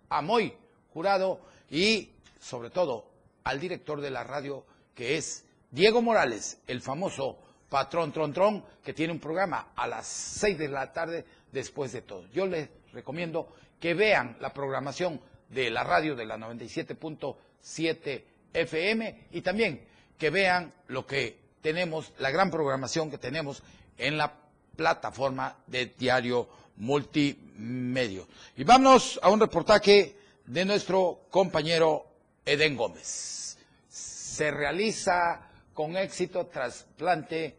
a 0.08 0.22
Moy 0.22 0.52
Jurado 0.92 1.40
y 1.70 2.11
sobre 2.40 2.70
todo 2.70 3.06
al 3.44 3.61
director 3.61 4.00
de 4.00 4.11
la 4.11 4.24
radio 4.24 4.64
que 4.94 5.16
es 5.16 5.44
Diego 5.70 6.02
Morales, 6.02 6.61
el 6.66 6.80
famoso 6.80 7.38
patrón 7.68 8.12
Tron 8.12 8.32
Tron, 8.32 8.64
que 8.82 8.92
tiene 8.92 9.12
un 9.12 9.20
programa 9.20 9.68
a 9.76 9.86
las 9.86 10.06
6 10.06 10.58
de 10.58 10.68
la 10.68 10.92
tarde 10.92 11.24
después 11.52 11.92
de 11.92 12.02
todo. 12.02 12.26
Yo 12.32 12.46
les 12.46 12.68
recomiendo 12.92 13.54
que 13.78 13.94
vean 13.94 14.36
la 14.40 14.52
programación 14.52 15.20
de 15.51 15.70
la 15.70 15.84
radio 15.84 16.16
de 16.16 16.24
la 16.26 16.36
97.7 16.38 17.36
7 17.61 18.24
FM 18.53 19.28
y 19.32 19.42
también 19.42 19.82
que 20.18 20.30
vean 20.30 20.72
lo 20.88 21.07
que 21.07 21.36
tenemos, 21.62 22.12
la 22.18 22.30
gran 22.30 22.51
programación 22.51 23.11
que 23.11 23.18
tenemos 23.18 23.62
en 23.98 24.16
la 24.16 24.32
plataforma 24.76 25.57
de 25.66 25.86
diario 25.98 26.48
multimedia. 26.76 28.22
Y 28.57 28.64
vamos 28.64 29.20
a 29.22 29.30
un 29.30 29.40
reportaje 29.40 30.16
de 30.46 30.64
nuestro 30.64 31.20
compañero 31.30 32.07
Eden 32.44 32.76
Gómez. 32.76 33.59
Se 33.88 34.51
realiza 34.51 35.48
con 35.74 35.96
éxito 35.96 36.46
trasplante 36.46 37.57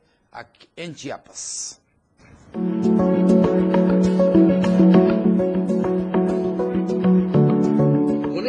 en 0.76 0.96
Chiapas. 0.96 1.80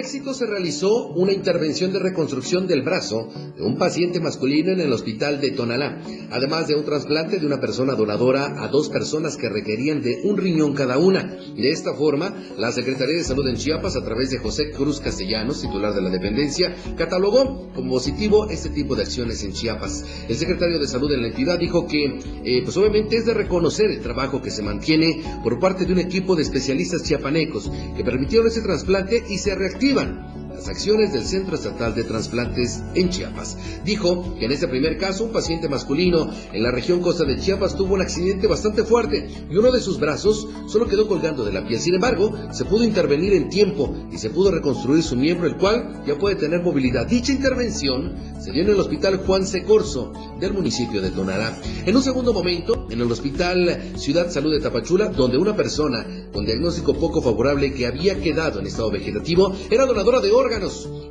Éxito 0.02 0.34
se 0.34 0.46
realizó 0.46 1.06
una 1.10 1.32
intervención 1.32 1.92
de 1.92 2.00
reconstrucción 2.00 2.66
del 2.66 2.82
brazo 2.82 3.28
de 3.56 3.62
un 3.62 3.78
paciente 3.78 4.18
masculino 4.18 4.72
en 4.72 4.80
el 4.80 4.92
hospital 4.92 5.40
de 5.40 5.52
Tonalá, 5.52 6.02
además 6.32 6.66
de 6.66 6.74
un 6.74 6.84
trasplante 6.84 7.38
de 7.38 7.46
una 7.46 7.60
persona 7.60 7.94
donadora 7.94 8.64
a 8.64 8.66
dos 8.66 8.88
personas 8.88 9.36
que 9.36 9.48
requerían 9.48 10.02
de 10.02 10.22
un 10.24 10.36
riñón 10.36 10.74
cada 10.74 10.98
una. 10.98 11.22
De 11.22 11.70
esta 11.70 11.94
forma, 11.94 12.34
la 12.58 12.72
Secretaría 12.72 13.16
de 13.16 13.22
Salud 13.22 13.46
en 13.46 13.54
Chiapas, 13.54 13.94
a 13.94 14.02
través 14.02 14.30
de 14.30 14.38
José 14.38 14.72
Cruz 14.72 14.98
Castellanos, 14.98 15.60
titular 15.60 15.94
de 15.94 16.02
la 16.02 16.10
dependencia, 16.10 16.74
catalogó 16.96 17.70
como 17.72 17.92
positivo 17.92 18.50
este 18.50 18.70
tipo 18.70 18.96
de 18.96 19.02
acciones 19.02 19.44
en 19.44 19.52
Chiapas. 19.52 20.04
El 20.28 20.34
secretario 20.34 20.80
de 20.80 20.88
Salud 20.88 21.12
en 21.12 21.22
la 21.22 21.28
entidad 21.28 21.60
dijo 21.60 21.86
que, 21.86 22.18
eh, 22.44 22.62
pues 22.64 22.76
obviamente 22.76 23.18
es 23.18 23.26
de 23.26 23.34
reconocer 23.34 23.88
el 23.92 24.00
trabajo 24.00 24.42
que 24.42 24.50
se 24.50 24.64
mantiene 24.64 25.22
por 25.44 25.60
parte 25.60 25.86
de 25.86 25.92
un 25.92 26.00
equipo 26.00 26.34
de 26.34 26.42
especialistas 26.42 27.04
chiapanecos 27.04 27.70
que 27.96 28.02
permitieron 28.02 28.48
ese 28.48 28.62
trasplante 28.62 29.22
y 29.28 29.38
se 29.38 29.54
reactiva 29.54 29.91
Leben 29.92 30.41
acciones 30.68 31.12
del 31.12 31.24
Centro 31.24 31.56
Estatal 31.56 31.94
de 31.94 32.04
Transplantes 32.04 32.82
en 32.94 33.10
Chiapas. 33.10 33.56
Dijo 33.84 34.34
que 34.38 34.46
en 34.46 34.52
este 34.52 34.68
primer 34.68 34.98
caso 34.98 35.24
un 35.24 35.32
paciente 35.32 35.68
masculino 35.68 36.30
en 36.52 36.62
la 36.62 36.70
región 36.70 37.00
costa 37.00 37.24
de 37.24 37.38
Chiapas 37.38 37.76
tuvo 37.76 37.94
un 37.94 38.02
accidente 38.02 38.46
bastante 38.46 38.84
fuerte 38.84 39.28
y 39.50 39.56
uno 39.56 39.72
de 39.72 39.80
sus 39.80 39.98
brazos 39.98 40.48
solo 40.66 40.86
quedó 40.86 41.08
colgando 41.08 41.44
de 41.44 41.52
la 41.52 41.66
piel. 41.66 41.80
Sin 41.80 41.94
embargo, 41.94 42.32
se 42.52 42.64
pudo 42.64 42.84
intervenir 42.84 43.32
en 43.32 43.48
tiempo 43.48 43.94
y 44.12 44.18
se 44.18 44.30
pudo 44.30 44.50
reconstruir 44.50 45.02
su 45.02 45.16
miembro, 45.16 45.46
el 45.46 45.56
cual 45.56 46.02
ya 46.06 46.18
puede 46.18 46.36
tener 46.36 46.62
movilidad. 46.62 47.06
Dicha 47.06 47.32
intervención 47.32 48.14
se 48.40 48.52
dio 48.52 48.62
en 48.62 48.70
el 48.70 48.80
Hospital 48.80 49.18
Juan 49.18 49.46
C. 49.46 49.64
Corso 49.64 50.12
del 50.40 50.52
municipio 50.52 51.00
de 51.00 51.10
Tonará. 51.10 51.56
En 51.86 51.96
un 51.96 52.02
segundo 52.02 52.32
momento, 52.32 52.86
en 52.90 53.00
el 53.00 53.10
Hospital 53.10 53.92
Ciudad 53.96 54.30
Salud 54.30 54.52
de 54.52 54.60
Tapachula, 54.60 55.08
donde 55.08 55.38
una 55.38 55.54
persona 55.54 56.06
con 56.32 56.44
diagnóstico 56.44 56.94
poco 56.94 57.20
favorable 57.22 57.72
que 57.72 57.86
había 57.86 58.20
quedado 58.20 58.60
en 58.60 58.66
estado 58.66 58.90
vegetativo 58.90 59.54
era 59.70 59.86
donadora 59.86 60.20
de 60.20 60.30
órganos, 60.30 60.51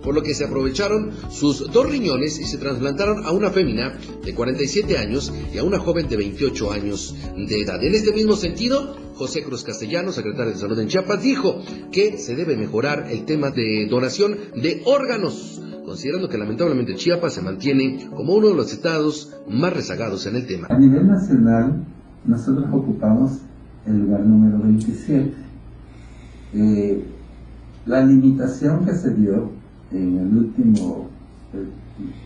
por 0.04 0.14
lo 0.14 0.22
que 0.22 0.34
se 0.34 0.46
aprovecharon 0.46 1.12
sus 1.30 1.72
dos 1.72 1.90
riñones 1.90 2.40
y 2.40 2.46
se 2.46 2.58
trasplantaron 2.58 3.26
a 3.26 3.32
una 3.32 3.50
fémina 3.50 3.98
de 4.24 4.36
47 4.36 4.98
años 4.98 5.34
y 5.54 5.58
a 5.58 5.64
una 5.64 5.80
joven 5.80 6.08
de 6.08 6.18
28 6.18 6.72
años 6.72 7.16
de 7.36 7.62
edad. 7.62 7.84
En 7.84 7.96
este 7.96 8.14
mismo 8.14 8.36
sentido, 8.36 8.96
José 9.16 9.44
Cruz 9.44 9.64
Castellano, 9.64 10.12
secretario 10.12 10.54
de 10.54 10.60
Salud 10.60 10.80
en 10.80 10.88
Chiapas, 10.88 11.22
dijo 11.22 11.62
que 11.92 12.18
se 12.18 12.36
debe 12.36 12.56
mejorar 12.56 13.08
el 13.10 13.26
tema 13.26 13.50
de 13.50 13.88
donación 13.90 14.38
de 14.56 14.82
órganos 14.86 15.62
considerando 15.84 16.30
que 16.30 16.38
lamentablemente 16.38 16.96
Chiapas 16.96 17.34
se 17.34 17.42
mantiene 17.42 18.08
como 18.16 18.36
uno 18.36 18.50
de 18.50 18.56
los 18.56 18.72
estados 18.72 19.36
más 19.50 19.74
rezagados 19.74 20.26
en 20.26 20.38
el 20.38 20.48
tema. 20.48 20.68
A 20.70 20.78
nivel 20.78 21.06
nacional, 21.06 21.84
nosotros 22.24 22.66
ocupamos 22.72 23.42
el 23.86 24.00
lugar 24.00 24.22
número 24.22 24.60
27. 24.64 25.34
Eh, 26.54 27.04
la 27.86 28.04
limitación 28.04 28.86
que 28.86 28.94
se 28.94 29.14
dio 29.14 29.50
en 29.92 30.18
el 30.18 30.38
último, 30.38 31.08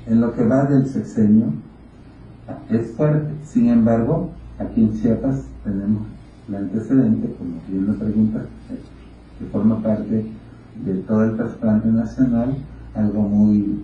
en 0.07 0.21
lo 0.21 0.33
que 0.33 0.45
va 0.45 0.65
del 0.65 0.85
sexenio, 0.85 1.47
es 2.69 2.91
fuerte. 2.91 3.33
Sin 3.45 3.69
embargo, 3.69 4.31
aquí 4.59 4.81
en 4.81 4.93
Chiapas 4.93 5.43
tenemos 5.63 6.03
el 6.47 6.55
antecedente, 6.55 7.33
como 7.37 7.55
bien 7.67 7.87
lo 7.87 7.93
pregunta, 7.95 8.45
que 9.39 9.45
forma 9.45 9.81
parte 9.81 10.25
de 10.85 10.93
todo 11.07 11.23
el 11.23 11.37
trasplante 11.37 11.87
nacional, 11.87 12.55
algo 12.93 13.21
muy, 13.23 13.79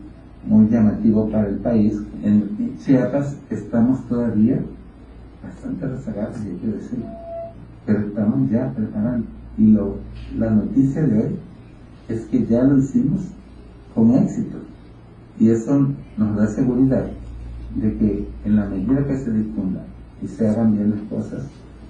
muy 0.46 0.68
llamativo 0.70 1.30
para 1.30 1.48
el 1.48 1.56
país. 1.58 2.00
En 2.24 2.78
Chiapas 2.80 3.38
estamos 3.50 4.06
todavía 4.08 4.60
bastante 5.44 5.88
rezagados, 5.88 6.38
hay 6.42 6.58
que 6.58 6.68
decir, 6.68 7.04
pero 7.86 8.00
estamos 8.00 8.50
ya 8.52 8.72
preparando. 8.72 9.26
Y 9.58 9.68
lo, 9.72 9.98
la 10.38 10.50
noticia 10.50 11.02
de 11.06 11.18
hoy 11.18 11.36
es 12.14 12.26
que 12.26 12.46
ya 12.46 12.64
lo 12.64 12.78
hicimos 12.78 13.22
con 13.94 14.12
éxito. 14.16 14.58
Y 15.40 15.50
eso 15.50 15.88
nos 16.18 16.38
da 16.38 16.48
seguridad 16.48 17.10
de 17.76 17.98
que 17.98 18.28
en 18.46 18.56
la 18.56 18.66
medida 18.66 19.06
que 19.08 19.18
se 19.18 19.32
difunda 19.32 19.86
y 20.22 20.28
se 20.28 20.48
hagan 20.48 20.76
bien 20.76 20.92
las 20.92 21.02
cosas, 21.10 21.48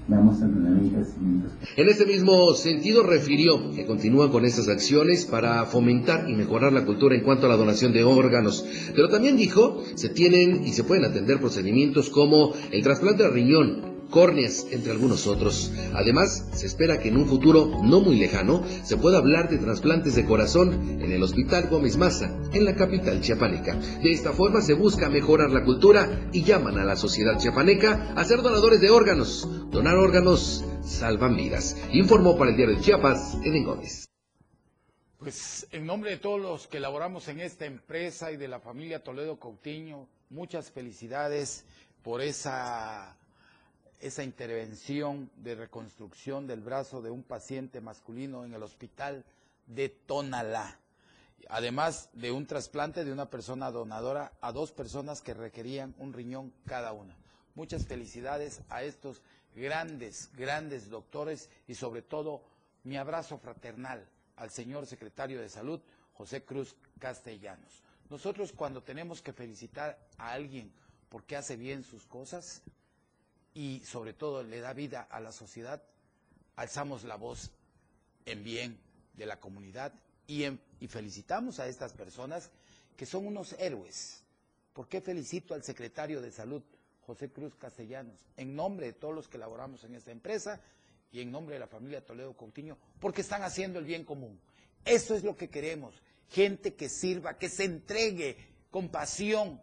vamos 0.08 0.42
a 0.42 0.48
tener 0.48 0.72
un 0.74 0.90
crecimiento. 0.90 1.50
En 1.78 1.90
ese 1.90 2.06
mismo 2.06 2.54
sentido 2.54 3.04
refirió 3.04 3.72
que 3.72 3.86
continúan 3.86 4.30
con 4.30 4.46
estas 4.46 4.68
acciones 4.68 5.26
para 5.26 5.66
fomentar 5.66 6.30
y 6.30 6.36
mejorar 6.36 6.74
la 6.74 6.86
cultura 6.86 7.16
en 7.16 7.24
cuanto 7.24 7.46
a 7.46 7.50
la 7.50 7.58
donación 7.58 7.94
de 7.94 8.04
órganos, 8.04 8.66
pero 8.96 9.10
también 9.10 9.38
dijo 9.38 9.82
se 9.96 10.10
tienen 10.10 10.64
y 10.64 10.74
se 10.74 10.84
pueden 10.84 11.06
atender 11.06 11.40
procedimientos 11.40 12.10
como 12.10 12.54
el 12.72 12.84
trasplante 12.84 13.24
de 13.24 13.30
riñón, 13.30 13.91
córneas, 14.12 14.68
entre 14.70 14.92
algunos 14.92 15.26
otros. 15.26 15.72
Además, 15.96 16.48
se 16.54 16.68
espera 16.68 17.00
que 17.00 17.10
en 17.10 17.18
un 17.18 17.26
futuro 17.26 17.72
no 17.82 18.02
muy 18.02 18.18
lejano 18.18 18.64
se 18.84 18.98
pueda 18.98 19.18
hablar 19.18 19.50
de 19.50 19.58
trasplantes 19.58 20.14
de 20.16 20.26
corazón 20.26 21.02
en 21.02 21.12
el 21.12 21.24
Hospital 21.24 21.70
Gómez 21.70 21.98
Maza, 21.98 22.30
en 22.54 22.66
la 22.66 22.76
capital 22.76 23.22
chiapaneca. 23.22 23.76
De 23.76 24.12
esta 24.12 24.34
forma 24.34 24.62
se 24.62 24.76
busca 24.76 25.10
mejorar 25.10 25.50
la 25.50 25.64
cultura 25.64 26.30
y 26.32 26.44
llaman 26.44 26.78
a 26.78 26.86
la 26.86 26.96
sociedad 26.96 27.40
chiapaneca 27.40 28.14
a 28.16 28.24
ser 28.24 28.44
donadores 28.44 28.82
de 28.82 28.92
órganos. 28.92 29.48
Donar 29.72 29.96
órganos 29.96 30.64
salvan 30.84 31.36
vidas. 31.36 31.76
Informó 31.94 32.38
para 32.38 32.52
el 32.52 32.58
diario 32.58 32.76
de 32.76 32.82
Chiapas, 32.82 33.38
Eden 33.44 33.64
Gómez. 33.64 34.08
Pues 35.18 35.68
en 35.72 35.86
nombre 35.86 36.12
de 36.12 36.18
todos 36.18 36.42
los 36.42 36.68
que 36.68 36.80
laboramos 36.80 37.28
en 37.28 37.40
esta 37.40 37.66
empresa 37.66 38.32
y 38.32 38.38
de 38.38 38.48
la 38.48 38.60
familia 38.60 39.04
Toledo 39.04 39.40
Coutinho, 39.40 40.08
muchas 40.30 40.72
felicidades 40.72 41.64
por 42.02 42.22
esa 42.22 43.16
esa 44.02 44.24
intervención 44.24 45.30
de 45.38 45.56
reconstrucción 45.56 46.48
del 46.48 46.62
brazo 46.62 47.02
de 47.02 47.12
un 47.12 47.24
paciente 47.24 47.82
masculino 47.82 48.44
en 48.44 48.54
el 48.54 48.64
hospital 48.64 49.24
de 49.68 49.90
Tonalá, 49.90 50.80
además 51.50 52.10
de 52.14 52.32
un 52.32 52.48
trasplante 52.48 53.06
de 53.06 53.12
una 53.12 53.30
persona 53.30 53.72
donadora 53.72 54.34
a 54.42 54.52
dos 54.52 54.72
personas 54.72 55.22
que 55.22 55.34
requerían 55.34 55.94
un 56.00 56.14
riñón 56.14 56.52
cada 56.66 56.94
una. 56.94 57.16
Muchas 57.54 57.86
felicidades 57.86 58.62
a 58.70 58.84
estos 58.84 59.22
grandes, 59.56 60.32
grandes 60.36 60.90
doctores 60.90 61.50
y 61.68 61.76
sobre 61.76 62.02
todo 62.02 62.42
mi 62.84 62.98
abrazo 62.98 63.38
fraternal 63.38 64.08
al 64.36 64.50
señor 64.50 64.88
secretario 64.88 65.40
de 65.40 65.50
Salud, 65.50 65.80
José 66.14 66.44
Cruz 66.44 66.76
Castellanos. 67.00 67.84
Nosotros 68.10 68.52
cuando 68.52 68.82
tenemos 68.82 69.22
que 69.22 69.34
felicitar 69.34 69.98
a 70.18 70.34
alguien 70.34 70.72
porque 71.10 71.36
hace 71.36 71.56
bien 71.56 71.84
sus 71.84 72.06
cosas, 72.08 72.64
y 73.54 73.82
sobre 73.86 74.14
todo 74.14 74.44
le 74.44 74.60
da 74.60 74.74
vida 74.74 75.02
a 75.10 75.20
la 75.20 75.32
sociedad, 75.32 75.84
alzamos 76.56 77.04
la 77.04 77.16
voz 77.16 77.52
en 78.26 78.44
bien 78.44 78.80
de 79.14 79.26
la 79.26 79.40
comunidad 79.40 79.94
y, 80.28 80.46
felicitamos 80.88 81.60
a 81.60 81.68
estas 81.68 81.94
personas 81.94 82.50
que 82.96 83.06
son 83.06 83.28
unos 83.28 83.54
héroes. 83.54 84.24
¿Por 84.74 84.88
qué 84.88 85.02
felicito 85.02 85.54
al 85.54 85.64
secretario 85.64 86.22
de 86.22 86.32
Salud, 86.32 86.62
José 87.06 87.30
Cruz 87.30 87.56
Castellanos, 87.56 88.26
en 88.38 88.56
nombre 88.56 88.88
de 88.88 88.94
todos 88.94 89.14
los 89.14 89.28
que 89.28 89.38
laboramos 89.38 89.84
en 89.84 89.96
esta 89.96 90.12
empresa 90.12 90.62
y 91.12 91.20
en 91.20 91.32
nombre 91.32 91.56
de 91.56 91.60
la 91.60 91.68
familia 91.68 92.06
Toledo 92.06 92.34
Coutinho? 92.34 92.78
Porque 93.00 93.22
están 93.22 93.44
haciendo 93.44 93.80
el 93.80 93.86
bien 93.86 94.06
común. 94.06 94.40
Eso 94.86 95.16
es 95.16 95.24
lo 95.24 95.36
que 95.36 95.50
queremos. 95.50 96.02
Gente 96.30 96.76
que 96.76 96.88
sirva, 96.88 97.38
que 97.38 97.50
se 97.50 97.66
entregue 97.66 98.38
con 98.70 98.90
pasión 98.90 99.62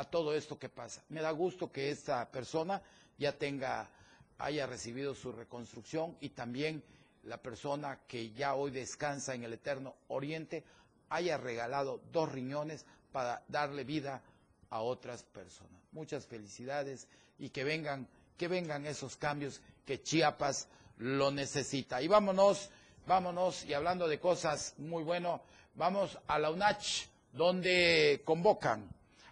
a 0.00 0.04
todo 0.04 0.34
esto 0.34 0.58
que 0.58 0.70
pasa. 0.70 1.02
Me 1.10 1.20
da 1.20 1.30
gusto 1.30 1.70
que 1.70 1.90
esta 1.90 2.24
persona 2.30 2.80
ya 3.18 3.36
tenga, 3.36 3.86
haya 4.38 4.66
recibido 4.66 5.14
su 5.14 5.30
reconstrucción 5.30 6.16
y 6.22 6.30
también 6.30 6.82
la 7.24 7.36
persona 7.36 8.00
que 8.08 8.30
ya 8.30 8.54
hoy 8.54 8.70
descansa 8.70 9.34
en 9.34 9.44
el 9.44 9.52
eterno 9.52 9.94
oriente 10.08 10.64
haya 11.10 11.36
regalado 11.36 12.00
dos 12.10 12.32
riñones 12.32 12.86
para 13.12 13.42
darle 13.48 13.84
vida 13.84 14.22
a 14.70 14.80
otras 14.80 15.22
personas. 15.22 15.82
Muchas 15.92 16.24
felicidades 16.24 17.06
y 17.38 17.50
que 17.50 17.62
vengan, 17.62 18.08
que 18.38 18.48
vengan 18.48 18.86
esos 18.86 19.18
cambios 19.18 19.60
que 19.84 20.02
Chiapas 20.02 20.66
lo 20.96 21.30
necesita. 21.30 22.00
Y 22.00 22.08
vámonos, 22.08 22.70
vámonos, 23.06 23.66
y 23.66 23.74
hablando 23.74 24.08
de 24.08 24.18
cosas 24.18 24.72
muy 24.78 25.04
buenas, 25.04 25.42
vamos 25.74 26.18
a 26.26 26.38
la 26.38 26.50
UNACH, 26.50 27.06
donde 27.34 28.22
convocan 28.24 28.88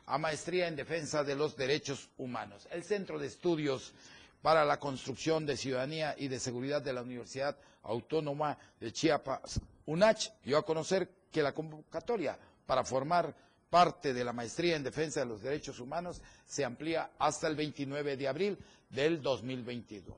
a 0.09 0.17
Maestría 0.19 0.69
en 0.69 0.77
Defensa 0.77 1.23
de 1.23 1.35
los 1.35 1.55
Derechos 1.57 2.09
Humanos. 2.17 2.67
El 2.71 2.83
Centro 2.83 3.19
de 3.19 3.27
Estudios 3.27 3.93
para 4.41 4.65
la 4.65 4.79
Construcción 4.79 5.45
de 5.45 5.57
Ciudadanía 5.57 6.15
y 6.17 6.29
de 6.29 6.41
Seguridad 6.41 6.81
de 6.81 6.95
la 6.95 7.03
Universidad 7.03 7.57
Autónoma 7.83 8.57
de 8.81 8.93
Chiapas, 8.93 9.61
UNACH, 9.87 10.31
dio 10.45 10.59
a 10.59 10.65
conocer 10.65 11.11
que 11.31 11.43
la 11.43 11.53
convocatoria 11.53 12.39
para 12.67 12.85
formar 12.85 13.35
parte 13.69 14.15
de 14.15 14.25
la 14.25 14.33
Maestría 14.33 14.77
en 14.77 14.83
Defensa 14.83 15.21
de 15.21 15.27
los 15.27 15.43
Derechos 15.43 15.79
Humanos 15.79 16.23
se 16.47 16.65
amplía 16.65 17.11
hasta 17.19 17.47
el 17.47 17.57
29 17.57 18.17
de 18.17 18.29
abril 18.29 18.59
del 18.89 19.21
2022. 19.21 20.17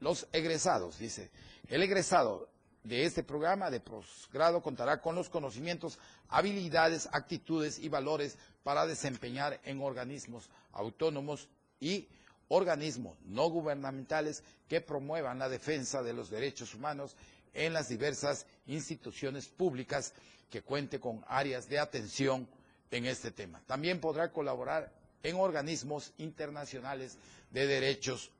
Los 0.00 0.26
egresados, 0.32 0.98
dice, 0.98 1.30
el 1.68 1.82
egresado 1.82 2.50
de 2.88 3.04
este 3.04 3.22
programa 3.22 3.70
de 3.70 3.80
posgrado 3.80 4.62
contará 4.62 5.00
con 5.00 5.14
los 5.14 5.28
conocimientos, 5.28 5.98
habilidades, 6.28 7.08
actitudes 7.12 7.78
y 7.78 7.88
valores 7.88 8.38
para 8.62 8.86
desempeñar 8.86 9.60
en 9.64 9.80
organismos 9.82 10.48
autónomos 10.72 11.48
y 11.80 12.08
organismos 12.48 13.18
no 13.26 13.48
gubernamentales 13.50 14.42
que 14.68 14.80
promuevan 14.80 15.38
la 15.38 15.48
defensa 15.50 16.02
de 16.02 16.14
los 16.14 16.30
derechos 16.30 16.74
humanos 16.74 17.14
en 17.52 17.74
las 17.74 17.88
diversas 17.88 18.46
instituciones 18.66 19.48
públicas 19.48 20.14
que 20.50 20.62
cuente 20.62 20.98
con 20.98 21.22
áreas 21.28 21.68
de 21.68 21.78
atención 21.78 22.48
en 22.90 23.04
este 23.04 23.30
tema. 23.30 23.60
También 23.66 24.00
podrá 24.00 24.32
colaborar 24.32 24.90
en 25.22 25.36
organismos 25.36 26.12
internacionales 26.16 27.18
de 27.50 27.66
derechos 27.66 28.30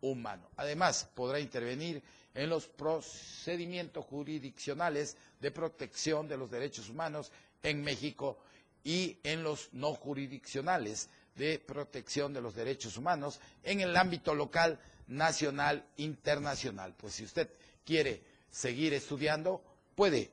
humanos. 0.00 0.46
Además, 0.56 1.08
podrá 1.14 1.40
intervenir 1.40 2.02
en 2.34 2.48
los 2.48 2.66
procedimientos 2.66 4.04
jurisdiccionales 4.06 5.16
de 5.40 5.50
protección 5.50 6.28
de 6.28 6.36
los 6.36 6.50
derechos 6.50 6.88
humanos 6.88 7.30
en 7.62 7.82
México 7.82 8.38
y 8.84 9.18
en 9.22 9.42
los 9.42 9.68
no 9.72 9.94
jurisdiccionales 9.94 11.08
de 11.36 11.58
protección 11.58 12.32
de 12.32 12.40
los 12.40 12.54
derechos 12.54 12.96
humanos 12.96 13.40
en 13.62 13.80
el 13.80 13.96
ámbito 13.96 14.34
local, 14.34 14.78
nacional, 15.06 15.84
internacional. 15.96 16.94
Pues 16.96 17.14
si 17.14 17.24
usted 17.24 17.48
quiere 17.84 18.22
seguir 18.50 18.92
estudiando, 18.94 19.62
puede 19.94 20.30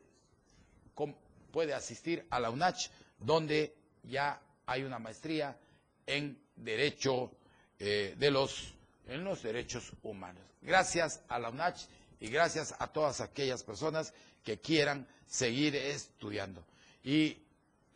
puede 1.52 1.74
asistir 1.74 2.26
a 2.30 2.40
la 2.40 2.50
UNACH, 2.50 2.90
donde 3.20 3.74
ya 4.04 4.42
hay 4.66 4.84
una 4.84 5.00
maestría 5.00 5.58
en 6.06 6.38
derecho 6.56 7.32
eh, 7.80 8.16
de 8.18 8.32
los 8.32 8.74
en 9.10 9.24
los 9.24 9.44
derechos 9.44 9.92
humanos. 10.04 10.44
Gracias 10.62 11.22
a 11.28 11.40
la 11.40 11.50
UNACH 11.50 11.88
y 12.20 12.30
gracias 12.30 12.76
a 12.80 12.88
todas 12.88 13.22
aquellas 13.22 13.64
personas 13.64 14.14
que 14.44 14.60
quieran 14.60 15.08
seguir 15.26 15.76
estudiando. 15.76 16.64
Y 17.04 17.38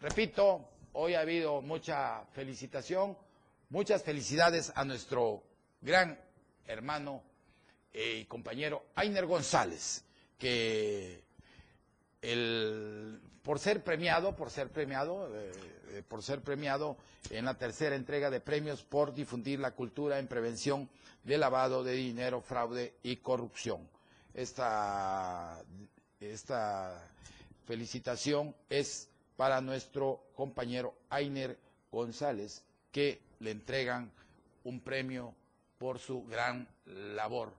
repito, 0.01 0.69
hoy 0.93 1.13
ha 1.13 1.21
habido 1.21 1.61
mucha 1.61 2.25
felicitación, 2.33 3.17
muchas 3.69 4.03
felicidades 4.03 4.71
a 4.75 4.83
nuestro 4.85 5.43
gran 5.81 6.19
hermano 6.65 7.23
y 7.93 8.25
compañero 8.25 8.87
Ainer 8.95 9.25
González, 9.25 10.03
que 10.39 11.23
el, 12.21 13.21
por 13.43 13.59
ser 13.59 13.83
premiado, 13.83 14.35
por 14.35 14.49
ser 14.49 14.69
premiado, 14.69 15.29
eh, 15.35 15.51
eh, 15.89 16.03
por 16.07 16.23
ser 16.23 16.41
premiado 16.41 16.97
en 17.29 17.45
la 17.45 17.53
tercera 17.57 17.95
entrega 17.95 18.29
de 18.29 18.39
premios 18.39 18.83
por 18.83 19.13
difundir 19.13 19.59
la 19.59 19.71
cultura 19.71 20.17
en 20.17 20.27
prevención 20.27 20.89
de 21.23 21.37
lavado 21.37 21.83
de 21.83 21.93
dinero, 21.93 22.41
fraude 22.41 22.95
y 23.03 23.17
corrupción. 23.17 23.87
Esta, 24.33 25.61
esta 26.19 27.05
felicitación 27.65 28.55
es 28.69 29.09
para 29.35 29.61
nuestro 29.61 30.23
compañero 30.35 30.95
Ainer 31.09 31.57
González, 31.91 32.63
que 32.91 33.21
le 33.39 33.51
entregan 33.51 34.11
un 34.63 34.79
premio 34.79 35.35
por 35.77 35.99
su 35.99 36.23
gran 36.25 36.67
labor 36.85 37.51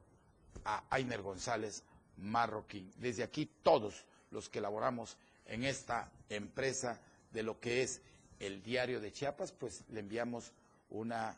a 0.65 0.83
Ainer 0.91 1.21
González 1.21 1.83
Marroquín. 2.17 2.91
Desde 2.97 3.23
aquí 3.23 3.51
todos 3.63 4.05
los 4.31 4.49
que 4.49 4.61
laboramos 4.61 5.17
en 5.47 5.65
esta 5.65 6.11
empresa 6.29 7.01
de 7.33 7.43
lo 7.43 7.61
que 7.61 7.83
es 7.83 8.01
el 8.39 8.63
diario 8.63 9.01
de 9.01 9.13
Chiapas, 9.13 9.53
pues 9.53 9.85
le 9.91 10.01
enviamos 10.01 10.53
una 10.91 11.37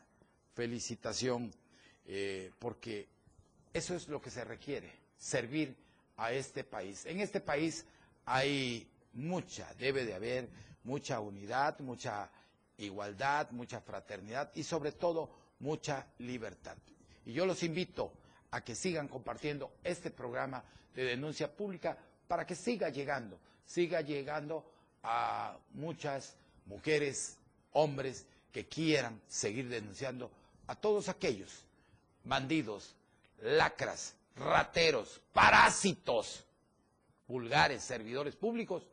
felicitación 0.53 1.51
eh, 2.05 2.51
porque 2.59 3.07
eso 3.73 3.95
es 3.95 4.07
lo 4.07 4.21
que 4.21 4.31
se 4.31 4.43
requiere, 4.43 4.91
servir 5.17 5.75
a 6.17 6.31
este 6.31 6.63
país. 6.63 7.05
En 7.05 7.19
este 7.19 7.41
país 7.41 7.85
hay 8.25 8.87
mucha, 9.13 9.73
debe 9.75 10.05
de 10.05 10.13
haber 10.13 10.49
mucha 10.83 11.19
unidad, 11.19 11.79
mucha 11.79 12.29
igualdad, 12.77 13.51
mucha 13.51 13.81
fraternidad 13.81 14.51
y 14.55 14.63
sobre 14.63 14.91
todo 14.91 15.29
mucha 15.59 16.07
libertad. 16.19 16.77
Y 17.25 17.33
yo 17.33 17.45
los 17.45 17.61
invito 17.63 18.13
a 18.51 18.61
que 18.61 18.75
sigan 18.75 19.07
compartiendo 19.07 19.73
este 19.83 20.11
programa 20.11 20.63
de 20.95 21.03
denuncia 21.03 21.51
pública 21.53 21.97
para 22.27 22.45
que 22.45 22.55
siga 22.55 22.89
llegando, 22.89 23.39
siga 23.67 24.01
llegando 24.01 24.65
a 25.03 25.55
muchas 25.73 26.35
mujeres, 26.65 27.37
hombres 27.73 28.25
que 28.51 28.65
quieran 28.67 29.21
seguir 29.27 29.69
denunciando 29.69 30.31
a 30.65 30.75
todos 30.75 31.09
aquellos 31.09 31.63
bandidos, 32.23 32.95
lacras, 33.41 34.15
rateros, 34.35 35.21
parásitos, 35.33 36.45
vulgares, 37.27 37.83
servidores 37.83 38.35
públicos, 38.35 38.87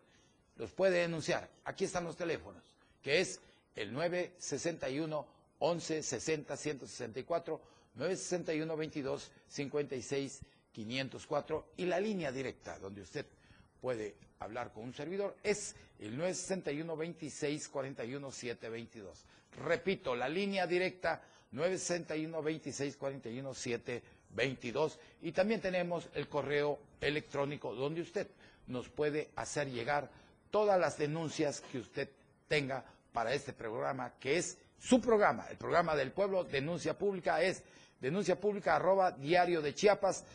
los 0.56 0.70
puede 0.72 0.98
denunciar. 1.00 1.48
Aquí 1.64 1.84
están 1.84 2.04
los 2.04 2.16
teléfonos, 2.16 2.62
que 3.02 3.20
es 3.20 3.40
el 3.74 3.92
961 3.92 5.26
11 5.60 6.02
60 6.02 6.56
164 6.56 7.60
961 7.94 8.76
22 8.76 9.30
56 9.48 10.40
504 10.72 11.66
y 11.76 11.86
la 11.86 12.00
línea 12.00 12.32
directa 12.32 12.78
donde 12.78 13.02
usted 13.02 13.24
puede 13.84 14.14
hablar 14.38 14.72
con 14.72 14.84
un 14.84 14.94
servidor 14.94 15.36
es 15.42 15.76
el 15.98 16.16
961 16.16 16.96
26 16.96 17.68
41 17.68 18.30
722. 18.32 19.24
Repito, 19.62 20.16
la 20.16 20.26
línea 20.26 20.66
directa 20.66 21.20
961 21.52 22.42
26 22.42 22.96
41 22.96 23.52
722 23.52 24.98
y 25.20 25.32
también 25.32 25.60
tenemos 25.60 26.08
el 26.14 26.28
correo 26.30 26.78
electrónico 26.98 27.74
donde 27.74 28.00
usted 28.00 28.26
nos 28.68 28.88
puede 28.88 29.28
hacer 29.36 29.68
llegar 29.70 30.10
todas 30.50 30.80
las 30.80 30.96
denuncias 30.96 31.60
que 31.60 31.76
usted 31.76 32.08
tenga 32.48 32.86
para 33.12 33.34
este 33.34 33.52
programa 33.52 34.14
que 34.18 34.38
es 34.38 34.56
su 34.78 34.98
programa, 34.98 35.46
el 35.50 35.58
programa 35.58 35.94
del 35.94 36.10
pueblo, 36.12 36.42
denuncia 36.44 36.96
pública 36.96 37.42
es 37.42 37.62
denuncia 38.00 38.40
pública 38.40 38.76
arroba 38.76 39.10
diario 39.10 39.60
de 39.60 39.74
chiapas.com. 39.74 40.32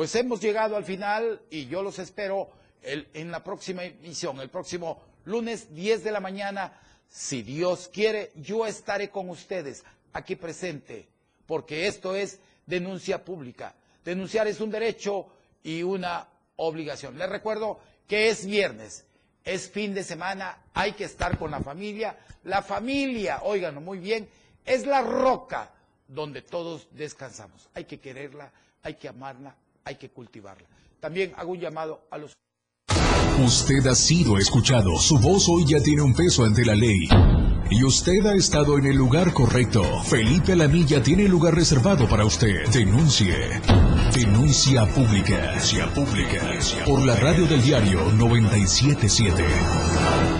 Pues 0.00 0.14
hemos 0.14 0.40
llegado 0.40 0.76
al 0.78 0.84
final 0.86 1.42
y 1.50 1.66
yo 1.66 1.82
los 1.82 1.98
espero 1.98 2.48
en 2.82 3.30
la 3.30 3.44
próxima 3.44 3.84
emisión, 3.84 4.40
el 4.40 4.48
próximo 4.48 5.02
lunes 5.26 5.74
10 5.74 6.02
de 6.04 6.10
la 6.10 6.20
mañana. 6.20 6.72
Si 7.06 7.42
Dios 7.42 7.90
quiere, 7.92 8.32
yo 8.34 8.66
estaré 8.66 9.10
con 9.10 9.28
ustedes 9.28 9.84
aquí 10.14 10.36
presente, 10.36 11.06
porque 11.44 11.86
esto 11.86 12.16
es 12.16 12.40
denuncia 12.64 13.22
pública. 13.26 13.74
Denunciar 14.02 14.46
es 14.48 14.62
un 14.62 14.70
derecho 14.70 15.26
y 15.62 15.82
una 15.82 16.28
obligación. 16.56 17.18
Les 17.18 17.28
recuerdo 17.28 17.78
que 18.08 18.30
es 18.30 18.46
viernes, 18.46 19.04
es 19.44 19.70
fin 19.70 19.92
de 19.92 20.02
semana, 20.02 20.62
hay 20.72 20.92
que 20.92 21.04
estar 21.04 21.36
con 21.36 21.50
la 21.50 21.60
familia. 21.60 22.16
La 22.44 22.62
familia, 22.62 23.40
óiganlo 23.42 23.82
muy 23.82 23.98
bien, 23.98 24.30
es 24.64 24.86
la 24.86 25.02
roca 25.02 25.70
donde 26.08 26.40
todos 26.40 26.88
descansamos. 26.92 27.68
Hay 27.74 27.84
que 27.84 28.00
quererla, 28.00 28.50
hay 28.82 28.94
que 28.94 29.06
amarla, 29.06 29.54
hay 29.90 29.96
que 29.96 30.10
cultivarla. 30.10 30.66
También 31.00 31.32
hago 31.36 31.52
un 31.52 31.60
llamado 31.60 32.06
a 32.10 32.18
los... 32.18 32.32
Usted 33.44 33.86
ha 33.86 33.94
sido 33.94 34.38
escuchado. 34.38 34.98
Su 34.98 35.18
voz 35.18 35.48
hoy 35.48 35.64
ya 35.66 35.82
tiene 35.82 36.02
un 36.02 36.14
peso 36.14 36.44
ante 36.44 36.64
la 36.64 36.74
ley. 36.74 37.08
Y 37.70 37.84
usted 37.84 38.24
ha 38.26 38.34
estado 38.34 38.78
en 38.78 38.86
el 38.86 38.96
lugar 38.96 39.32
correcto. 39.32 39.82
Felipe 40.04 40.52
Alamilla 40.52 41.02
tiene 41.02 41.28
lugar 41.28 41.54
reservado 41.54 42.08
para 42.08 42.24
usted. 42.24 42.68
Denuncie. 42.68 43.60
Denuncia 44.14 44.86
pública. 44.86 45.38
Denuncia 45.38 45.92
pública. 45.94 46.50
Por 46.84 47.04
la 47.04 47.16
radio 47.16 47.46
del 47.46 47.62
diario 47.62 48.12
977. 48.12 50.39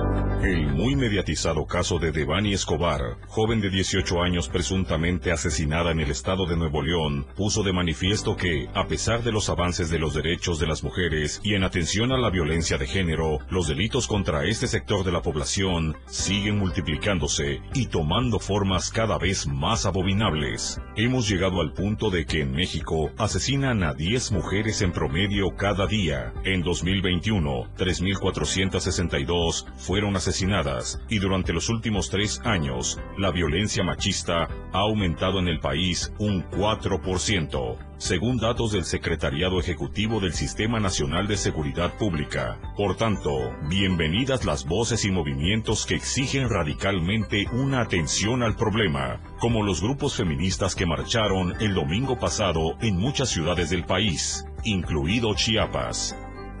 El 0.43 0.65
muy 0.65 0.95
mediatizado 0.95 1.67
caso 1.67 1.99
de 1.99 2.11
Devani 2.11 2.53
Escobar, 2.53 3.17
joven 3.27 3.61
de 3.61 3.69
18 3.69 4.23
años 4.23 4.49
presuntamente 4.49 5.31
asesinada 5.31 5.91
en 5.91 5.99
el 5.99 6.09
estado 6.09 6.47
de 6.47 6.57
Nuevo 6.57 6.81
León, 6.81 7.27
puso 7.35 7.61
de 7.61 7.71
manifiesto 7.71 8.35
que, 8.35 8.67
a 8.73 8.87
pesar 8.87 9.21
de 9.21 9.31
los 9.31 9.49
avances 9.49 9.91
de 9.91 9.99
los 9.99 10.15
derechos 10.15 10.59
de 10.59 10.65
las 10.65 10.83
mujeres 10.83 11.41
y 11.43 11.53
en 11.53 11.63
atención 11.63 12.11
a 12.11 12.17
la 12.17 12.31
violencia 12.31 12.79
de 12.79 12.87
género, 12.87 13.37
los 13.51 13.67
delitos 13.67 14.07
contra 14.07 14.43
este 14.45 14.65
sector 14.65 15.05
de 15.05 15.11
la 15.11 15.21
población 15.21 15.95
siguen 16.07 16.57
multiplicándose 16.57 17.61
y 17.75 17.85
tomando 17.85 18.39
formas 18.39 18.89
cada 18.89 19.19
vez 19.19 19.45
más 19.45 19.85
abominables. 19.85 20.81
Hemos 20.95 21.29
llegado 21.29 21.61
al 21.61 21.73
punto 21.73 22.09
de 22.09 22.25
que 22.25 22.41
en 22.41 22.51
México 22.51 23.11
asesinan 23.19 23.83
a 23.83 23.93
10 23.93 24.31
mujeres 24.31 24.81
en 24.81 24.91
promedio 24.91 25.55
cada 25.55 25.85
día. 25.85 26.33
En 26.45 26.63
2021, 26.63 27.75
3.462 27.77 29.67
fueron 29.77 30.15
asesinadas 30.31 31.01
y 31.09 31.19
durante 31.19 31.51
los 31.51 31.69
últimos 31.69 32.09
tres 32.09 32.41
años 32.45 32.97
la 33.17 33.31
violencia 33.31 33.83
machista 33.83 34.47
ha 34.71 34.79
aumentado 34.79 35.39
en 35.39 35.49
el 35.49 35.59
país 35.59 36.13
un 36.19 36.43
4%, 36.51 37.77
según 37.97 38.37
datos 38.37 38.71
del 38.71 38.85
Secretariado 38.85 39.59
Ejecutivo 39.59 40.21
del 40.21 40.31
Sistema 40.31 40.79
Nacional 40.79 41.27
de 41.27 41.35
Seguridad 41.35 41.97
Pública. 41.97 42.57
Por 42.77 42.95
tanto, 42.95 43.53
bienvenidas 43.67 44.45
las 44.45 44.65
voces 44.65 45.03
y 45.03 45.11
movimientos 45.11 45.85
que 45.85 45.95
exigen 45.95 46.49
radicalmente 46.49 47.45
una 47.51 47.81
atención 47.81 48.41
al 48.41 48.55
problema, 48.55 49.19
como 49.39 49.63
los 49.63 49.81
grupos 49.81 50.15
feministas 50.15 50.75
que 50.75 50.85
marcharon 50.85 51.55
el 51.59 51.73
domingo 51.73 52.17
pasado 52.17 52.77
en 52.79 52.97
muchas 52.97 53.29
ciudades 53.29 53.69
del 53.69 53.83
país, 53.83 54.45
incluido 54.63 55.35
Chiapas. 55.35 56.15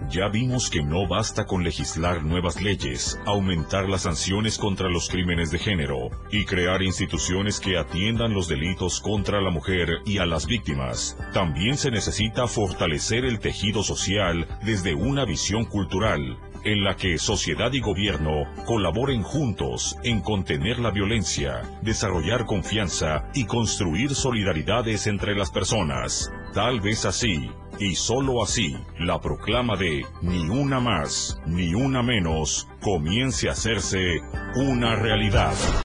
Ya 0.09 0.27
vimos 0.27 0.69
que 0.69 0.83
no 0.83 1.07
basta 1.07 1.45
con 1.45 1.63
legislar 1.63 2.23
nuevas 2.23 2.61
leyes, 2.61 3.19
aumentar 3.25 3.87
las 3.87 4.01
sanciones 4.01 4.57
contra 4.57 4.89
los 4.89 5.09
crímenes 5.09 5.51
de 5.51 5.59
género 5.59 6.09
y 6.31 6.45
crear 6.45 6.81
instituciones 6.81 7.59
que 7.59 7.77
atiendan 7.77 8.33
los 8.33 8.47
delitos 8.47 8.99
contra 8.99 9.41
la 9.41 9.49
mujer 9.49 9.99
y 10.05 10.17
a 10.17 10.25
las 10.25 10.47
víctimas. 10.47 11.17
También 11.33 11.77
se 11.77 11.91
necesita 11.91 12.47
fortalecer 12.47 13.25
el 13.25 13.39
tejido 13.39 13.83
social 13.83 14.47
desde 14.63 14.95
una 14.95 15.25
visión 15.25 15.65
cultural, 15.65 16.37
en 16.63 16.83
la 16.83 16.95
que 16.95 17.17
sociedad 17.17 17.71
y 17.73 17.79
gobierno 17.79 18.45
colaboren 18.65 19.23
juntos 19.23 19.97
en 20.03 20.21
contener 20.21 20.79
la 20.79 20.91
violencia, 20.91 21.61
desarrollar 21.81 22.45
confianza 22.45 23.29
y 23.33 23.45
construir 23.45 24.13
solidaridades 24.13 25.07
entre 25.07 25.35
las 25.35 25.51
personas. 25.51 26.31
Tal 26.53 26.81
vez 26.81 27.05
así, 27.05 27.49
y 27.79 27.95
sólo 27.95 28.43
así, 28.43 28.75
la 28.99 29.19
proclama 29.19 29.75
de 29.75 30.05
ni 30.21 30.49
una 30.49 30.79
más, 30.79 31.41
ni 31.45 31.73
una 31.73 32.03
menos, 32.03 32.67
comience 32.81 33.49
a 33.49 33.53
hacerse 33.53 34.21
una 34.55 34.95
realidad. 34.95 35.53